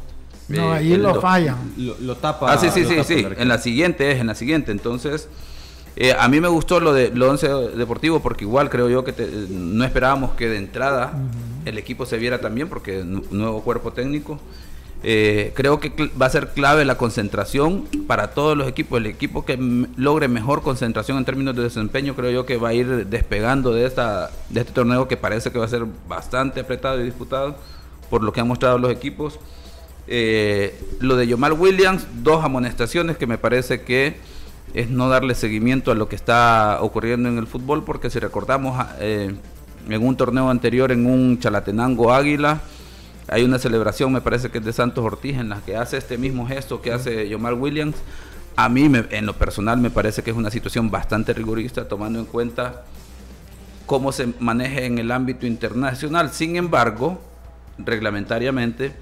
no, 0.50 0.72
ahí 0.72 0.96
lo, 0.96 1.20
fallan. 1.20 1.56
Lo, 1.76 2.16
tapa. 2.16 2.52
Ah, 2.52 2.58
sí, 2.58 2.70
sí, 2.70 2.84
sí, 2.84 2.96
sí. 3.04 3.26
En 3.36 3.48
la 3.48 3.58
siguiente 3.58 4.10
es, 4.10 4.20
en 4.20 4.26
la 4.26 4.34
siguiente. 4.34 4.72
Entonces, 4.72 5.28
eh, 5.96 6.14
a 6.18 6.28
mí 6.28 6.40
me 6.40 6.48
gustó 6.48 6.80
lo 6.80 6.92
de 6.92 7.10
lo 7.14 7.30
once 7.30 7.48
deportivo 7.48 8.20
porque 8.20 8.44
igual 8.44 8.70
creo 8.70 8.88
yo 8.88 9.04
que 9.04 9.12
no 9.50 9.84
esperábamos 9.84 10.32
que 10.32 10.48
de 10.48 10.56
entrada 10.56 11.12
el 11.64 11.78
equipo 11.78 12.06
se 12.06 12.16
viera 12.16 12.40
también 12.40 12.68
porque 12.68 13.04
nuevo 13.04 13.62
cuerpo 13.62 13.92
técnico. 13.92 14.38
Eh, 15.02 15.52
creo 15.54 15.80
que 15.80 16.10
va 16.20 16.26
a 16.26 16.30
ser 16.30 16.48
clave 16.48 16.84
la 16.84 16.98
concentración 16.98 17.86
para 18.06 18.32
todos 18.32 18.56
los 18.56 18.68
equipos. 18.68 18.98
El 18.98 19.06
equipo 19.06 19.44
que 19.44 19.58
logre 19.96 20.28
mejor 20.28 20.62
concentración 20.62 21.16
en 21.18 21.24
términos 21.24 21.56
de 21.56 21.62
desempeño, 21.62 22.14
creo 22.14 22.30
yo 22.30 22.46
que 22.46 22.56
va 22.58 22.70
a 22.70 22.74
ir 22.74 23.06
despegando 23.06 23.72
de, 23.72 23.86
esta, 23.86 24.30
de 24.50 24.60
este 24.60 24.72
torneo 24.72 25.08
que 25.08 25.16
parece 25.16 25.50
que 25.50 25.58
va 25.58 25.64
a 25.64 25.68
ser 25.68 25.86
bastante 26.08 26.60
apretado 26.60 27.00
y 27.00 27.04
disputado 27.04 27.56
por 28.10 28.22
lo 28.22 28.32
que 28.32 28.40
han 28.40 28.48
mostrado 28.48 28.78
los 28.78 28.90
equipos. 28.90 29.38
Eh, 30.12 30.76
lo 30.98 31.14
de 31.14 31.28
Yomar 31.28 31.52
Williams, 31.52 32.04
dos 32.24 32.44
amonestaciones 32.44 33.16
que 33.16 33.28
me 33.28 33.38
parece 33.38 33.82
que 33.82 34.16
es 34.74 34.90
no 34.90 35.08
darle 35.08 35.36
seguimiento 35.36 35.92
a 35.92 35.94
lo 35.94 36.08
que 36.08 36.16
está 36.16 36.78
ocurriendo 36.80 37.28
en 37.28 37.38
el 37.38 37.46
fútbol, 37.46 37.84
porque 37.84 38.10
si 38.10 38.18
recordamos 38.18 38.84
eh, 38.98 39.32
en 39.88 40.04
un 40.04 40.16
torneo 40.16 40.50
anterior, 40.50 40.90
en 40.90 41.06
un 41.06 41.38
Chalatenango 41.38 42.12
Águila, 42.12 42.60
hay 43.28 43.44
una 43.44 43.60
celebración, 43.60 44.12
me 44.12 44.20
parece 44.20 44.50
que 44.50 44.58
es 44.58 44.64
de 44.64 44.72
Santos 44.72 45.04
Ortiz, 45.04 45.38
en 45.38 45.48
la 45.48 45.60
que 45.60 45.76
hace 45.76 45.96
este 45.96 46.18
mismo 46.18 46.44
gesto 46.44 46.82
que 46.82 46.92
hace 46.92 47.28
Yomar 47.28 47.54
Williams. 47.54 47.94
A 48.56 48.68
mí, 48.68 48.90
en 48.92 49.26
lo 49.26 49.34
personal, 49.34 49.78
me 49.78 49.90
parece 49.90 50.24
que 50.24 50.32
es 50.32 50.36
una 50.36 50.50
situación 50.50 50.90
bastante 50.90 51.32
rigorista, 51.32 51.86
tomando 51.86 52.18
en 52.18 52.24
cuenta 52.24 52.82
cómo 53.86 54.10
se 54.10 54.26
maneja 54.40 54.80
en 54.80 54.98
el 54.98 55.12
ámbito 55.12 55.46
internacional. 55.46 56.32
Sin 56.32 56.56
embargo, 56.56 57.20
reglamentariamente, 57.78 58.92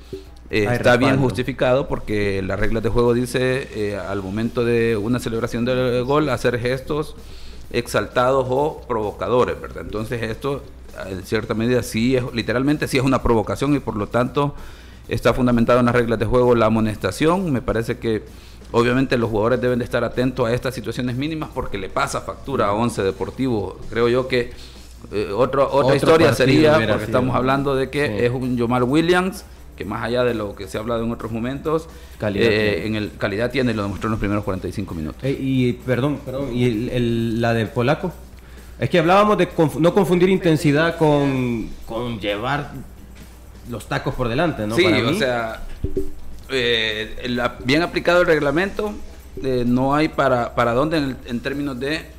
eh, 0.51 0.67
está 0.73 0.97
bien 0.97 1.19
justificado 1.19 1.89
porque 1.89 2.43
las 2.43 2.59
reglas 2.59 2.83
de 2.83 2.89
juego 2.89 3.13
dice 3.13 3.69
eh, 3.75 3.97
al 3.97 4.23
momento 4.23 4.65
de 4.65 4.97
una 4.97 5.19
celebración 5.21 5.65
del 5.65 6.05
gol 6.05 6.29
hacer 6.31 6.59
gestos 6.59 7.17
exaltados 7.71 8.47
o 8.49 8.81
provocadores, 8.89 9.61
¿verdad? 9.61 9.83
Entonces 9.83 10.23
esto 10.23 10.63
en 11.07 11.23
cierta 11.23 11.55
medida 11.55 11.83
sí 11.83 12.17
es, 12.17 12.25
literalmente 12.33 12.89
sí 12.89 12.97
es 12.97 13.05
una 13.05 13.23
provocación 13.23 13.75
y 13.75 13.79
por 13.79 13.97
lo 13.97 14.09
tanto 14.09 14.55
está 15.09 15.35
fundamentado 15.35 15.81
en 15.81 15.87
las 15.87 15.95
reglas 15.95 16.19
de 16.19 16.25
juego 16.25 16.55
la 16.55 16.67
amonestación. 16.67 17.53
Me 17.53 17.61
parece 17.61 17.99
que 17.99 18.23
obviamente 18.73 19.19
los 19.19 19.31
jugadores 19.31 19.61
deben 19.61 19.79
de 19.79 19.85
estar 19.85 20.03
atentos 20.03 20.49
a 20.49 20.55
estas 20.55 20.75
situaciones 20.75 21.17
mínimas 21.17 21.51
porque 21.55 21.79
le 21.79 21.89
pasa 21.89 22.23
factura 22.23 22.69
a 22.69 22.73
Once 22.73 23.03
Deportivo. 23.03 23.79
Creo 23.91 24.09
yo 24.09 24.29
que 24.29 24.51
eh, 25.13 25.31
otra 25.33 25.95
historia 25.95 26.33
sería, 26.33 26.79
porque 26.89 27.05
estamos 27.05 27.37
hablando 27.37 27.77
de 27.77 27.91
que 27.91 28.27
es 28.27 28.33
un 28.33 28.57
Yomar 28.57 28.85
Williams 28.85 29.45
que 29.79 29.85
más 29.85 30.03
allá 30.03 30.25
de 30.25 30.35
lo 30.35 30.57
que 30.57 30.67
se 30.67 30.77
ha 30.77 30.81
hablado 30.81 31.05
en 31.05 31.13
otros 31.13 31.31
momentos, 31.31 31.89
calidad, 32.19 32.51
eh, 32.51 32.85
en 32.85 32.97
el, 32.97 33.13
calidad 33.13 33.49
tiene, 33.53 33.73
lo 33.73 33.85
demostró 33.85 34.09
en 34.09 34.11
los 34.11 34.19
primeros 34.19 34.43
45 34.43 34.93
minutos. 34.93 35.23
Eh, 35.23 35.39
y 35.41 35.73
perdón, 35.75 36.19
perdón, 36.27 36.51
¿y 36.53 36.69
la 37.39 37.55
del 37.55 37.69
polaco? 37.69 38.13
Es 38.81 38.91
que 38.91 38.99
hablábamos 38.99 39.39
de 39.39 39.49
no 39.79 39.95
confundir 39.95 40.31
intensidad 40.31 40.99
con, 40.99 41.69
con, 41.87 42.19
llevar 42.19 42.73
los 43.71 43.87
tacos 43.87 44.17
por 44.17 44.29
delante, 44.29 44.67
¿no? 44.67 44.75
Sí, 44.75 44.85
o 44.85 45.15
sea, 45.15 45.63
eh, 46.51 47.39
bien 47.65 47.83
aplicado 47.83 48.23
el 48.23 48.27
reglamento, 48.27 48.93
no 49.65 49.95
hay 49.95 50.09
para, 50.09 50.57
para 50.57 50.73
dónde 50.73 50.97
en, 50.99 51.17
en 51.25 51.41
términos 51.41 51.79
de 51.79 52.18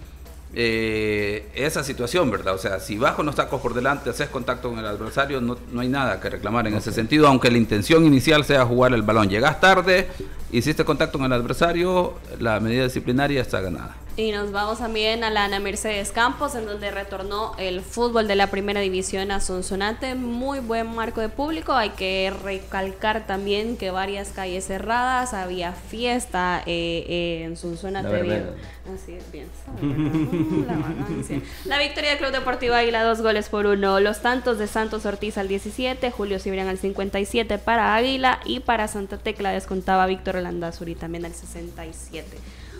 eh, 0.54 1.47
esa 1.54 1.84
situación, 1.84 2.32
¿verdad? 2.32 2.56
O 2.56 2.58
sea, 2.58 2.80
si 2.80 2.97
bajo 2.97 3.22
los 3.24 3.36
tacos 3.36 3.62
por 3.62 3.74
delante, 3.74 4.10
haces 4.10 4.30
contacto 4.30 4.70
con 4.70 4.80
el 4.80 4.86
adversario, 4.86 5.41
no, 5.41 5.58
no 5.72 5.82
hay 5.82 5.89
nada 5.89 6.20
que 6.20 6.30
reclamar 6.30 6.68
en 6.68 6.74
ese 6.76 6.91
sentido, 6.91 7.28
aunque 7.28 7.52
la 7.52 7.58
intención 7.58 8.06
inicial 8.06 8.43
sea 8.45 8.66
jugar 8.66 8.93
el 8.93 9.04
balón. 9.04 9.30
Llegas 9.30 9.60
tarde, 9.60 10.08
hiciste 10.52 10.84
contacto 10.84 11.20
con 11.20 11.28
el 11.28 11.34
adversario, 11.34 12.16
la 12.39 12.60
medida 12.60 12.84
disciplinaria 12.84 13.41
está 13.41 13.62
ganada. 13.62 13.95
Y 14.20 14.34
nos 14.34 14.51
vamos 14.51 14.80
también 14.80 15.24
a 15.24 15.30
la 15.30 15.45
Ana 15.45 15.61
Mercedes 15.61 16.11
Campos, 16.11 16.53
en 16.53 16.65
donde 16.65 16.91
retornó 16.91 17.53
el 17.57 17.80
fútbol 17.80 18.28
de 18.28 18.36
la 18.36 18.47
primera 18.47 18.82
división 18.82 19.32
a 19.32 19.39
Sonsonate. 19.39 20.13
Muy 20.15 20.59
buen 20.59 20.93
marco 20.93 21.22
de 21.22 21.30
público. 21.30 21.72
Hay 21.72 21.91
que 21.91 22.30
recalcar 22.43 23.26
también 23.26 23.78
que 23.78 23.91
varias 23.91 24.32
calles 24.32 24.65
cerradas, 24.67 25.34
había 25.34 25.72
fiesta 25.72 26.61
eh, 26.65 27.05
eh, 27.07 27.43
en 27.45 27.55
Sonsonate. 27.55 28.22
Bien. 28.22 28.49
Así 28.93 29.13
es, 29.13 29.32
bien. 29.32 29.47
La, 30.67 31.78
la 31.78 31.80
victoria 31.80 32.09
del 32.09 32.20
Club 32.20 32.32
Deportivo 32.32 32.76
Águila, 32.76 33.03
dos 33.03 33.22
goles 33.22 33.47
por 33.47 33.67
uno. 33.67 34.01
Los 34.01 34.22
tantos 34.22 34.57
de 34.57 34.67
Santos 34.67 35.05
Ortiz 35.05 35.38
al 35.38 35.47
17, 35.47 36.11
Julio 36.11 36.39
Cibrián 36.39 36.67
al 36.67 36.78
57 36.78 37.57
para 37.57 37.95
Águila 37.95 38.41
y 38.43 38.59
para 38.59 38.89
Santa 38.89 39.17
Tecla 39.17 39.51
descontaba 39.51 40.05
Víctor 40.07 40.36
Landazuri 40.36 40.95
también 40.95 41.24
al 41.24 41.34
67. 41.34 42.26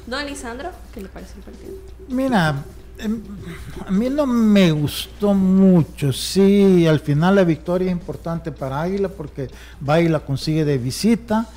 Don 0.10 0.26
Lisandro, 0.26 0.70
¿qué 0.92 1.02
le 1.02 1.08
parece 1.08 1.36
el 1.38 1.44
partido? 1.44 1.74
Mira, 2.08 2.64
em, 2.98 3.22
a 3.86 3.92
mí 3.92 4.10
no 4.10 4.26
me 4.26 4.72
gustó 4.72 5.36
mucho. 5.36 6.12
Sí, 6.12 6.88
al 6.88 7.00
final 7.00 7.36
la 7.36 7.44
victoria 7.44 7.88
es 7.88 7.92
importante 7.92 8.52
para 8.52 8.82
Águila 8.82 9.10
porque 9.10 9.50
va 9.88 10.02
y 10.02 10.08
la 10.08 10.22
consigue 10.22 10.66
de 10.66 10.80
visita, 10.80 11.48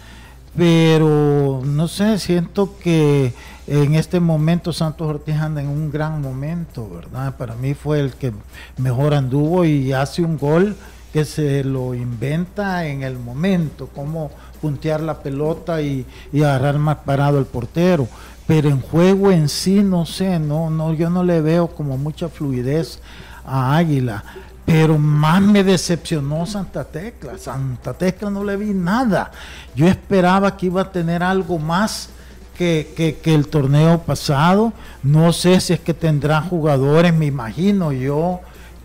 pero 0.54 1.62
no 1.64 1.88
sé, 1.88 2.18
siento 2.18 2.76
que 2.78 3.32
en 3.66 3.94
este 3.94 4.20
momento 4.20 4.70
Santos 4.74 5.08
Ortiz 5.08 5.36
anda 5.36 5.62
en 5.62 5.68
un 5.68 5.90
gran 5.90 6.20
momento, 6.20 6.90
¿verdad? 6.90 7.34
Para 7.38 7.54
mí 7.54 7.72
fue 7.72 8.00
el 8.00 8.12
que 8.12 8.34
mejor 8.76 9.14
anduvo 9.14 9.64
y 9.64 9.94
hace 9.94 10.20
un 10.20 10.36
gol 10.36 10.76
que 11.10 11.24
se 11.24 11.64
lo 11.64 11.94
inventa 11.94 12.86
en 12.86 13.02
el 13.02 13.18
momento, 13.18 13.88
cómo 13.94 14.30
puntear 14.60 15.00
la 15.00 15.22
pelota 15.22 15.82
y, 15.82 16.06
y 16.32 16.42
agarrar 16.42 16.78
más 16.78 16.98
parado 16.98 17.38
el 17.38 17.46
portero 17.46 18.08
pero 18.46 18.68
en 18.68 18.80
juego 18.80 19.30
en 19.30 19.48
sí 19.48 19.82
no 19.82 20.06
sé, 20.06 20.38
no, 20.38 20.70
no, 20.70 20.92
yo 20.92 21.10
no 21.10 21.24
le 21.24 21.40
veo 21.40 21.68
como 21.68 21.96
mucha 21.96 22.28
fluidez 22.28 23.00
a 23.44 23.76
Águila. 23.76 24.24
Pero 24.64 24.96
más 24.96 25.42
me 25.42 25.64
decepcionó 25.64 26.46
Santa 26.46 26.84
Tecla. 26.84 27.36
Santa 27.36 27.94
Tecla 27.94 28.30
no 28.30 28.44
le 28.44 28.56
vi 28.56 28.72
nada. 28.72 29.32
Yo 29.74 29.88
esperaba 29.88 30.56
que 30.56 30.66
iba 30.66 30.82
a 30.82 30.92
tener 30.92 31.22
algo 31.22 31.58
más 31.58 32.10
que, 32.56 33.18
que 33.22 33.34
el 33.34 33.48
torneo 33.48 33.98
pasado. 34.02 34.72
No 35.02 35.32
sé 35.32 35.60
si 35.60 35.72
es 35.72 35.80
que 35.80 35.94
tendrá 35.94 36.40
jugadores, 36.40 37.12
me 37.12 37.26
imagino 37.26 37.92
yo 37.92 38.40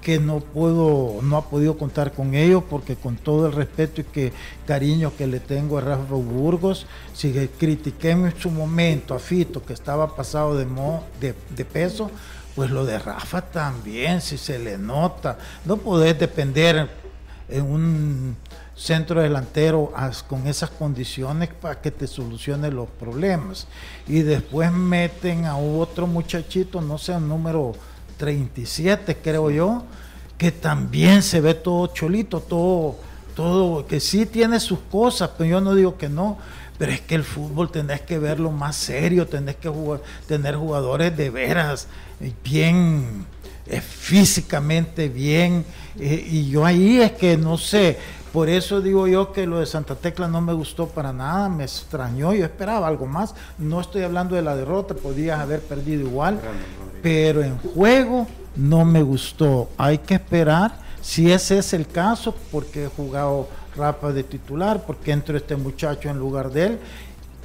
que 0.08 0.20
no 0.22 0.40
puedo, 0.40 1.20
no 1.22 1.36
ha 1.36 1.50
podido 1.50 1.78
contar 1.78 2.14
con 2.14 2.34
ellos, 2.34 2.64
porque 2.70 2.96
con 2.96 3.18
todo 3.18 3.48
el 3.48 3.52
respeto 3.52 4.00
y 4.00 4.06
que 4.06 4.32
cariño 4.66 5.12
que 5.18 5.28
le 5.28 5.42
tengo 5.42 5.78
a 5.78 5.82
Rafa 5.82 6.14
Burgos, 6.14 6.86
si 7.14 7.34
critiqué 7.60 8.12
en 8.12 8.34
su 8.40 8.50
momento 8.50 9.14
a 9.14 9.20
Fito 9.20 9.66
que 9.66 9.74
estaba 9.74 10.16
pasado 10.16 10.56
de, 10.56 10.66
de, 11.20 11.36
de 11.50 11.66
peso, 11.66 12.10
pues 12.56 12.72
lo 12.72 12.86
de 12.86 12.98
Rafa 13.00 13.42
también, 13.42 14.22
si 14.22 14.38
se 14.38 14.58
le 14.58 14.78
nota. 14.78 15.40
No 15.66 15.76
podés 15.76 16.18
depender 16.18 16.90
en 17.50 17.64
un 17.64 18.38
centro 18.78 19.22
delantero 19.22 19.92
con 20.30 20.48
esas 20.48 20.70
condiciones 20.70 21.50
para 21.50 21.82
que 21.82 21.92
te 21.92 22.08
solucione 22.08 22.72
los 22.72 22.88
problemas. 22.88 23.68
Y 24.08 24.22
después 24.22 24.72
meten 24.72 25.44
a 25.44 25.58
otro 25.58 26.08
muchachito, 26.08 26.80
no 26.80 26.98
sé, 26.98 27.14
el 27.14 27.28
número 27.28 27.74
37 28.18 29.18
creo 29.24 29.50
yo, 29.50 29.84
que 30.38 30.52
también 30.52 31.24
se 31.24 31.42
ve 31.42 31.54
todo 31.54 31.88
cholito, 31.88 32.40
todo, 32.40 32.96
todo, 33.36 33.88
que 33.88 34.00
sí 34.00 34.26
tiene 34.26 34.60
sus 34.60 34.80
cosas, 34.92 35.32
pero 35.38 35.50
yo 35.50 35.62
no 35.62 35.76
digo 35.76 35.98
que 35.98 36.10
no, 36.10 36.38
pero 36.78 36.92
es 36.92 37.02
que 37.02 37.16
el 37.16 37.24
fútbol 37.24 37.72
tenés 37.72 38.02
que 38.02 38.20
verlo 38.20 38.52
más 38.52 38.76
serio, 38.76 39.28
tenés 39.28 39.56
que 39.56 39.70
jugar, 39.70 40.02
tener 40.28 40.56
jugadores 40.56 41.16
de 41.16 41.30
veras, 41.30 41.88
eh, 42.22 42.34
bien, 42.44 43.26
eh, 43.66 43.82
físicamente 43.82 45.10
bien, 45.10 45.66
eh, 46.00 46.28
y 46.30 46.50
yo 46.50 46.66
ahí 46.66 47.02
es 47.02 47.14
que 47.14 47.38
no 47.38 47.58
sé, 47.58 47.98
por 48.38 48.50
eso 48.50 48.82
digo 48.82 49.08
yo 49.08 49.32
que 49.32 49.48
lo 49.48 49.60
de 49.60 49.66
Santa 49.66 49.96
Tecla 49.96 50.28
no 50.28 50.42
me 50.42 50.54
gustó 50.54 50.88
para 50.88 51.12
nada, 51.12 51.50
me 51.50 51.64
extrañó, 51.64 52.34
yo 52.34 52.46
esperaba 52.46 52.88
algo 52.88 53.06
más. 53.06 53.34
No 53.58 53.82
estoy 53.82 54.04
hablando 54.04 54.36
de 54.36 54.44
la 54.44 54.56
derrota, 54.56 54.94
podías 54.94 55.40
haber 55.40 55.62
perdido 55.62 56.02
igual, 56.02 56.40
pero 57.08 57.42
en 57.42 57.58
juego 57.58 58.28
no 58.58 58.84
me 58.84 59.02
gustó. 59.02 59.70
Hay 59.78 60.00
que 60.00 60.16
esperar 60.16 60.78
si 61.02 61.32
ese 61.32 61.60
es 61.60 61.72
el 61.72 61.88
caso, 61.88 62.36
porque 62.52 62.84
he 62.84 62.88
jugado 62.88 63.48
Rapa 63.78 64.12
de 64.12 64.24
titular, 64.24 64.84
porque 64.86 65.14
entró 65.14 65.38
este 65.38 65.56
muchacho 65.56 66.10
en 66.10 66.20
lugar 66.20 66.52
de 66.52 66.66
él 66.66 66.80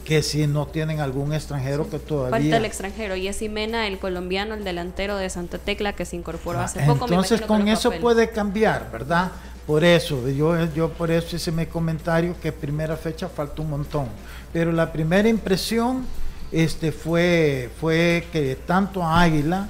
que 0.04 0.20
si 0.20 0.48
no 0.48 0.66
tienen 0.66 0.98
algún 0.98 1.32
extranjero 1.32 1.88
que 1.88 2.00
todavía... 2.00 2.40
Falta 2.40 2.56
el 2.56 2.64
extranjero, 2.64 3.14
y 3.14 3.28
es 3.28 3.40
Mena, 3.48 3.86
el 3.86 4.00
colombiano, 4.00 4.54
el 4.54 4.64
delantero 4.64 5.16
de 5.16 5.30
Santa 5.30 5.58
Tecla 5.58 5.92
que 5.92 6.06
se 6.06 6.16
incorporó 6.16 6.58
ah, 6.58 6.64
hace 6.64 6.80
poco. 6.80 7.04
Entonces 7.04 7.40
con 7.42 7.68
eso 7.68 7.92
puede 8.00 8.30
cambiar, 8.30 8.90
¿verdad? 8.90 9.30
Por 9.64 9.84
eso, 9.84 10.28
yo, 10.28 10.66
yo 10.74 10.88
por 10.88 11.12
eso 11.12 11.36
hice 11.36 11.52
mi 11.52 11.66
comentario 11.66 12.34
que 12.42 12.50
primera 12.50 12.96
fecha 12.96 13.28
falta 13.28 13.62
un 13.62 13.70
montón. 13.70 14.06
Pero 14.52 14.72
la 14.72 14.90
primera 14.90 15.28
impresión 15.28 16.04
este, 16.52 16.92
fue, 16.92 17.70
fue 17.80 18.26
que 18.30 18.56
tanto 18.66 19.02
a 19.02 19.22
Águila, 19.22 19.68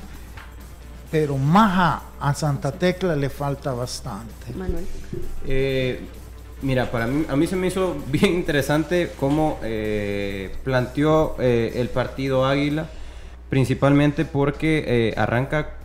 pero 1.10 1.38
más 1.38 2.02
a, 2.18 2.34
Santa 2.34 2.72
Tecla 2.72 3.14
le 3.14 3.30
falta 3.30 3.72
bastante. 3.72 4.52
Manuel. 4.56 4.84
Eh, 5.46 6.00
mira, 6.62 6.90
para 6.90 7.06
mí, 7.06 7.24
a 7.28 7.36
mí 7.36 7.46
se 7.46 7.56
me 7.56 7.68
hizo 7.68 7.96
bien 8.08 8.34
interesante 8.34 9.12
cómo 9.18 9.60
eh, 9.62 10.54
planteó 10.64 11.36
eh, 11.38 11.74
el 11.76 11.88
partido 11.88 12.46
Águila, 12.46 12.88
principalmente 13.48 14.24
porque 14.24 15.14
arranca 15.16 15.76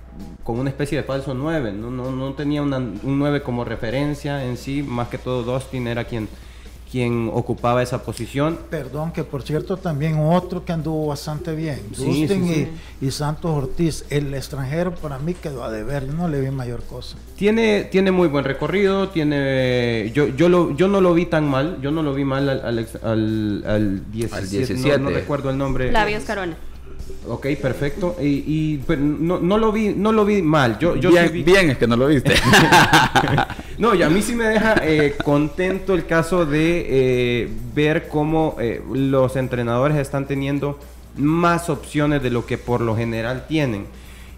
con 0.44 0.60
una 0.60 0.70
especie 0.70 0.98
de 0.98 1.04
falso 1.04 1.34
9, 1.34 1.74
no, 1.74 1.92
no, 1.92 2.10
no 2.12 2.34
tenía 2.34 2.64
un 2.64 3.00
9 3.04 3.44
como 3.44 3.66
referencia 3.66 4.44
en 4.46 4.58
sí, 4.58 4.82
más 4.82 5.10
que 5.10 5.18
todo 5.18 5.44
Dustin 5.44 5.88
era 5.88 6.06
quien, 6.06 6.30
quien 6.92 7.30
ocupaba 7.34 7.84
esa 7.84 8.04
posición. 8.04 8.58
Perdón, 8.70 9.12
que 9.12 9.24
por 9.24 9.44
cierto 9.44 9.78
también 9.78 10.18
otro 10.20 10.64
que 10.64 10.72
anduvo 10.72 11.08
bastante 11.08 11.54
bien, 11.54 11.82
Y, 13.02 13.12
Santos 13.12 13.52
Ortiz, 13.52 14.06
el 14.10 14.34
extranjero 14.34 14.94
para 14.96 15.20
mí 15.20 15.34
quedó 15.34 15.64
a 15.64 15.72
deber, 15.72 16.08
no 16.08 16.28
le 16.28 16.40
vi 16.42 16.52
mayor 16.52 16.84
cosa. 16.84 17.18
Tiene, 17.36 17.84
tiene 17.84 18.12
muy 18.12 18.28
buen 18.28 18.46
recorrido, 18.46 19.10
tiene 19.10 20.12
yo, 20.14 20.28
yo, 20.28 20.50
lo, 20.50 20.76
yo 20.76 20.88
no 20.88 21.02
lo 21.02 21.14
vi 21.14 21.26
tan 21.26 21.48
mal, 21.48 21.80
yo 21.82 21.92
no 21.92 22.04
lo 22.04 22.14
vi 22.14 22.24
mal 22.24 22.50
al, 22.50 22.88
al, 23.04 23.64
al, 23.66 24.12
17, 24.12 24.98
No, 25.00 25.10
recuerdo 25.10 25.50
el 25.50 25.58
nombre. 25.58 25.92
Labios 25.92 26.24
Carona. 26.24 26.56
Ok, 27.28 27.48
perfecto. 27.62 28.16
Y, 28.22 28.78
pues, 28.78 29.00
no, 29.00 29.40
no, 29.40 29.58
lo 29.58 29.72
vi, 29.72 29.90
no 29.90 30.12
lo 30.12 30.26
vi 30.26 30.42
mal. 30.42 30.80
Yo, 30.80 30.96
yo 30.96 31.10
bien, 31.10 31.44
bien 31.44 31.70
es 31.72 31.78
que 31.78 31.88
no 31.88 31.98
lo 31.98 32.08
viste. 32.08 32.34
no, 33.78 33.94
y 33.96 34.04
a 34.04 34.10
mí 34.10 34.22
sí 34.22 34.34
me 34.34 34.46
deja 34.46 34.76
eh, 34.84 35.16
contento 35.24 35.94
el 35.94 36.06
caso 36.06 36.46
de 36.46 36.86
eh, 36.90 37.50
ver 37.76 38.08
cómo 38.08 38.56
eh, 38.60 38.82
los 38.94 39.36
entrenadores 39.36 39.98
están 39.98 40.26
teniendo 40.26 40.80
más 41.18 41.70
opciones 41.70 42.24
de 42.24 42.30
lo 42.30 42.46
que 42.46 42.58
por 42.58 42.82
lo 42.82 42.96
general 42.96 43.46
tienen. 43.48 43.86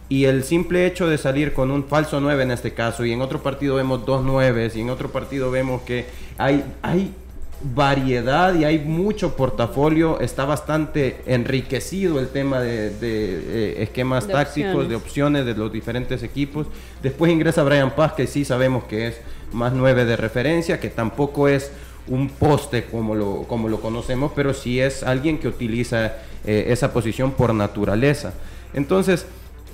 Y 0.07 0.25
el 0.25 0.43
simple 0.43 0.87
hecho 0.87 1.07
de 1.07 1.19
salir 1.19 1.53
con 1.53 1.69
un 1.69 1.83
falso 1.83 2.19
9 2.19 2.41
en 2.41 2.51
este 2.51 2.73
caso, 2.73 3.05
y 3.05 3.11
en 3.11 3.21
otro 3.21 3.43
partido 3.43 3.75
vemos 3.75 4.05
dos 4.07 4.23
9, 4.25 4.71
y 4.73 4.81
en 4.81 4.89
otro 4.89 5.11
partido 5.11 5.51
vemos 5.51 5.83
que 5.83 6.07
hay, 6.39 6.63
hay 6.81 7.13
variedad 7.61 8.55
y 8.55 8.63
hay 8.63 8.79
mucho 8.79 9.35
portafolio, 9.35 10.19
está 10.19 10.45
bastante 10.45 11.21
enriquecido 11.25 12.19
el 12.19 12.29
tema 12.29 12.61
de, 12.61 12.93
eh, 13.01 13.75
esquemas 13.79 14.27
tácticos, 14.27 14.87
de 14.87 14.95
opciones 14.95 15.45
de 15.45 15.55
los 15.55 15.71
diferentes 15.71 16.23
equipos. 16.23 16.67
Después 17.03 17.31
ingresa 17.31 17.63
Brian 17.63 17.95
Paz, 17.95 18.13
que 18.13 18.27
sí 18.27 18.45
sabemos 18.45 18.85
que 18.85 19.07
es 19.07 19.17
más 19.51 19.73
nueve 19.73 20.05
de 20.05 20.15
referencia, 20.15 20.79
que 20.79 20.89
tampoco 20.89 21.47
es 21.47 21.71
un 22.07 22.29
poste 22.29 22.85
como 22.85 23.13
lo, 23.13 23.43
como 23.43 23.67
lo 23.67 23.81
conocemos, 23.81 24.31
pero 24.35 24.53
sí 24.53 24.79
es 24.79 25.03
alguien 25.03 25.37
que 25.37 25.47
utiliza 25.47 26.13
eh, 26.45 26.65
esa 26.69 26.93
posición 26.93 27.31
por 27.31 27.53
naturaleza. 27.53 28.33
Entonces, 28.73 29.25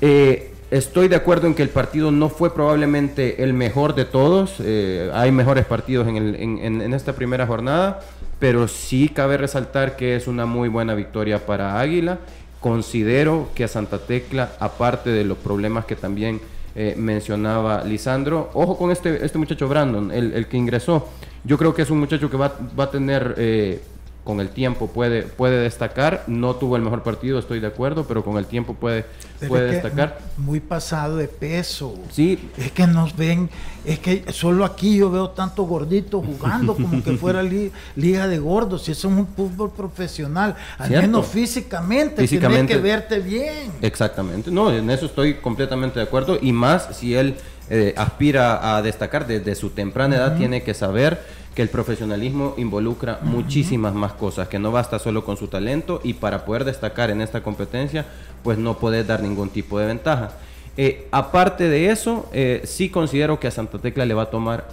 eh, 0.02 0.55
Estoy 0.76 1.08
de 1.08 1.16
acuerdo 1.16 1.48
en 1.48 1.54
que 1.54 1.64
el 1.64 1.70
partido 1.70 2.12
no 2.12 2.28
fue 2.28 2.54
probablemente 2.54 3.42
el 3.42 3.54
mejor 3.54 3.96
de 3.96 4.04
todos. 4.04 4.56
Eh, 4.60 5.10
hay 5.14 5.32
mejores 5.32 5.66
partidos 5.66 6.06
en, 6.06 6.94
esta 6.94 7.14
primera 7.14 7.48
jornada, 7.48 8.02
pero 8.40 8.68
sí 8.68 9.08
cabe 9.08 9.38
resaltar 9.38 9.96
que 9.96 10.18
es 10.18 10.28
una 10.28 10.46
muy 10.46 10.68
buena 10.68 10.94
victoria 10.94 11.46
para 11.46 11.80
Águila. 11.80 12.20
Considero 12.60 13.48
que 13.56 13.64
a 13.64 13.70
Santa 13.70 14.00
Tecla, 14.00 14.52
aparte 14.60 15.12
de 15.12 15.24
los 15.24 15.38
problemas 15.38 15.86
que 15.86 15.96
también 15.96 16.42
eh, 16.76 16.94
mencionaba 16.98 17.86
Lisandro, 17.86 18.50
ojo 18.54 18.78
con 18.78 18.92
este, 18.92 19.26
este 19.26 19.38
muchacho 19.38 19.70
Brandon, 19.70 20.12
el, 20.12 20.46
que 20.48 20.58
ingresó. 20.58 21.08
Yo 21.46 21.58
creo 21.58 21.74
que 21.74 21.84
es 21.84 21.90
un 21.90 22.00
muchacho 22.00 22.30
que 22.30 22.36
va, 22.36 22.54
va 22.78 22.84
a 22.84 22.92
tener... 22.92 23.34
Eh, 23.38 23.80
con 24.26 24.42
el 24.42 24.50
tiempo 24.50 24.88
puede, 24.88 25.22
puede 25.22 25.60
destacar. 25.60 26.24
No 26.26 26.56
tuvo 26.56 26.76
el 26.76 26.82
mejor 26.82 27.04
partido, 27.04 27.38
estoy 27.38 27.60
de 27.60 27.68
acuerdo, 27.68 28.06
pero 28.08 28.26
con 28.26 28.38
el 28.38 28.48
tiempo 28.48 28.74
puede, 28.74 29.06
puede 29.48 29.72
destacar. 29.72 30.20
Muy 30.38 30.60
pasado 30.60 31.18
de 31.18 31.28
peso. 31.28 31.94
Sí. 32.12 32.50
Es 32.58 32.72
que 32.72 32.88
nos 32.88 33.16
ven, 33.16 33.52
es 33.86 34.00
que 34.00 34.26
solo 34.34 34.66
aquí 34.66 34.98
yo 34.98 35.12
veo 35.12 35.30
tanto 35.30 35.64
gordito 35.64 36.24
jugando 36.24 36.74
como 36.76 37.04
que 37.04 37.16
fuera 37.18 37.44
liga 37.44 38.28
de 38.28 38.40
gordos. 38.40 38.90
Y 38.90 38.94
eso 38.94 39.10
es 39.10 39.14
un 39.14 39.28
fútbol 39.28 39.72
profesional, 39.72 40.56
al 40.80 40.90
menos 40.90 41.28
físicamente, 41.28 42.24
físicamente 42.24 42.74
que 42.74 42.80
verte 42.80 43.20
bien. 43.20 43.74
Exactamente. 43.82 44.50
No, 44.50 44.72
en 44.72 44.90
eso 44.90 45.06
estoy 45.06 45.36
completamente 45.36 46.00
de 46.00 46.06
acuerdo. 46.06 46.40
Y 46.42 46.52
más 46.52 46.98
si 46.98 47.14
él 47.14 47.36
eh, 47.70 47.94
aspira 47.98 48.76
a 48.76 48.82
destacar 48.82 49.28
desde 49.28 49.56
su 49.56 49.72
temprana 49.72 50.16
edad, 50.18 50.38
tiene 50.38 50.64
que 50.64 50.74
saber 50.74 51.20
que 51.56 51.62
el 51.62 51.70
profesionalismo 51.70 52.54
involucra 52.58 53.20
muchísimas 53.22 53.94
más 53.94 54.14
cosas, 54.14 54.50
que 54.50 54.60
no 54.60 54.72
basta 54.72 55.00
solo 55.00 55.24
con 55.24 55.38
su 55.38 55.48
talento 55.48 56.02
y 56.04 56.14
para 56.14 56.44
poder 56.44 56.66
destacar 56.66 57.10
en 57.10 57.22
esta 57.22 57.42
competencia, 57.42 58.06
pues 58.44 58.58
no 58.58 58.78
puede 58.78 59.04
dar 59.04 59.24
ningún 59.24 59.50
tipo 59.50 59.80
de 59.80 59.86
ventaja. 59.88 60.32
Eh, 60.78 61.08
aparte 61.12 61.70
de 61.70 61.90
eso, 61.90 62.30
eh, 62.34 62.62
sí 62.66 62.90
considero 62.90 63.40
que 63.40 63.48
a 63.48 63.52
Santa 63.52 63.80
Tecla 63.80 64.06
le 64.06 64.14
va 64.14 64.24
a 64.24 64.30
tomar 64.30 64.68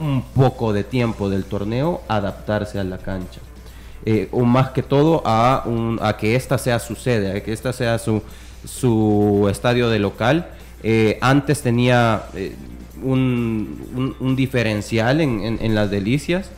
un 0.00 0.22
poco 0.22 0.72
de 0.72 0.84
tiempo 0.84 1.28
del 1.28 1.44
torneo 1.44 2.00
adaptarse 2.08 2.78
a 2.78 2.84
la 2.84 2.98
cancha. 2.98 3.40
Eh, 4.06 4.28
o 4.32 4.44
más 4.44 4.70
que 4.70 4.82
todo 4.82 5.22
a, 5.26 5.64
a 6.00 6.16
que 6.16 6.36
esta 6.36 6.56
sea 6.56 6.78
su 6.78 6.94
sede, 6.94 7.36
a 7.36 7.42
que 7.42 7.52
esta 7.52 7.72
sea 7.72 7.98
su, 7.98 8.22
su 8.64 9.48
estadio 9.50 9.90
de 9.90 9.98
local. 9.98 10.48
Antes 11.20 11.62
tenía 11.62 12.24
un, 13.02 14.34
diferencial 14.36 15.20
en, 15.20 15.74
las 15.74 15.90
delicias 15.90 16.50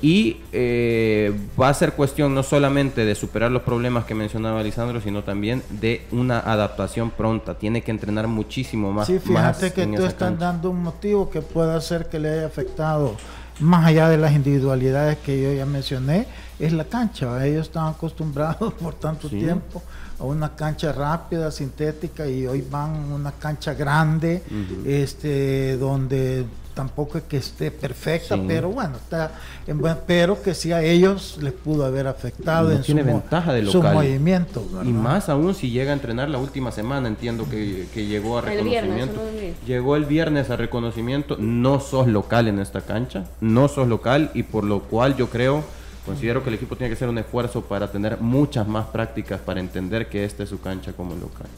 y 0.00 0.36
eh, 0.52 1.34
va 1.60 1.70
a 1.70 1.74
ser 1.74 1.94
cuestión 1.94 2.32
no 2.32 2.44
solamente 2.44 3.04
de 3.04 3.14
superar 3.16 3.50
los 3.50 3.62
problemas 3.62 4.04
que 4.04 4.14
mencionaba 4.14 4.62
Lisandro, 4.62 5.00
sino 5.00 5.24
también 5.24 5.62
de 5.70 6.06
una 6.12 6.38
adaptación 6.38 7.10
pronta. 7.10 7.58
Tiene 7.58 7.82
que 7.82 7.90
entrenar 7.90 8.28
muchísimo 8.28 8.92
más. 8.92 9.08
Sí, 9.08 9.18
fíjate 9.18 9.72
que 9.72 9.86
tú 9.86 10.04
estás 10.04 10.38
dando 10.38 10.70
un 10.70 10.82
motivo 10.82 11.28
que 11.30 11.42
pueda 11.42 11.76
hacer 11.76 12.06
que 12.08 12.20
le 12.20 12.30
haya 12.30 12.46
afectado, 12.46 13.16
más 13.60 13.86
allá 13.86 14.08
de 14.08 14.18
las 14.18 14.32
individualidades 14.32 15.18
que 15.18 15.42
yo 15.42 15.52
ya 15.52 15.66
mencioné, 15.66 16.26
es 16.58 16.72
la 16.72 16.84
cancha. 16.84 17.44
Ellos 17.46 17.68
están 17.68 17.86
acostumbrados 17.86 18.72
por 18.80 18.94
tanto 18.94 19.28
tiempo 19.28 19.82
a 20.18 20.24
una 20.24 20.54
cancha 20.56 20.92
rápida, 20.92 21.50
sintética, 21.50 22.26
y 22.26 22.46
hoy 22.46 22.64
van 22.68 23.10
a 23.10 23.14
una 23.14 23.32
cancha 23.32 23.74
grande, 23.74 24.42
este, 24.84 25.76
donde 25.76 26.44
tampoco 26.78 27.18
es 27.18 27.24
que 27.24 27.38
esté 27.38 27.72
perfecta, 27.72 28.38
pero 28.46 28.68
bueno, 28.68 28.98
está 28.98 29.32
en 29.66 29.78
buen, 29.78 29.96
pero 30.06 30.40
que 30.40 30.54
sí 30.54 30.70
a 30.70 30.80
ellos 30.80 31.36
les 31.42 31.52
pudo 31.52 31.84
haber 31.84 32.06
afectado 32.06 32.70
en 32.70 32.82
tiene 32.82 33.00
su, 33.00 33.08
ventaja 33.08 33.52
de 33.52 33.66
su 33.66 33.78
local. 33.78 33.94
movimiento. 33.94 34.64
Y 34.84 34.92
más 34.92 35.28
aún 35.28 35.56
si 35.56 35.70
llega 35.70 35.90
a 35.90 35.94
entrenar 35.94 36.28
la 36.28 36.38
última 36.38 36.70
semana, 36.70 37.08
entiendo 37.08 37.50
que, 37.50 37.88
que 37.92 38.06
llegó 38.06 38.38
a 38.38 38.42
El 38.52 38.62
viernes, 38.62 38.92
reconocimiento. 38.92 39.28
el 39.28 39.40
viernes. 39.40 39.66
llegó 39.66 39.96
el 39.96 40.04
viernes 40.04 40.50
a 40.50 40.56
reconocimiento, 40.56 41.36
no 41.36 41.80
sos 41.80 42.06
local 42.06 42.46
en 42.46 42.60
esta 42.60 42.82
cancha, 42.82 43.24
no 43.40 43.66
sos 43.66 43.88
local 43.88 44.30
y 44.34 44.44
por 44.44 44.62
lo 44.62 44.84
cual 44.84 45.16
yo 45.16 45.28
creo, 45.30 45.64
considero 46.06 46.44
que 46.44 46.50
el 46.50 46.54
equipo 46.54 46.76
tiene 46.76 46.90
que 46.90 46.94
hacer 46.94 47.08
un 47.08 47.18
esfuerzo 47.18 47.62
para 47.62 47.90
tener 47.90 48.20
muchas 48.20 48.68
más 48.68 48.86
prácticas 48.86 49.40
para 49.40 49.58
entender 49.58 50.08
que 50.08 50.24
esta 50.24 50.44
es 50.44 50.48
su 50.48 50.60
cancha 50.60 50.92
como 50.92 51.16
local. 51.16 51.48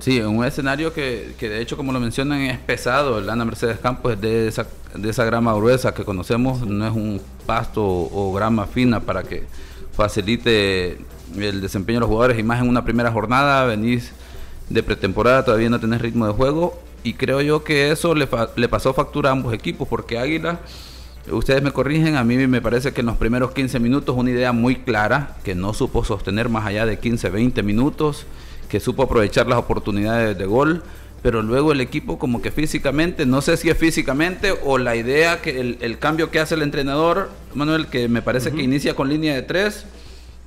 Sí, 0.00 0.18
en 0.18 0.26
un 0.26 0.44
escenario 0.44 0.92
que, 0.92 1.34
que 1.38 1.48
de 1.48 1.60
hecho, 1.60 1.76
como 1.76 1.92
lo 1.92 2.00
mencionan, 2.00 2.40
es 2.42 2.58
pesado. 2.58 3.18
El 3.18 3.28
Ana 3.30 3.44
Mercedes 3.44 3.78
Campos 3.78 4.12
es 4.14 4.20
de 4.20 4.46
esa, 4.48 4.66
de 4.94 5.08
esa 5.10 5.24
grama 5.24 5.54
gruesa 5.54 5.94
que 5.94 6.04
conocemos, 6.04 6.66
no 6.66 6.86
es 6.86 6.92
un 6.92 7.20
pasto 7.46 7.82
o, 7.84 8.32
grama 8.34 8.66
fina 8.66 9.00
para 9.00 9.22
que 9.22 9.44
facilite 9.92 10.98
el 11.36 11.60
desempeño 11.60 11.96
de 11.96 12.00
los 12.00 12.08
jugadores. 12.08 12.38
Y 12.38 12.42
más 12.42 12.62
en 12.62 12.68
una 12.68 12.84
primera 12.84 13.10
jornada, 13.10 13.64
venís 13.64 14.12
de 14.68 14.82
pretemporada, 14.82 15.44
todavía 15.44 15.70
no 15.70 15.80
tenés 15.80 16.00
ritmo 16.00 16.26
de 16.26 16.32
juego. 16.32 16.78
Y 17.02 17.14
creo 17.14 17.40
yo 17.40 17.64
que 17.64 17.90
eso 17.90 18.14
le, 18.14 18.26
fa- 18.26 18.50
le 18.56 18.68
pasó 18.68 18.92
factura 18.92 19.30
a 19.30 19.32
ambos 19.32 19.54
equipos, 19.54 19.86
porque 19.88 20.18
Águila, 20.18 20.60
ustedes 21.30 21.62
me 21.62 21.72
corrigen, 21.72 22.16
a 22.16 22.24
mí 22.24 22.36
me 22.46 22.60
parece 22.60 22.92
que 22.92 23.00
en 23.00 23.06
los 23.06 23.16
primeros 23.16 23.52
15 23.52 23.78
minutos 23.78 24.16
una 24.18 24.30
idea 24.30 24.52
muy 24.52 24.76
clara, 24.76 25.36
que 25.44 25.54
no 25.54 25.72
supo 25.72 26.04
sostener 26.04 26.48
más 26.48 26.66
allá 26.66 26.84
de 26.84 26.98
15, 26.98 27.30
20 27.30 27.62
minutos 27.62 28.26
que 28.68 28.80
supo 28.80 29.04
aprovechar 29.04 29.46
las 29.46 29.58
oportunidades 29.58 30.36
de 30.36 30.46
gol, 30.46 30.82
pero 31.22 31.42
luego 31.42 31.72
el 31.72 31.80
equipo 31.80 32.18
como 32.18 32.40
que 32.40 32.50
físicamente, 32.50 33.26
no 33.26 33.40
sé 33.40 33.56
si 33.56 33.68
es 33.68 33.76
físicamente 33.76 34.54
o 34.64 34.78
la 34.78 34.96
idea, 34.96 35.40
que 35.40 35.60
el, 35.60 35.78
el 35.80 35.98
cambio 35.98 36.30
que 36.30 36.38
hace 36.38 36.54
el 36.54 36.62
entrenador, 36.62 37.30
Manuel, 37.54 37.86
que 37.88 38.08
me 38.08 38.22
parece 38.22 38.52
que 38.52 38.62
inicia 38.62 38.94
con 38.94 39.08
línea 39.08 39.34
de 39.34 39.42
tres 39.42 39.86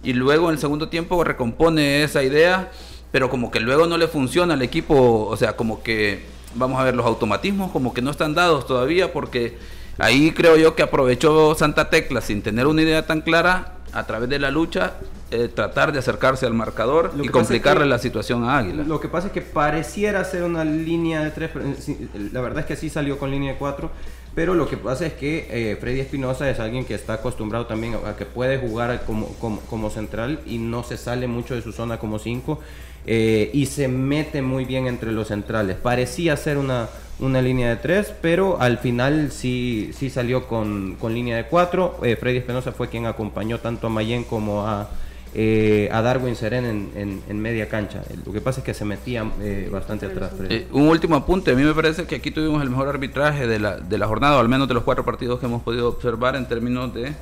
y 0.04 0.14
luego 0.14 0.48
en 0.48 0.54
el 0.54 0.60
segundo 0.60 0.90
tiempo 0.90 1.24
recompone 1.24 2.04
esa 2.04 2.24
idea, 2.24 2.72
pero 3.12 3.30
como 3.30 3.52
que 3.52 3.60
luego 3.60 3.88
no 3.88 3.98
le 3.98 4.08
funciona 4.08 4.54
al 4.54 4.62
equipo, 4.62 5.28
o 5.28 5.36
sea, 5.36 5.56
como 5.56 5.84
que, 5.84 6.24
vamos 6.56 6.80
a 6.80 6.84
ver, 6.84 6.96
los 6.96 7.06
automatismos 7.06 7.72
como 7.72 7.94
que 7.94 8.02
no 8.02 8.12
están 8.12 8.34
dados 8.34 8.66
todavía 8.66 9.12
porque 9.12 9.58
ahí 9.98 10.32
creo 10.32 10.56
yo 10.56 10.76
que 10.76 10.84
aprovechó 10.84 11.56
Santa 11.56 11.90
Tecla 11.90 12.22
sin 12.22 12.42
tener 12.42 12.68
una 12.68 12.82
idea 12.82 13.06
tan 13.06 13.22
clara 13.22 13.74
a 13.92 14.06
través 14.06 14.30
de 14.30 14.40
la 14.40 14.52
lucha, 14.52 14.94
eh, 15.32 15.48
tratar 15.54 15.92
de 15.92 16.00
acercarse 16.00 16.46
al 16.46 16.54
marcador 16.54 17.14
Lo 17.16 17.24
y 17.24 17.28
es 17.28 17.32
complicarle 17.32 17.84
que- 17.84 17.90
la 17.90 18.00
situación 18.00 18.44
a 18.44 18.58
Águila. 18.58 18.84
Lo 18.84 19.00
que 19.00 19.08
pasa 19.08 19.28
es 19.28 19.34
que 19.34 19.42
pareciera 19.42 20.24
ser 20.24 20.44
una 20.44 20.64
línea 20.66 21.24
de 21.24 21.32
tres, 21.32 21.52
eh, 21.56 22.08
la 22.32 22.42
verdad 22.42 22.60
es 22.62 22.66
que 22.66 22.76
sí 22.76 22.90
salió 22.90 23.18
con 23.18 23.30
línea 23.32 23.54
de 23.54 23.58
cuatro, 23.60 23.92
pero 24.36 24.54
lo 24.54 24.68
que 24.68 24.78
pasa 24.78 25.06
es 25.06 25.14
que 25.14 25.48
eh, 25.50 25.76
Freddy 25.80 26.00
Espinosa 26.02 26.50
es 26.50 26.60
alguien 26.60 26.86
que 26.86 26.94
está 26.96 27.14
acostumbrado 27.14 27.66
también 27.66 27.96
a, 28.06 28.10
a 28.10 28.16
que 28.16 28.26
puede 28.26 28.58
jugar 28.58 29.04
como, 29.06 29.28
como, 29.40 29.60
como 29.62 29.90
central 29.90 30.40
y 30.46 30.58
no 30.60 30.84
se 30.84 30.98
sale 30.98 31.28
mucho 31.28 31.56
de 31.56 31.62
su 31.62 31.72
zona 31.74 31.98
como 32.00 32.20
cinco 32.20 32.60
eh, 33.06 33.50
y 33.54 33.66
se 33.66 33.88
mete 33.88 34.42
muy 34.42 34.66
bien 34.66 34.88
entre 34.88 35.12
los 35.12 35.28
centrales. 35.30 35.78
Parecía 35.78 36.38
ser 36.38 36.58
una, 36.58 36.90
una 37.20 37.42
línea 37.42 37.70
de 37.70 37.76
tres, 37.78 38.14
pero 38.22 38.62
al 38.62 38.78
final 38.78 39.32
sí, 39.32 39.92
sí 39.98 40.10
salió 40.10 40.48
con, 40.48 40.96
con 41.00 41.14
línea 41.14 41.36
de 41.38 41.46
cuatro. 41.46 41.98
Freddy 42.00 42.38
Espinosa 42.38 42.72
fue 42.72 42.88
quien 42.88 43.06
acompañó 43.08 43.60
tanto 43.60 43.88
a 43.88 43.90
Mayen 43.90 44.24
como 44.24 44.66
a 44.68 44.90
eh, 45.36 45.90
a 45.92 46.02
Darwin 46.02 46.36
Seren 46.36 46.66
en, 46.66 46.90
en- 46.96 47.22
en 47.28 47.40
media 47.40 47.70
cancha. 47.70 48.02
Lo 48.26 48.34
que 48.34 48.42
pasa 48.42 48.62
es 48.62 48.66
que 48.66 48.74
se 48.74 48.86
metía 48.86 49.30
eh, 49.42 49.70
bastante 49.72 50.08
atrás. 50.08 50.32
Eh, 50.50 50.68
un 50.72 50.88
último 50.88 51.16
apunte, 51.16 51.52
a 51.52 51.56
mí 51.56 51.64
me 51.64 51.74
parece 51.74 52.06
que 52.06 52.16
aquí 52.16 52.32
tuvimos 52.32 52.62
el 52.64 52.70
mejor 52.70 52.88
arbitraje 52.88 53.46
de 53.48 53.60
la, 53.60 53.78
de 53.78 53.98
la 53.98 54.08
jornada, 54.08 54.38
o 54.38 54.40
al 54.40 54.50
menos 54.50 54.68
de 54.68 54.74
los 54.74 54.84
cuatro 54.84 55.06
partidos 55.06 55.40
que 55.40 55.46
hemos 55.46 55.62
podido 55.62 55.88
observar 55.90 56.36
en 56.36 56.48
términos 56.48 56.94
de 56.94 57.14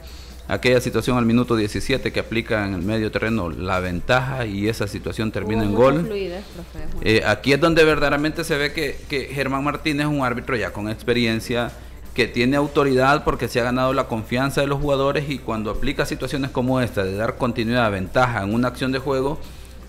aquella 0.49 0.79
situación 0.79 1.17
al 1.17 1.25
minuto 1.25 1.57
17 1.57 2.13
que 2.13 2.19
aplica 2.21 2.65
en 2.65 2.73
el 2.75 2.81
medio 2.81 3.11
terreno 3.11 3.49
la 3.49 3.81
ventaja 3.81 4.45
y 4.45 4.69
esa 4.69 4.87
situación 4.87 5.29
termina 5.33 5.63
Hubo 5.63 5.69
en 5.69 5.75
gol. 5.75 6.05
fluidez, 6.05 6.45
profe. 6.55 6.85
Eh, 7.17 7.23
aquí 7.25 7.51
es 7.51 7.59
donde 7.59 7.83
verdaderamente 7.83 8.45
se 8.45 8.55
ve 8.57 8.71
que, 8.71 8.95
que 9.09 9.25
Germán 9.25 9.65
Martínez 9.65 10.07
es 10.07 10.11
un 10.13 10.23
árbitro 10.23 10.55
ya 10.55 10.71
con 10.71 10.87
experiencia, 10.87 11.71
que 12.17 12.25
tiene 12.27 12.57
autoridad 12.57 13.23
porque 13.23 13.47
se 13.47 13.59
ha 13.59 13.63
ganado 13.63 13.93
la 13.93 14.07
confianza 14.07 14.61
de 14.61 14.65
los 14.65 14.81
jugadores 14.81 15.29
y 15.29 15.37
cuando 15.37 15.69
aplica 15.69 16.03
situaciones 16.03 16.49
como 16.49 16.81
esta, 16.81 17.03
de 17.03 17.15
dar 17.15 17.37
continuidad, 17.37 17.91
ventaja 17.91 18.41
en 18.41 18.55
una 18.55 18.69
acción 18.69 18.91
de 18.91 18.97
juego, 18.97 19.37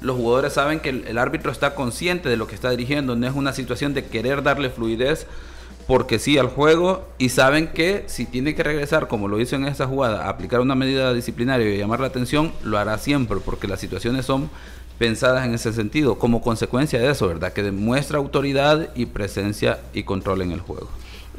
los 0.03 0.15
jugadores 0.15 0.53
saben 0.53 0.81
que 0.81 0.91
el, 0.91 1.17
árbitro 1.17 1.51
está 1.51 1.75
consciente 1.75 2.29
de 2.29 2.37
lo 2.37 2.47
que 2.47 2.55
está 2.55 2.69
dirigiendo, 2.69 3.17
no 3.17 3.27
es 3.27 3.35
una 3.35 3.55
situación 3.55 3.95
de 3.95 4.05
querer 4.05 4.43
darle 4.43 4.69
fluidez 4.69 5.27
porque 5.87 6.19
sí 6.19 6.37
al 6.37 6.49
juego 6.49 7.09
y 7.17 7.31
saben 7.31 7.69
que 7.69 8.05
si 8.09 8.27
tiene 8.27 8.55
que 8.55 8.63
regresar, 8.63 9.09
como 9.09 9.27
lo 9.27 9.41
hizo 9.41 9.57
en 9.57 9.65
esta 9.65 9.87
jugada, 9.87 10.29
aplicar 10.29 10.61
una 10.61 10.75
medida 10.75 11.15
disciplinaria 11.15 11.75
y 11.75 11.79
llamar 11.79 12.01
la 12.01 12.09
atención, 12.09 12.53
lo 12.63 12.77
hará 12.77 12.99
siempre, 12.99 13.39
porque 13.43 13.69
las 13.69 13.81
situaciones 13.81 14.27
son 14.27 14.51
pensadas 14.99 15.47
en 15.47 15.55
ese 15.55 15.73
sentido, 15.73 16.19
como 16.19 16.43
consecuencia 16.43 17.01
de 17.01 17.11
eso, 17.11 17.27
¿verdad? 17.27 17.55
Que 17.55 17.63
demuestra 17.63 18.19
autoridad 18.19 18.91
y 18.95 19.07
presencia 19.07 19.79
y 19.95 20.03
control 20.03 20.43
en 20.43 20.53
el 20.53 20.61
juego. 20.61 20.91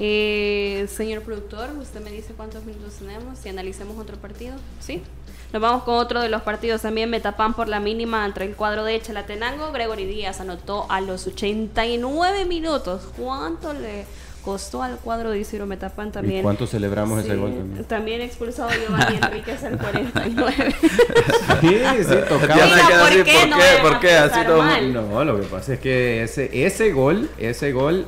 Eh, 0.02 0.88
señor 0.90 1.24
productor, 1.24 1.72
usted 1.82 2.00
me 2.02 2.10
dice 2.10 2.34
cuántos 2.36 2.64
minutos 2.64 2.94
tenemos 2.96 3.46
y 3.46 3.50
analicemos 3.50 3.98
otro 4.00 4.16
partido, 4.16 4.56
¿sí? 4.80 5.02
Nos 5.52 5.62
vamos 5.62 5.84
con 5.84 5.96
otro 5.96 6.22
de 6.22 6.30
los 6.30 6.42
partidos 6.44 6.84
también, 6.84 7.10
Metapan 7.10 7.54
por 7.54 7.68
la 7.68 7.80
mínima 7.82 8.26
entre 8.26 8.46
el 8.46 8.56
cuadro 8.56 8.86
de 8.86 9.02
Chalatenango. 9.02 9.72
Gregory 9.74 10.06
Díaz 10.06 10.40
anotó 10.40 10.86
a 10.90 11.02
los 11.02 11.26
89 11.28 12.46
minutos. 12.46 13.02
¿Cuánto 13.18 13.74
le 13.74 14.06
costó 14.46 14.84
al 14.84 14.98
cuadro 15.00 15.32
de 15.32 15.40
Isidro 15.40 15.66
Metapan 15.66 16.12
también? 16.12 16.42
¿Y 16.42 16.44
cuánto 16.44 16.66
celebramos 16.68 17.20
ese 17.20 17.34
Sí, 17.34 17.36
gol 17.40 17.56
también? 17.56 17.84
También 17.86 18.22
expulsado 18.22 18.70
Giovanni 18.70 19.16
Enríquez 19.22 19.64
al 19.64 19.78
49. 19.80 20.76
Sí, 21.62 22.04
sí, 22.04 22.16
tocaba. 22.30 22.54
Queda 22.54 23.00
¿por 23.02 23.10
así, 23.10 23.24
qué? 23.24 23.34
¿por 23.40 23.50
No 23.50 23.58
qué? 23.58 23.64
a 23.64 23.82
¿Por 23.82 24.00
qué? 24.00 24.12
Así 24.14 24.46
todo 24.46 24.58
mal. 24.60 24.94
No, 24.94 25.26
lo 25.26 25.42
que 25.42 25.48
pasa 25.48 25.74
es 25.74 25.80
que 25.80 26.24
ese, 26.24 26.66
ese 26.66 26.92
gol, 26.94 27.30
ese 27.38 27.72
gol 27.74 28.06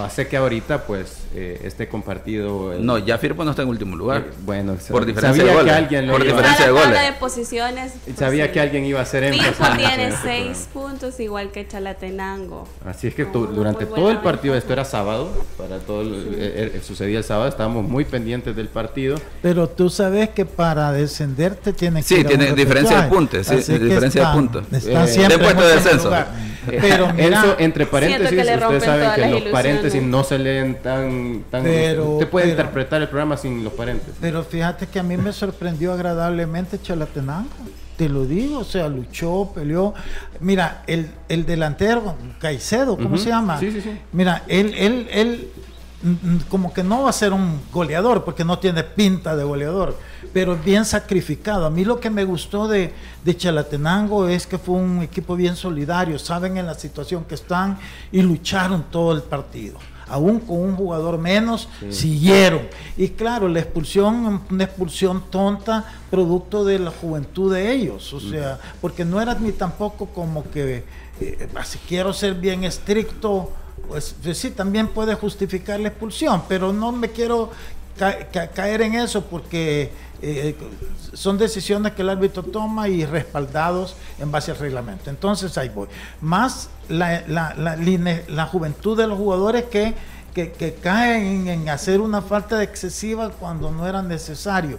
hace 0.00 0.26
que 0.28 0.36
ahorita 0.36 0.86
pues 0.86 1.18
eh, 1.34 1.60
esté 1.64 1.88
compartido. 1.88 2.72
el- 2.72 2.84
No, 2.84 2.98
ya 2.98 3.18
Firpo 3.18 3.44
no 3.44 3.50
está 3.50 3.62
en 3.62 3.68
último 3.68 3.96
lugar. 3.96 4.22
eh, 4.28 4.32
bueno, 4.44 4.76
por 4.90 5.04
diferencia 5.04 5.42
sabía 5.42 5.52
de 5.52 5.58
goles. 5.58 5.72
que 5.72 5.78
alguien 5.78 6.06
lo 6.06 6.12
Por 6.14 6.22
iba- 6.24 6.32
diferencia 6.36 6.66
de 6.66 6.72
goles. 6.72 7.02
de 7.02 7.12
posiciones. 7.14 7.92
pues, 8.04 8.16
Sabía 8.16 8.46
sí. 8.46 8.52
que 8.52 8.60
alguien 8.60 8.84
iba 8.84 9.00
a 9.00 9.02
hacer 9.02 9.24
énfasis. 9.24 9.46
Firpo 9.56 9.66
en 9.66 9.76
tiene 9.76 10.04
este 10.08 10.18
programa. 10.20 10.50
6 10.94 11.00
puntos 11.00 11.20
igual 11.20 11.50
que 11.50 11.66
Chalatenango. 11.66 12.66
Así 12.84 13.08
es 13.08 13.14
que 13.14 13.24
No, 13.24 13.32
tu- 13.32 13.46
muy 13.46 13.54
durante 13.56 13.86
todo 13.86 14.10
el 14.10 14.18
partido, 14.18 14.54
esto 14.54 14.72
era 14.72 14.84
sábado, 14.84 15.28
para 15.58 15.78
todo 15.78 16.02
el- 16.02 16.34
eh, 16.38 16.72
eh, 16.76 16.80
sucedía 16.84 17.18
el 17.18 17.24
sábado, 17.24 17.48
estábamos 17.48 17.86
muy 17.88 18.04
pendientes 18.04 18.54
del 18.54 18.68
partido. 18.68 19.16
Pero 19.42 19.68
tú 19.68 19.90
sabes 19.90 20.30
que 20.30 20.44
para 20.46 20.92
descender 20.92 21.54
te 21.56 21.72
tienes 21.72 22.06
Sí, 22.06 22.16
que 22.16 22.20
un 22.22 22.26
tiene 22.28 22.52
diferencia 22.52 23.02
de 23.02 23.08
puntos, 23.08 23.46
sí, 23.46 23.54
diferencia 23.56 24.00
de 24.00 24.06
están- 24.08 24.34
puntos. 24.34 24.64
Están 24.72 25.04
Eh, 25.04 25.08
siempre 25.08 25.36
de 25.38 25.44
puesto 25.44 25.62
de 25.66 25.74
descenso. 25.74 26.14
Eh, 26.14 26.78
Pero 26.80 27.12
mira, 27.12 27.40
eso 27.40 27.56
entre 27.58 27.84
paréntesis, 27.86 28.38
ustedes 28.38 28.84
saben 28.84 29.10
que 29.14 29.20
los 29.20 29.28
ilusiones. 29.28 29.52
paréntesis 29.52 30.02
no 30.02 30.24
se 30.24 30.38
leen 30.38 30.76
tan... 30.82 31.44
tan 31.50 31.62
Pero- 31.62 32.12
usted 32.12 32.28
puede 32.28 32.46
pero- 32.46 32.60
interpretar 32.60 33.02
el 33.02 33.08
programa 33.08 33.36
sin 33.36 33.62
los 33.62 33.72
paréntesis. 33.74 34.14
pero 34.20 34.42
fíjate 34.42 34.86
que 34.86 34.98
a 34.98 35.02
mí 35.02 35.16
me 35.18 35.32
sorprendió 35.32 35.92
agradablemente 35.92 36.80
Chalatenango. 36.80 37.48
Te 37.96 38.08
lo 38.08 38.24
digo, 38.24 38.58
o 38.58 38.64
sea, 38.64 38.88
luchó, 38.88 39.52
peleó. 39.54 39.94
Mira, 40.40 40.82
el, 40.86 41.10
el 41.28 41.46
delantero, 41.46 42.16
Caicedo, 42.40 42.96
¿cómo 42.96 43.16
se 43.16 43.28
llama? 43.28 43.58
Sí, 43.60 43.70
sí, 43.70 43.80
sí. 43.80 43.90
Mira, 44.12 44.42
él, 44.48 44.74
él, 44.76 45.08
él 45.12 45.48
mm, 46.02 46.08
mm, 46.10 46.40
como 46.48 46.72
que 46.72 46.82
no 46.82 47.04
va 47.04 47.10
a 47.10 47.12
ser 47.12 47.32
un 47.32 47.60
goleador, 47.72 48.24
porque 48.24 48.44
no 48.44 48.58
tiene 48.58 48.82
pinta 48.82 49.36
de 49.36 49.44
goleador, 49.44 49.96
pero 50.32 50.56
bien 50.56 50.84
sacrificado. 50.84 51.66
A 51.66 51.70
mí 51.70 51.84
lo 51.84 52.00
que 52.00 52.10
me 52.10 52.24
gustó 52.24 52.66
de, 52.66 52.92
de 53.24 53.36
Chalatenango 53.36 54.26
es 54.26 54.46
que 54.46 54.58
fue 54.58 54.74
un 54.74 55.02
equipo 55.02 55.36
bien 55.36 55.54
solidario, 55.54 56.18
saben 56.18 56.56
en 56.56 56.66
la 56.66 56.74
situación 56.74 57.24
que 57.24 57.36
están 57.36 57.78
y 58.10 58.22
lucharon 58.22 58.86
todo 58.90 59.12
el 59.12 59.22
partido. 59.22 59.78
Aún 60.08 60.40
con 60.40 60.58
un 60.60 60.76
jugador 60.76 61.18
menos, 61.18 61.68
siguieron. 61.90 62.62
Y 62.96 63.08
claro, 63.08 63.48
la 63.48 63.60
expulsión, 63.60 64.42
una 64.50 64.64
expulsión 64.64 65.24
tonta, 65.30 65.84
producto 66.10 66.64
de 66.64 66.78
la 66.78 66.90
juventud 66.90 67.52
de 67.54 67.72
ellos. 67.72 68.12
O 68.12 68.20
sea, 68.20 68.58
porque 68.80 69.04
no 69.04 69.20
era 69.20 69.34
ni 69.34 69.52
tampoco 69.52 70.06
como 70.06 70.48
que, 70.50 70.84
eh, 71.20 71.48
si 71.64 71.78
quiero 71.78 72.12
ser 72.12 72.34
bien 72.34 72.64
estricto, 72.64 73.50
pues, 73.88 74.14
pues 74.22 74.38
sí, 74.38 74.50
también 74.50 74.88
puede 74.88 75.14
justificar 75.14 75.80
la 75.80 75.88
expulsión, 75.88 76.42
pero 76.48 76.72
no 76.72 76.92
me 76.92 77.10
quiero 77.10 77.50
ca- 77.98 78.28
ca- 78.32 78.48
caer 78.48 78.82
en 78.82 78.94
eso 78.94 79.22
porque 79.24 79.90
eh, 80.24 80.56
son 81.12 81.38
decisiones 81.38 81.92
que 81.92 82.02
el 82.02 82.08
árbitro 82.10 82.42
toma 82.42 82.88
y 82.88 83.04
respaldados 83.04 83.96
en 84.18 84.30
base 84.30 84.50
al 84.50 84.58
reglamento. 84.58 85.10
Entonces 85.10 85.56
ahí 85.58 85.68
voy. 85.68 85.88
Más 86.20 86.68
la, 86.88 87.22
la, 87.28 87.54
la, 87.54 87.76
line- 87.76 88.24
la 88.28 88.46
juventud 88.46 88.96
de 88.96 89.06
los 89.06 89.18
jugadores 89.18 89.64
que, 89.64 89.94
que, 90.34 90.52
que 90.52 90.74
caen 90.74 91.46
en 91.48 91.68
hacer 91.68 92.00
una 92.00 92.22
falta 92.22 92.62
excesiva 92.62 93.30
cuando 93.30 93.70
no 93.70 93.86
era 93.86 94.02
necesario. 94.02 94.78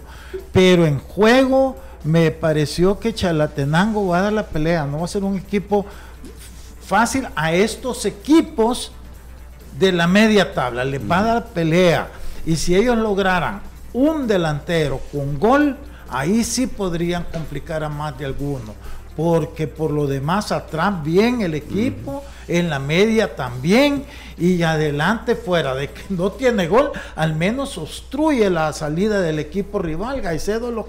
Pero 0.52 0.84
en 0.84 0.98
juego 0.98 1.76
me 2.04 2.30
pareció 2.30 2.98
que 2.98 3.14
Chalatenango 3.14 4.08
va 4.08 4.18
a 4.18 4.22
dar 4.22 4.32
la 4.32 4.46
pelea, 4.46 4.84
no 4.86 4.98
va 4.98 5.04
a 5.06 5.08
ser 5.08 5.24
un 5.24 5.36
equipo 5.38 5.86
fácil 6.84 7.26
a 7.34 7.52
estos 7.52 8.04
equipos 8.04 8.92
de 9.78 9.92
la 9.92 10.06
media 10.06 10.54
tabla, 10.54 10.84
les 10.84 11.00
va 11.00 11.18
a 11.18 11.22
dar 11.24 11.46
pelea. 11.46 12.08
Y 12.44 12.56
si 12.56 12.76
ellos 12.76 12.96
lograran 12.96 13.60
un 13.96 14.26
delantero 14.26 15.00
con 15.10 15.38
gol, 15.38 15.74
ahí 16.10 16.44
sí 16.44 16.66
podrían 16.66 17.24
complicar 17.24 17.82
a 17.82 17.88
más 17.88 18.16
de 18.18 18.26
alguno. 18.26 18.74
Porque 19.16 19.66
por 19.66 19.90
lo 19.90 20.06
demás 20.06 20.52
atrás 20.52 21.02
bien 21.02 21.40
el 21.40 21.54
equipo, 21.54 22.22
en 22.46 22.68
la 22.68 22.78
media 22.78 23.34
también, 23.34 24.04
y 24.36 24.62
adelante 24.62 25.34
fuera 25.34 25.74
de 25.74 25.90
que 25.90 26.02
no 26.10 26.32
tiene 26.32 26.68
gol, 26.68 26.92
al 27.14 27.34
menos 27.34 27.78
obstruye 27.78 28.50
la 28.50 28.74
salida 28.74 29.22
del 29.22 29.38
equipo 29.38 29.78
rival. 29.78 30.20
Gaicedo 30.20 30.70
los, 30.70 30.84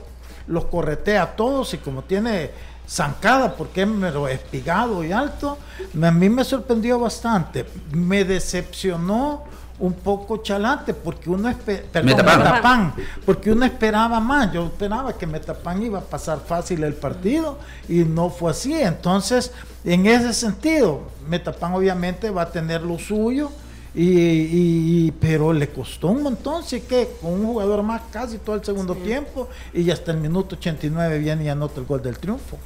los 0.47 0.65
corretea 0.65 1.23
a 1.23 1.35
todos 1.37 1.73
y 1.73 1.77
como 1.77 2.03
tiene 2.03 2.51
zancada 2.85 3.55
porque 3.55 3.83
es 3.83 4.33
espigado 4.33 5.01
y 5.05 5.13
alto, 5.13 5.57
a 6.01 6.11
mí 6.11 6.29
me 6.29 6.43
sorprendió 6.43 6.99
bastante. 6.99 7.65
Me 7.91 8.25
decepcionó 8.25 9.45
un 9.79 9.93
poco 9.93 10.37
chalante 10.37 10.93
porque 10.93 11.29
uno 11.29 11.53
perdón, 11.63 12.05
Metapan. 12.05 12.39
Metapan, 12.39 12.93
porque 13.25 13.51
uno 13.51 13.65
esperaba 13.65 14.19
más. 14.19 14.51
Yo 14.51 14.65
esperaba 14.65 15.13
que 15.17 15.27
Metapan 15.27 15.83
iba 15.83 15.99
a 15.99 16.03
pasar 16.03 16.39
fácil 16.45 16.83
el 16.83 16.93
partido 16.95 17.59
y 17.87 17.99
no 17.99 18.29
fue 18.29 18.51
así. 18.51 18.73
Entonces, 18.73 19.51
en 19.85 20.07
ese 20.07 20.33
sentido, 20.33 21.01
Metapan 21.29 21.73
obviamente 21.73 22.29
va 22.31 22.43
a 22.43 22.51
tener 22.51 22.81
lo 22.81 22.97
suyo. 22.97 23.51
Y, 23.95 24.03
y- 24.11 25.07
y- 25.07 25.11
pero 25.11 25.53
le 25.53 25.69
costó 25.69 26.09
un 26.09 26.21
montón, 26.21 26.63
sí 26.63 26.81
que 26.81 27.09
con 27.19 27.31
un 27.33 27.45
jugador 27.47 27.81
más 27.81 28.01
casi 28.11 28.37
todo 28.37 28.55
el 28.55 28.63
segundo 28.63 28.93
tiempo 28.93 29.49
y 29.73 29.89
hasta 29.89 30.11
el 30.11 30.17
minuto 30.19 30.55
89 30.55 31.17
viene 31.17 31.45
y 31.45 31.49
anota 31.49 31.79
el 31.79 31.87
gol 31.87 32.03
del 32.03 32.19
triunfo. 32.19 32.57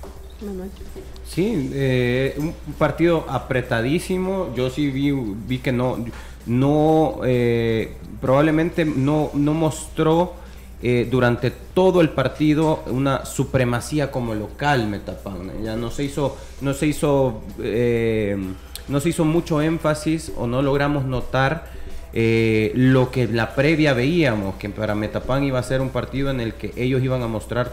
Sí, 1.26 1.72
eh, 1.74 2.36
un 2.38 2.48
un 2.68 2.74
partido 2.78 3.24
apretadísimo. 3.30 4.54
Yo 4.56 4.70
sí 4.70 4.90
vi, 4.90 5.12
vi 5.12 5.60
que 5.60 5.72
no, 5.72 6.04
no 6.46 7.22
eh, 7.26 7.94
probablemente 8.20 8.86
no, 8.86 9.32
no 9.34 9.54
mostró 9.54 10.34
eh, 10.84 11.08
durante 11.10 11.52
todo 11.52 12.02
el 12.02 12.10
partido 12.10 12.84
una 12.88 13.26
supremacía 13.26 14.12
como 14.12 14.34
local 14.34 14.88
Metapan. 14.88 15.64
Ya 15.64 15.76
no 15.76 15.92
se 15.92 16.04
hizo, 16.04 16.38
no 16.62 16.74
se 16.74 16.88
hizo, 16.88 17.42
eh, 17.62 18.36
no 18.88 19.00
se 19.00 19.10
hizo 19.10 19.26
mucho 19.26 19.62
énfasis 19.62 20.32
o 20.38 20.48
no 20.48 20.62
logramos 20.62 21.06
notar 21.06 21.80
lo 22.14 23.10
que 23.10 23.26
la 23.28 23.56
previa 23.56 23.94
veíamos, 23.94 24.56
que 24.56 24.68
para 24.70 24.96
Metapan 24.96 25.44
iba 25.46 25.60
a 25.60 25.64
ser 25.64 25.80
un 25.80 25.90
partido 25.92 26.30
en 26.30 26.42
el 26.42 26.56
que 26.56 26.74
ellos 26.76 27.02
iban 27.02 27.22
a 27.22 27.28
mostrar 27.28 27.72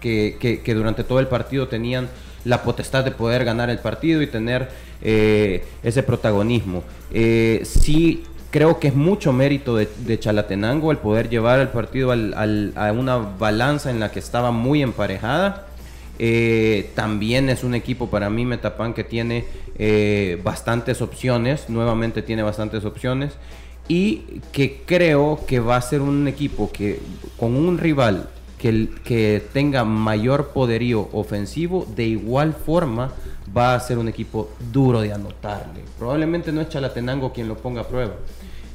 que, 0.00 0.36
que- 0.40 0.62
que 0.62 0.74
durante 0.74 1.04
todo 1.04 1.20
el 1.20 1.28
partido 1.28 1.68
tenían 1.68 2.08
la 2.44 2.62
potestad 2.62 3.04
de 3.04 3.10
poder 3.10 3.44
ganar 3.44 3.70
el 3.70 3.78
partido 3.78 4.22
y 4.22 4.26
tener 4.26 4.68
eh, 5.02 5.64
ese 5.82 6.02
protagonismo. 6.02 6.82
Eh, 7.12 7.62
sí, 7.64 8.24
creo 8.50 8.78
que 8.78 8.88
es 8.88 8.94
mucho 8.94 9.32
mérito 9.32 9.76
de, 9.76 10.18
Chalatenango 10.18 10.90
el 10.90 10.98
poder 10.98 11.28
llevar 11.28 11.60
el 11.60 11.68
partido 11.68 12.10
al- 12.12 12.72
a 12.76 12.92
una 12.92 13.16
balanza 13.16 13.90
en 13.90 14.00
la 14.00 14.10
que 14.10 14.18
estaba 14.18 14.50
muy 14.50 14.82
emparejada. 14.82 15.66
Eh, 16.18 16.90
también 16.94 17.48
es 17.48 17.64
un 17.64 17.74
equipo 17.74 18.08
para 18.10 18.30
mí, 18.30 18.44
Metapan, 18.44 18.94
que 18.94 19.04
tiene 19.04 19.44
bastantes 20.44 21.02
opciones, 21.02 21.68
nuevamente 21.68 22.22
tiene 22.22 22.42
bastantes 22.42 22.84
opciones, 22.84 23.32
y 23.88 24.40
que 24.52 24.82
creo 24.86 25.40
que 25.46 25.58
va 25.58 25.76
a 25.76 25.82
ser 25.82 26.02
un 26.02 26.28
equipo 26.28 26.70
que 26.70 27.00
con 27.36 27.56
un 27.56 27.78
rival 27.78 28.28
que, 28.62 28.88
que 29.02 29.42
tenga 29.52 29.84
mayor 29.84 30.50
poderío 30.50 31.08
ofensivo, 31.12 31.84
de 31.96 32.04
igual 32.04 32.54
forma 32.54 33.10
va 33.54 33.74
a 33.74 33.80
ser 33.80 33.98
un 33.98 34.06
equipo 34.06 34.50
duro 34.72 35.00
de 35.00 35.12
anotarle. 35.12 35.82
Probablemente 35.98 36.52
no 36.52 36.60
es 36.60 36.68
Chalatenango 36.68 37.32
quien 37.32 37.48
lo 37.48 37.56
ponga 37.56 37.80
a 37.80 37.88
prueba, 37.88 38.14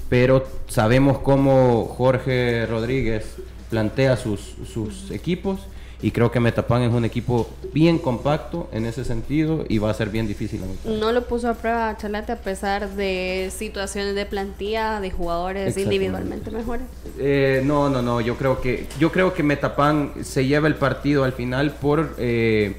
pero 0.10 0.46
sabemos 0.68 1.20
cómo 1.20 1.86
Jorge 1.86 2.66
Rodríguez 2.66 3.38
plantea 3.70 4.18
sus, 4.18 4.56
sus 4.74 5.10
equipos 5.10 5.62
y 6.02 6.12
creo 6.12 6.32
que 6.32 6.40
Metapan 6.40 6.84
es 6.84 6.94
un 6.94 7.06
equipo 7.06 7.50
bien 7.74 7.98
compacto 7.98 8.70
en 8.72 8.86
ese 8.86 9.04
sentido 9.04 9.66
y 9.68 9.80
va 9.80 9.90
a 9.90 9.94
ser 9.94 10.10
bien 10.10 10.28
difícil. 10.28 10.62
No 10.86 11.12
lo 11.12 11.26
puso 11.26 11.50
a 11.50 11.56
prueba 11.56 11.90
a 11.90 11.98
Chalate 11.98 12.34
a 12.34 12.38
pesar 12.38 12.90
de 12.90 13.52
situaciones 13.56 14.14
de 14.14 14.26
plantilla, 14.26 15.00
de 15.02 15.12
jugadores 15.12 15.76
individualmente 15.78 16.52
mejores. 16.52 16.86
Eh, 17.18 17.62
no, 17.66 17.90
no, 17.90 18.02
no. 18.02 18.22
Yo 18.22 18.36
creo 18.36 18.62
que 18.62 18.86
yo 19.00 19.12
creo 19.12 19.34
que 19.34 19.44
Metapan 19.44 20.14
se 20.22 20.46
lleva 20.46 20.68
el 20.68 20.76
partido 20.76 21.24
al 21.24 21.34
final 21.34 21.72
por 21.72 22.16
eh, 22.18 22.76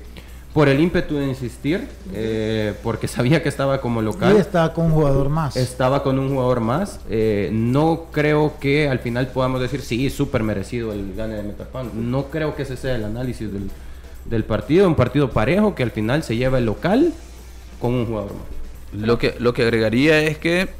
por 0.58 0.68
el 0.68 0.80
ímpetu 0.80 1.14
de 1.14 1.28
insistir, 1.28 1.86
eh, 2.12 2.74
porque 2.82 3.06
sabía 3.06 3.44
que 3.44 3.48
estaba 3.48 3.80
como 3.80 4.02
Y 4.02 4.06
local. 4.06 4.36
está 4.38 4.72
con 4.72 4.86
un 4.86 4.90
jugador 4.90 5.28
más. 5.28 5.56
Estaba 5.56 6.02
con 6.02 6.18
un 6.18 6.30
jugador 6.30 6.58
más. 6.58 6.98
Eh, 7.08 7.48
no 7.52 8.06
creo 8.10 8.54
que 8.58 8.88
al 8.88 8.98
final 8.98 9.28
podamos 9.28 9.60
decir, 9.60 9.82
sí, 9.82 10.10
súper 10.10 10.42
merecido 10.42 10.92
el 10.92 11.14
gane 11.14 11.36
de 11.36 11.44
Metapan. 11.44 12.10
No 12.10 12.24
creo 12.24 12.56
que 12.56 12.62
ese 12.62 12.76
sea 12.76 12.96
el 12.96 13.04
análisis 13.04 13.52
del, 13.52 13.70
del 14.24 14.42
partido. 14.42 14.88
Un 14.88 14.96
partido 14.96 15.30
parejo 15.30 15.76
que 15.76 15.84
al 15.84 15.92
final 15.92 16.24
se 16.24 16.36
lleva 16.36 16.58
el 16.58 16.66
local 16.66 17.12
con 17.80 17.94
un 17.94 18.06
jugador 18.06 18.32
más. 18.32 19.06
Lo 19.06 19.16
que, 19.16 19.36
lo 19.38 19.52
que 19.52 19.62
agregaría 19.62 20.22
es 20.22 20.38
que 20.38 20.70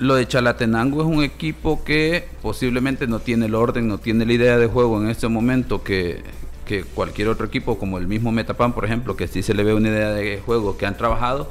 lo 0.00 0.16
de 0.16 0.26
Chalatenango 0.26 1.02
es 1.02 1.06
un 1.06 1.22
equipo 1.22 1.84
que 1.84 2.26
posiblemente 2.42 3.06
no 3.06 3.20
tiene 3.20 3.46
el 3.46 3.54
orden, 3.54 3.86
no 3.86 3.98
tiene 3.98 4.26
la 4.26 4.32
idea 4.32 4.58
de 4.58 4.66
juego 4.66 5.00
en 5.00 5.08
este 5.08 5.28
momento 5.28 5.84
que, 5.84 6.24
que 6.68 6.84
cualquier 6.84 7.26
otro 7.26 7.46
equipo, 7.46 7.78
como 7.78 7.98
el 7.98 8.06
mismo 8.06 8.30
Metapan, 8.30 8.72
por 8.72 8.84
ejemplo, 8.84 9.16
que 9.16 9.26
sí 9.26 9.42
se 9.42 9.54
le 9.54 9.64
ve 9.64 9.74
una 9.74 9.88
idea 9.88 10.10
de 10.10 10.40
juego 10.46 10.78
que 10.78 10.86
han 10.86 10.96
trabajado. 10.96 11.50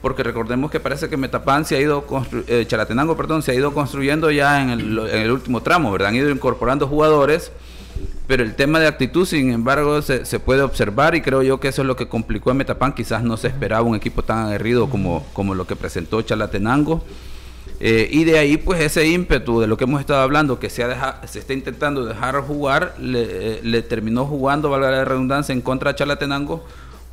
Porque 0.00 0.22
recordemos 0.22 0.70
que 0.70 0.80
parece 0.80 1.08
que 1.10 1.16
Metapan 1.16 1.66
se 1.66 1.76
ha 1.76 1.80
ido, 1.80 2.04
eh, 2.48 2.64
Chalatenango, 2.66 3.16
perdón, 3.16 3.42
se 3.42 3.52
ha 3.52 3.54
ido 3.54 3.74
construyendo 3.74 4.30
ya 4.30 4.62
en 4.62 4.70
el, 4.70 5.30
último 5.30 5.62
tramo, 5.62 5.92
¿verdad? 5.92 6.08
Han 6.08 6.16
ido 6.16 6.30
incorporando 6.30 6.88
jugadores 6.88 7.52
pero 8.26 8.44
el 8.44 8.54
tema 8.54 8.80
de 8.80 8.86
actitud, 8.86 9.26
sin 9.26 9.52
embargo, 9.52 10.00
se, 10.00 10.24
se 10.24 10.40
puede 10.40 10.62
observar 10.62 11.14
y 11.14 11.20
creo 11.20 11.42
yo 11.42 11.60
que 11.60 11.68
eso 11.68 11.82
es 11.82 11.88
lo 11.88 11.96
que 11.96 12.08
complicó 12.08 12.50
a 12.50 12.54
Metapan. 12.54 12.94
Quizás 12.94 13.22
no 13.22 13.36
se 13.36 13.48
esperaba 13.48 13.82
un 13.82 13.94
equipo 13.94 14.22
tan 14.22 14.46
aguerrido 14.46 14.88
como, 14.88 15.26
como 15.34 15.54
lo 15.54 15.66
que 15.66 15.76
presentó 15.76 16.22
Chalatenango. 16.22 17.04
Eh, 17.84 18.08
y 18.12 18.22
de 18.22 18.38
ahí, 18.38 18.58
pues 18.58 18.80
ese 18.80 19.08
ímpetu 19.08 19.58
de 19.60 19.66
lo 19.66 19.76
que 19.76 19.84
hemos 19.84 19.98
estado 20.00 20.20
hablando, 20.20 20.60
que 20.60 20.70
se, 20.70 20.84
ha 20.84 21.20
se 21.26 21.40
está 21.40 21.52
intentando 21.52 22.04
dejar 22.04 22.40
jugar, 22.42 22.94
le, 23.00 23.22
eh, 23.56 23.60
le 23.64 23.82
terminó 23.82 24.24
jugando, 24.24 24.70
valga 24.70 24.88
la 24.92 25.04
redundancia, 25.04 25.52
en 25.52 25.62
contra 25.62 25.90
de 25.92 25.98
Chalatenango, 25.98 26.64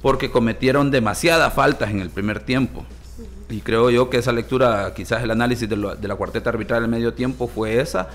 porque 0.04 0.30
cometieron 0.30 0.92
demasiadas 0.92 1.52
faltas 1.56 1.90
en 1.90 2.02
el 2.02 2.12
primer 2.12 2.40
tiempo. 2.42 2.86
Y 3.50 3.62
creo 3.62 3.90
yo 3.90 4.12
que 4.12 4.18
esa 4.18 4.32
lectura, 4.32 4.94
quizás 4.96 5.24
el 5.24 5.32
análisis 5.32 5.68
de, 5.68 5.76
lo- 5.76 5.96
de 5.96 6.08
la 6.08 6.16
cuarteta 6.16 6.52
arbitral 6.52 6.82
del 6.84 6.92
medio 6.92 7.14
tiempo 7.16 7.48
fue 7.48 7.82
esa. 7.82 8.10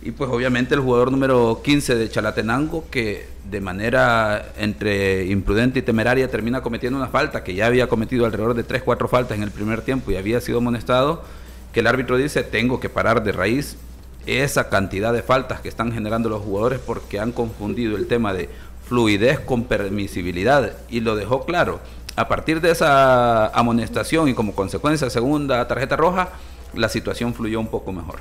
Y 0.00 0.12
pues 0.12 0.30
obviamente 0.30 0.76
el 0.76 0.80
jugador 0.82 1.10
número 1.10 1.60
15 1.64 1.96
de 1.96 2.08
Chalatenango, 2.08 2.84
que 2.88 3.26
de 3.50 3.60
manera 3.60 4.52
entre 4.58 5.26
imprudente 5.26 5.80
y 5.80 5.82
temeraria 5.82 6.30
termina 6.30 6.60
cometiendo 6.62 6.96
una 6.96 7.08
falta, 7.08 7.42
que 7.42 7.54
ya 7.54 7.66
había 7.66 7.88
cometido 7.88 8.26
alrededor 8.26 8.54
de 8.54 8.62
3, 8.62 8.82
4 8.84 9.08
faltas 9.08 9.36
en 9.36 9.42
el 9.42 9.50
primer 9.50 9.80
tiempo 9.82 10.12
y 10.12 10.16
había 10.16 10.40
sido 10.40 10.58
amonestado, 10.58 11.24
que 11.76 11.80
el 11.80 11.88
árbitro 11.88 12.16
dice, 12.16 12.42
tengo 12.42 12.80
que 12.80 12.88
parar 12.88 13.22
de 13.22 13.32
raíz 13.32 13.76
esa 14.24 14.70
cantidad 14.70 15.12
de 15.12 15.22
faltas 15.22 15.60
que 15.60 15.68
están 15.68 15.92
generando 15.92 16.30
los 16.30 16.42
jugadores 16.42 16.80
porque 16.80 17.20
han 17.20 17.32
confundido 17.32 17.98
el 17.98 18.06
tema 18.06 18.32
de 18.32 18.48
fluidez 18.88 19.40
con 19.40 19.64
permisibilidad 19.64 20.72
y 20.88 21.00
lo 21.00 21.16
dejó 21.16 21.44
claro. 21.44 21.80
A 22.16 22.28
partir 22.28 22.62
de 22.62 22.70
esa 22.70 23.48
amonestación 23.48 24.26
y 24.30 24.32
como 24.32 24.54
consecuencia 24.54 25.10
segunda 25.10 25.68
tarjeta 25.68 25.96
roja, 25.96 26.30
la 26.72 26.88
situación 26.88 27.34
fluyó 27.34 27.60
un 27.60 27.68
poco 27.68 27.92
mejor. 27.92 28.20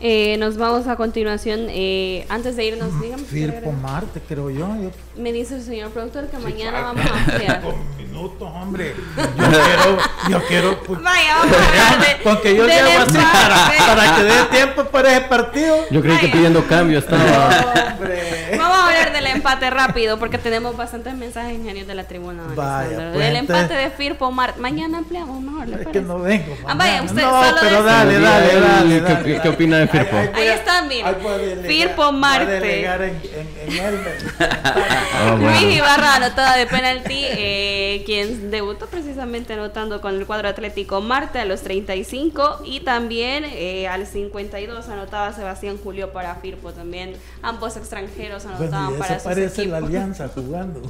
Eh, 0.00 0.36
nos 0.38 0.56
vamos 0.56 0.88
a 0.88 0.96
continuación. 0.96 1.68
eh, 1.68 2.26
antes 2.28 2.56
de 2.56 2.64
irnos, 2.64 3.00
dígame. 3.00 3.22
Firpo 3.22 3.70
Marte, 3.70 4.20
creo 4.26 4.50
yo. 4.50 4.66
yo 4.82 4.90
Me 5.16 5.32
dice 5.32 5.54
el 5.56 5.62
señor 5.62 5.90
productor 5.90 6.28
que 6.28 6.36
mañana 6.38 6.80
vamos 6.82 7.04
a 7.06 7.14
ampliar. 7.14 7.62
con 7.62 7.74
minutos, 7.96 8.50
hombre. 8.54 8.94
Yo 9.16 9.24
quiero, 9.34 9.98
yo 10.28 10.42
quiero. 10.46 10.82
pues, 10.82 11.02
Vaya, 11.02 11.36
vamos 11.38 11.56
a 11.56 11.68
hablar 11.94 12.06
de- 12.18 12.22
con 12.22 12.40
que 12.42 12.54
yo 12.56 12.66
del 12.66 12.84
llego 12.84 13.02
así 13.02 13.16
para, 13.16 13.72
para 13.94 14.16
que 14.16 14.22
dé 14.24 14.42
tiempo 14.50 14.84
para 14.84 15.12
ese 15.12 15.20
partido. 15.22 15.76
Yo 15.90 16.02
creí 16.02 16.16
que 16.18 16.26
Vaya. 16.26 16.32
pidiendo 16.32 16.64
cambio 16.66 16.98
estaba. 16.98 17.48
Hombre. 17.96 18.56
Vamos 18.58 18.76
a 18.78 18.86
hablar 18.88 19.12
del 19.12 19.26
empate 19.28 19.70
rápido 19.70 20.18
porque 20.18 20.36
tenemos 20.38 20.76
bastantes 20.76 21.14
mensajes 21.14 21.54
ingenios 21.54 21.86
de 21.86 21.94
la 21.94 22.04
tribuna. 22.04 22.42
Vaya, 22.54 22.88
pues, 22.96 23.12
del 23.14 23.36
entonces- 23.36 23.64
empate 23.64 23.74
de 23.74 23.90
Firpo 23.90 24.30
Mar. 24.30 24.54
Mañana 24.58 24.98
ampliamos 24.98 25.40
mejor, 25.40 25.66
¿le 25.68 25.80
Es 25.82 25.88
que 25.88 26.00
no 26.02 26.18
vengo. 26.20 26.54
Ah, 26.66 26.74
vaya, 26.74 27.02
usted 27.02 27.22
no, 27.22 27.42
solo 27.44 27.56
pero 27.60 27.82
dale, 27.82 28.20
dale, 28.20 28.48
¿Qué- 28.50 28.60
dale. 28.60 28.88
qué- 28.94 29.00
dale, 29.00 29.24
qué 29.24 29.38
dale. 29.38 29.48
opina 29.50 29.78
de 29.78 29.88
Firpo? 29.88 30.16
Ahí 30.34 30.46
está, 30.48 30.78
ahí 30.80 31.02
voy 31.22 31.32
a 31.32 31.36
delegar- 31.38 31.66
Firpo 31.66 31.96
voy 32.02 32.08
a 32.08 32.12
Marte. 32.12 32.50
delegar 32.52 33.02
en, 33.02 33.22
en, 33.34 33.78
en 33.78 33.96
Elmer. 35.14 35.32
Ah, 35.32 35.36
Luis 35.36 35.50
bueno. 35.60 35.70
Ibarra 35.70 36.14
anotada 36.16 36.56
de 36.56 36.66
penalti, 36.66 37.24
eh, 37.24 38.02
quien 38.06 38.50
debutó 38.50 38.86
precisamente 38.86 39.52
anotando 39.54 40.00
con 40.00 40.14
el 40.14 40.26
cuadro 40.26 40.48
atlético 40.48 41.00
Marte 41.00 41.38
a 41.38 41.44
los 41.44 41.62
35 41.62 42.62
y 42.64 42.80
también 42.80 43.44
eh, 43.44 43.88
al 43.88 44.06
52 44.06 44.88
anotaba 44.88 45.32
Sebastián 45.32 45.78
Julio 45.82 46.12
para 46.12 46.34
Firpo 46.36 46.72
también. 46.72 47.14
Ambos 47.42 47.76
extranjeros 47.76 48.44
anotaban 48.46 48.70
Bueno, 48.70 48.96
y 48.96 48.98
para 48.98 49.14
sus 49.14 49.22
parece 49.24 49.66
la 49.66 49.78
alianza 49.78 50.28
jugando. 50.28 50.82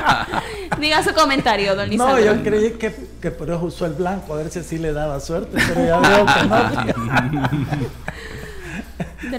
Diga 0.80 1.02
su 1.02 1.12
comentario, 1.14 1.74
don 1.74 1.86
No, 1.86 1.92
Lisandro. 2.16 2.24
yo 2.34 2.42
creí 2.42 2.70
que, 2.72 2.94
que 3.20 3.30
por 3.30 3.48
eso 3.48 3.60
usó 3.64 3.86
el 3.86 3.92
blanco, 3.94 4.34
a 4.34 4.36
ver 4.38 4.50
si 4.50 4.58
así 4.60 4.78
le 4.78 4.92
daba 4.92 5.20
suerte, 5.20 5.58
pero 5.68 5.84
ya 5.86 5.98
veo 5.98 6.26
que 6.26 6.42
no. 6.48 7.86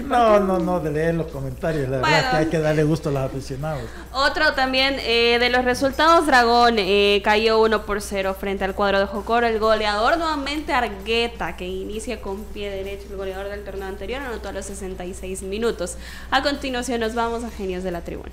No, 0.02 0.40
no, 0.40 0.58
no, 0.58 0.80
de 0.80 0.90
leer 0.90 1.14
los 1.14 1.28
comentarios. 1.28 1.88
La 1.88 1.98
verdad 1.98 2.30
que 2.30 2.36
hay 2.36 2.46
que 2.46 2.58
darle 2.58 2.84
gusto 2.84 3.08
a 3.08 3.12
los 3.12 3.22
aficionados. 3.22 3.82
Otro 4.12 4.52
también 4.54 4.96
eh, 5.00 5.38
de 5.38 5.50
los 5.50 5.64
resultados, 5.64 6.26
Dragón 6.26 6.76
eh, 6.78 7.20
cayó 7.24 7.60
1 7.60 7.84
por 7.84 8.00
0 8.00 8.36
frente 8.38 8.64
al 8.64 8.74
cuadro 8.74 9.00
de 9.00 9.06
Jocoro. 9.06 9.46
El 9.46 9.58
goleador 9.58 10.18
nuevamente 10.18 10.72
Argueta, 10.72 11.56
que 11.56 11.66
inicia 11.66 12.20
con 12.20 12.44
pie 12.44 12.70
derecho. 12.70 13.06
El 13.10 13.16
goleador 13.16 13.48
del 13.48 13.64
torneo 13.64 13.88
anterior 13.88 14.22
anotó 14.22 14.48
a 14.48 14.52
los 14.52 14.66
66 14.66 15.42
minutos. 15.42 15.96
A 16.30 16.42
continuación 16.42 17.00
nos 17.00 17.14
vamos 17.14 17.44
a 17.44 17.50
Genios 17.50 17.82
de 17.82 17.90
la 17.90 18.02
Tribuna. 18.02 18.32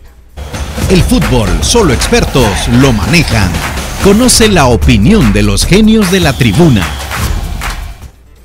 El 0.89 1.01
fútbol, 1.01 1.49
solo 1.64 1.93
expertos 1.93 2.68
lo 2.68 2.93
manejan. 2.93 3.51
Conoce 4.03 4.49
la 4.49 4.68
opinión 4.68 5.34
de 5.34 5.41
los 5.41 5.66
genios 5.66 6.12
de 6.12 6.20
la 6.20 6.34
tribuna. 6.34 6.86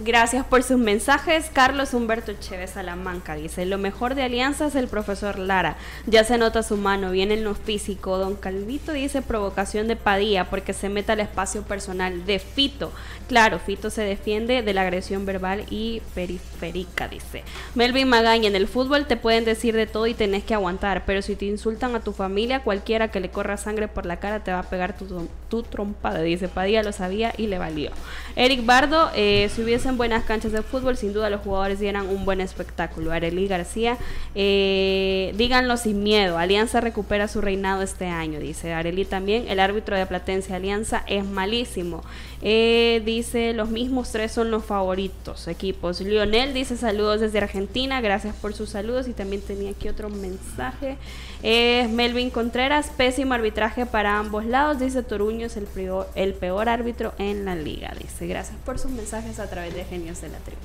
Gracias 0.02 0.46
por 0.46 0.62
sus 0.62 0.78
mensajes. 0.78 1.50
Carlos 1.52 1.92
Humberto 1.92 2.32
Chévez 2.32 2.70
Salamanca 2.70 3.34
dice, 3.34 3.66
lo 3.66 3.76
mejor 3.76 4.14
de 4.14 4.22
Alianza 4.22 4.68
es 4.68 4.74
el 4.74 4.88
profesor 4.88 5.38
Lara. 5.38 5.76
Ya 6.06 6.24
se 6.24 6.38
nota 6.38 6.62
su 6.62 6.78
mano, 6.78 7.10
viene 7.10 7.34
en 7.34 7.44
lo 7.44 7.54
físico. 7.54 8.16
Don 8.16 8.34
Calvito 8.34 8.94
dice 8.94 9.20
provocación 9.20 9.88
de 9.88 9.96
Padilla 9.96 10.48
porque 10.48 10.72
se 10.72 10.88
mete 10.88 11.12
al 11.12 11.20
espacio 11.20 11.64
personal 11.64 12.24
de 12.24 12.38
Fito. 12.38 12.92
Claro, 13.28 13.58
Fito 13.58 13.90
se 13.90 14.00
defiende 14.00 14.62
de 14.62 14.72
la 14.72 14.80
agresión 14.80 15.26
verbal 15.26 15.66
y 15.68 16.00
periférica, 16.14 17.06
dice. 17.06 17.44
Melvin 17.74 18.08
Magaña, 18.08 18.48
en 18.48 18.56
el 18.56 18.68
fútbol 18.68 19.06
te 19.06 19.18
pueden 19.18 19.44
decir 19.44 19.76
de 19.76 19.86
todo 19.86 20.06
y 20.06 20.14
tenés 20.14 20.44
que 20.44 20.54
aguantar, 20.54 21.04
pero 21.04 21.20
si 21.20 21.36
te 21.36 21.44
insultan 21.44 21.94
a 21.94 22.00
tu 22.00 22.14
familia, 22.14 22.62
cualquiera 22.62 23.10
que 23.10 23.20
le 23.20 23.28
corra 23.28 23.58
sangre 23.58 23.86
por 23.86 24.06
la 24.06 24.18
cara 24.18 24.42
te 24.42 24.50
va 24.50 24.60
a 24.60 24.70
pegar 24.70 24.96
tu, 24.96 25.62
trompada, 25.64 26.22
dice 26.22 26.48
Padilla, 26.48 26.82
lo 26.82 26.92
sabía 26.92 27.34
y 27.36 27.48
le 27.48 27.58
valió. 27.58 27.90
Eric 28.34 28.64
Bardo, 28.64 29.10
eh, 29.14 29.50
si 29.54 29.62
hubiese 29.62 29.89
en 29.90 29.98
buenas 29.98 30.24
canchas 30.24 30.52
de 30.52 30.62
fútbol, 30.62 30.96
sin 30.96 31.12
duda 31.12 31.28
los 31.28 31.42
jugadores 31.42 31.78
dieran 31.78 32.08
un 32.08 32.24
buen 32.24 32.40
espectáculo. 32.40 33.12
Arely 33.12 33.46
García, 33.46 33.98
eh, 34.34 35.34
díganlo 35.36 35.76
sin 35.76 36.02
miedo, 36.02 36.38
Alianza 36.38 36.80
recupera 36.80 37.28
su 37.28 37.40
reinado 37.40 37.82
este 37.82 38.06
año, 38.06 38.40
dice 38.40 38.72
Arely 38.72 39.04
también. 39.04 39.48
El 39.48 39.60
árbitro 39.60 39.96
de 39.96 40.06
Platense 40.06 40.54
Alianza 40.54 41.04
es 41.06 41.24
malísimo. 41.24 42.02
Eh, 42.42 43.02
dice, 43.04 43.52
los 43.52 43.68
mismos 43.68 44.10
tres 44.12 44.32
son 44.32 44.50
los 44.50 44.64
favoritos 44.64 45.46
equipos. 45.48 46.00
Lionel 46.00 46.54
dice 46.54 46.76
saludos 46.76 47.20
desde 47.20 47.38
Argentina, 47.38 48.00
gracias 48.00 48.34
por 48.34 48.54
sus 48.54 48.70
saludos. 48.70 49.08
Y 49.08 49.12
también 49.12 49.42
tenía 49.42 49.70
aquí 49.70 49.88
otro 49.88 50.08
mensaje. 50.08 50.96
Melvin 51.42 52.30
Contreras, 52.30 52.90
pésimo 52.96 53.34
arbitraje 53.34 53.86
para 53.86 54.18
ambos 54.18 54.44
lados, 54.44 54.78
dice 54.78 55.02
Toruño 55.02 55.46
es 55.46 55.56
el 55.56 55.64
peor, 55.64 56.08
el 56.14 56.34
peor 56.34 56.68
árbitro 56.68 57.12
en 57.18 57.44
la 57.44 57.54
liga. 57.54 57.92
Dice, 57.98 58.26
gracias 58.26 58.56
por 58.64 58.78
sus 58.78 58.90
mensajes 58.90 59.38
a 59.38 59.48
través 59.48 59.74
de 59.74 59.84
Genios 59.84 60.20
de 60.20 60.28
la 60.28 60.38
Tribu. 60.38 60.60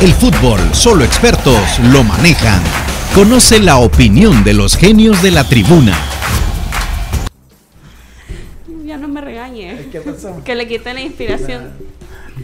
El 0.00 0.12
fútbol, 0.12 0.60
solo 0.74 1.04
expertos 1.04 1.80
lo 1.92 2.04
manejan. 2.04 2.62
Conoce 3.14 3.58
la 3.58 3.78
opinión 3.78 4.44
de 4.44 4.54
los 4.54 4.76
genios 4.76 5.22
de 5.22 5.32
la 5.32 5.42
tribuna. 5.42 5.98
Ya 8.88 8.96
no 8.96 9.06
me 9.06 9.20
regañe. 9.20 9.88
Que 10.44 10.54
le 10.54 10.66
quiten 10.66 10.94
la 10.94 11.02
inspiración. 11.02 11.72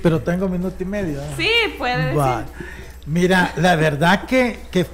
Pero 0.02 0.20
tengo 0.20 0.48
minuto 0.48 0.76
y 0.78 0.84
medio. 0.84 1.20
Sí, 1.36 1.50
puede 1.78 2.14
decir. 2.14 2.44
Mira, 3.06 3.52
la 3.56 3.76
verdad 3.76 4.26
que, 4.26 4.58
que 4.70 4.86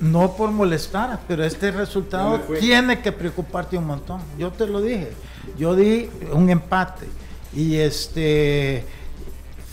no 0.00 0.36
por 0.36 0.50
molestar, 0.50 1.20
pero 1.28 1.44
este 1.44 1.70
resultado 1.70 2.38
tiene 2.58 3.00
que 3.00 3.12
preocuparte 3.12 3.76
un 3.76 3.86
montón. 3.86 4.22
Yo 4.38 4.50
te 4.50 4.66
lo 4.66 4.80
dije. 4.80 5.12
Yo 5.58 5.74
di 5.74 6.08
un 6.32 6.48
empate 6.48 7.06
y 7.52 7.76
este 7.76 8.84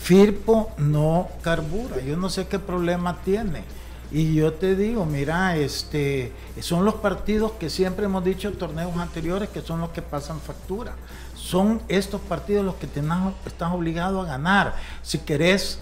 Firpo 0.01 0.71
no 0.77 1.27
carbura. 1.41 2.01
Yo 2.01 2.15
no 2.15 2.29
sé 2.29 2.47
qué 2.47 2.59
problema 2.59 3.17
tiene. 3.23 3.63
Y 4.11 4.35
yo 4.35 4.53
te 4.53 4.75
digo, 4.75 5.05
mira, 5.05 5.57
este, 5.57 6.31
son 6.61 6.85
los 6.85 6.95
partidos 6.95 7.53
que 7.53 7.69
siempre 7.69 8.05
hemos 8.05 8.23
dicho 8.23 8.47
en 8.47 8.57
torneos 8.57 8.95
anteriores 8.97 9.49
que 9.49 9.61
son 9.61 9.81
los 9.81 9.89
que 9.89 10.01
pasan 10.01 10.39
factura. 10.39 10.93
Son 11.35 11.81
estos 11.87 12.21
partidos 12.21 12.65
los 12.65 12.75
que 12.75 12.85
estás 12.85 13.73
obligado 13.73 14.21
a 14.21 14.25
ganar. 14.25 14.75
Si 15.01 15.19
querés 15.19 15.81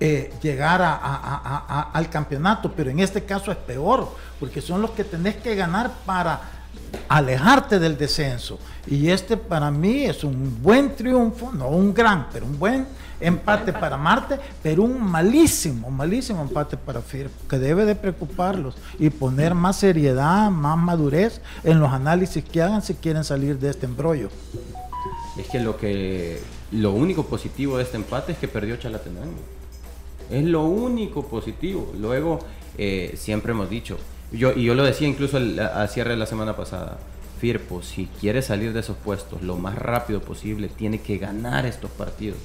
eh, 0.00 0.32
llegar 0.42 0.80
al 0.82 2.10
campeonato, 2.10 2.72
pero 2.72 2.90
en 2.90 3.00
este 3.00 3.24
caso 3.24 3.50
es 3.50 3.58
peor, 3.58 4.08
porque 4.38 4.60
son 4.60 4.82
los 4.82 4.90
que 4.92 5.04
tenés 5.04 5.36
que 5.36 5.54
ganar 5.54 5.90
para 6.04 6.59
alejarte 7.08 7.78
del 7.78 7.96
descenso. 7.96 8.58
Y 8.86 9.10
este 9.10 9.36
para 9.36 9.70
mí 9.70 10.04
es 10.04 10.24
un 10.24 10.62
buen 10.62 10.94
triunfo, 10.94 11.52
no 11.52 11.68
un 11.68 11.92
gran, 11.92 12.28
pero 12.32 12.46
un 12.46 12.58
buen 12.58 12.86
empate 13.20 13.72
para 13.72 13.96
Marte, 13.96 14.38
pero 14.62 14.82
un 14.82 15.02
malísimo, 15.02 15.90
malísimo 15.90 16.40
empate 16.42 16.76
para 16.76 17.02
FIR, 17.02 17.30
que 17.48 17.58
debe 17.58 17.84
de 17.84 17.94
preocuparlos 17.94 18.76
y 18.98 19.10
poner 19.10 19.54
más 19.54 19.76
seriedad, 19.76 20.50
más 20.50 20.78
madurez 20.78 21.40
en 21.64 21.80
los 21.80 21.92
análisis 21.92 22.42
que 22.42 22.62
hagan 22.62 22.82
si 22.82 22.94
quieren 22.94 23.24
salir 23.24 23.58
de 23.58 23.70
este 23.70 23.86
embrollo. 23.86 24.30
Es 25.38 25.48
que 25.48 25.60
lo 25.60 25.76
que 25.76 26.40
lo 26.72 26.92
único 26.92 27.26
positivo 27.26 27.76
de 27.76 27.84
este 27.84 27.96
empate 27.96 28.32
es 28.32 28.38
que 28.38 28.48
perdió 28.48 28.76
Chalatenango. 28.76 29.40
Es 30.30 30.44
lo 30.44 30.64
único 30.64 31.26
positivo. 31.26 31.92
Luego, 31.98 32.38
eh, 32.78 33.14
siempre 33.16 33.52
hemos 33.52 33.68
dicho, 33.68 33.98
yo, 34.32 34.52
y 34.52 34.64
yo 34.64 34.74
lo 34.74 34.84
decía 34.84 35.08
incluso 35.08 35.36
al, 35.36 35.88
cierre 35.88 36.10
de 36.10 36.16
la 36.16 36.26
semana 36.26 36.56
pasada, 36.56 36.98
Firpo, 37.40 37.82
si 37.82 38.06
quiere 38.20 38.42
salir 38.42 38.72
de 38.72 38.80
esos 38.80 38.96
puestos 38.96 39.42
lo 39.42 39.56
más 39.56 39.74
rápido 39.74 40.20
posible, 40.20 40.68
tiene 40.68 41.00
que 41.00 41.18
ganar 41.18 41.64
estos 41.66 41.90
partidos. 41.90 42.38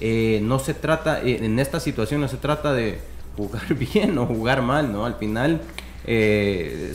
Eh, 0.00 0.40
no 0.42 0.58
se 0.58 0.74
trata, 0.74 1.22
eh, 1.22 1.44
en 1.44 1.58
esta 1.58 1.80
situación 1.80 2.20
no 2.20 2.28
se 2.28 2.36
trata 2.36 2.74
de 2.74 3.00
jugar 3.36 3.74
bien 3.74 4.18
o 4.18 4.26
jugar 4.26 4.62
mal, 4.62 4.92
¿no? 4.92 5.06
Al 5.06 5.14
final 5.14 5.60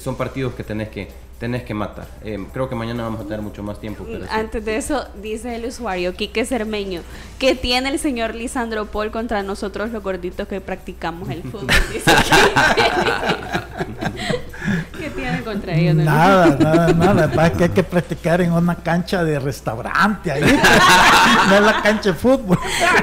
son 0.02 0.16
partidos 0.16 0.54
que 0.54 0.64
tenés 0.64 0.88
que 0.88 1.10
tenés 1.42 1.64
que 1.64 1.74
matar. 1.74 2.06
Eh, 2.24 2.38
creo 2.54 2.70
que 2.70 2.76
mañana 2.76 3.02
vamos 3.02 3.22
a 3.22 3.24
tener 3.24 3.42
mucho 3.42 3.64
más 3.64 3.80
tiempo. 3.80 4.06
Antes 4.30 4.64
de 4.64 4.78
eso, 4.78 5.08
dice 5.24 5.56
el 5.56 5.66
usuario, 5.66 6.14
Quique 6.14 6.46
Cermeño, 6.46 7.02
¿qué 7.40 7.56
tiene 7.56 7.90
el 7.90 7.98
señor 7.98 8.36
Lisandro 8.36 8.86
Paul 8.86 9.10
contra 9.10 9.42
nosotros 9.42 9.90
los 9.90 10.04
gorditos 10.04 10.48
que 10.48 10.62
practicamos 10.62 11.32
el 11.32 11.42
fútbol? 11.42 11.66
¿Qué 15.00 15.10
tiene 15.10 15.42
contra 15.42 15.74
ellos? 15.74 15.96
Nada, 15.96 16.56
nada, 16.60 16.94
nada. 16.94 17.48
Es 17.48 17.54
que 17.54 17.64
hay 17.64 17.72
que 17.72 17.84
practicar 17.84 18.42
en 18.42 18.52
una 18.52 18.76
cancha 18.76 19.24
de 19.24 19.40
restaurante 19.40 20.32
ahí, 20.32 20.42
no 21.50 21.56
en 21.56 21.66
la 21.66 21.82
cancha 21.82 22.12
de 22.12 22.16
fútbol. 22.16 22.60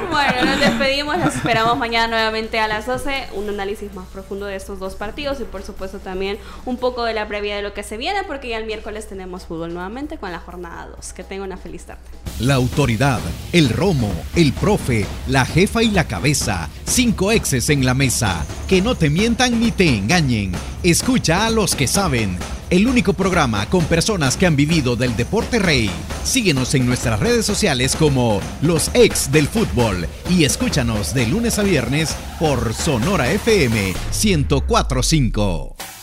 Bueno, 0.08 0.44
nos 0.44 0.60
despedimos, 0.60 1.18
nos 1.18 1.34
esperamos 1.34 1.76
mañana 1.76 2.06
nuevamente 2.06 2.60
a 2.60 2.68
las 2.68 2.86
12, 2.86 3.30
un 3.34 3.48
análisis 3.48 3.92
más 3.94 4.06
profundo 4.06 4.46
de 4.46 4.54
estos 4.54 4.78
dos 4.78 4.94
partidos 4.94 5.40
y 5.40 5.44
por 5.44 5.62
supuesto 5.62 5.98
también 5.98 6.38
un 6.64 6.76
poco 6.76 7.04
de 7.04 7.14
la 7.14 7.26
previa 7.26 7.56
de 7.56 7.62
lo 7.62 7.74
que 7.74 7.82
se 7.82 7.96
viene 7.96 8.22
porque 8.28 8.48
ya 8.48 8.58
el 8.58 8.66
miércoles 8.66 9.08
tenemos 9.08 9.46
fútbol 9.46 9.72
nuevamente 9.72 10.18
con 10.18 10.30
la 10.30 10.38
jornada 10.38 10.88
2. 10.94 11.12
Que 11.14 11.24
tenga 11.24 11.42
una 11.42 11.56
feliz 11.56 11.84
tarde. 11.84 12.02
La 12.38 12.54
autoridad, 12.54 13.18
el 13.52 13.70
romo, 13.70 14.12
el 14.36 14.52
profe, 14.52 15.06
la 15.26 15.44
jefa 15.44 15.82
y 15.82 15.90
la 15.90 16.04
cabeza. 16.04 16.68
Cinco 16.84 17.32
exes 17.32 17.70
en 17.70 17.84
la 17.84 17.94
mesa. 17.94 18.46
Que 18.68 18.80
no 18.80 18.94
te 18.94 19.10
mientan 19.10 19.58
ni 19.58 19.72
te 19.72 19.88
engañen. 19.88 20.52
Escucha 20.84 21.46
a 21.46 21.50
los 21.50 21.74
que 21.74 21.88
saben. 21.88 22.38
El 22.70 22.86
único 22.86 23.14
programa 23.14 23.64
con 23.70 23.86
personas 23.86 24.36
que 24.36 24.46
han 24.46 24.54
vivido 24.54 24.94
del 24.94 25.16
deporte 25.16 25.58
rey. 25.58 25.90
Síguenos 26.22 26.74
en 26.74 26.86
nuestras 26.86 27.18
redes 27.18 27.46
sociales 27.46 27.96
como 27.96 28.40
Los 28.60 28.90
Ex 28.94 29.32
del 29.32 29.48
Fútbol 29.48 30.06
y 30.28 30.44
escúchanos 30.44 31.14
de 31.14 31.26
lunes 31.26 31.58
a 31.58 31.62
viernes 31.62 32.14
por 32.38 32.74
Sonora 32.74 33.32
FM 33.32 33.94
1045. 34.22 35.97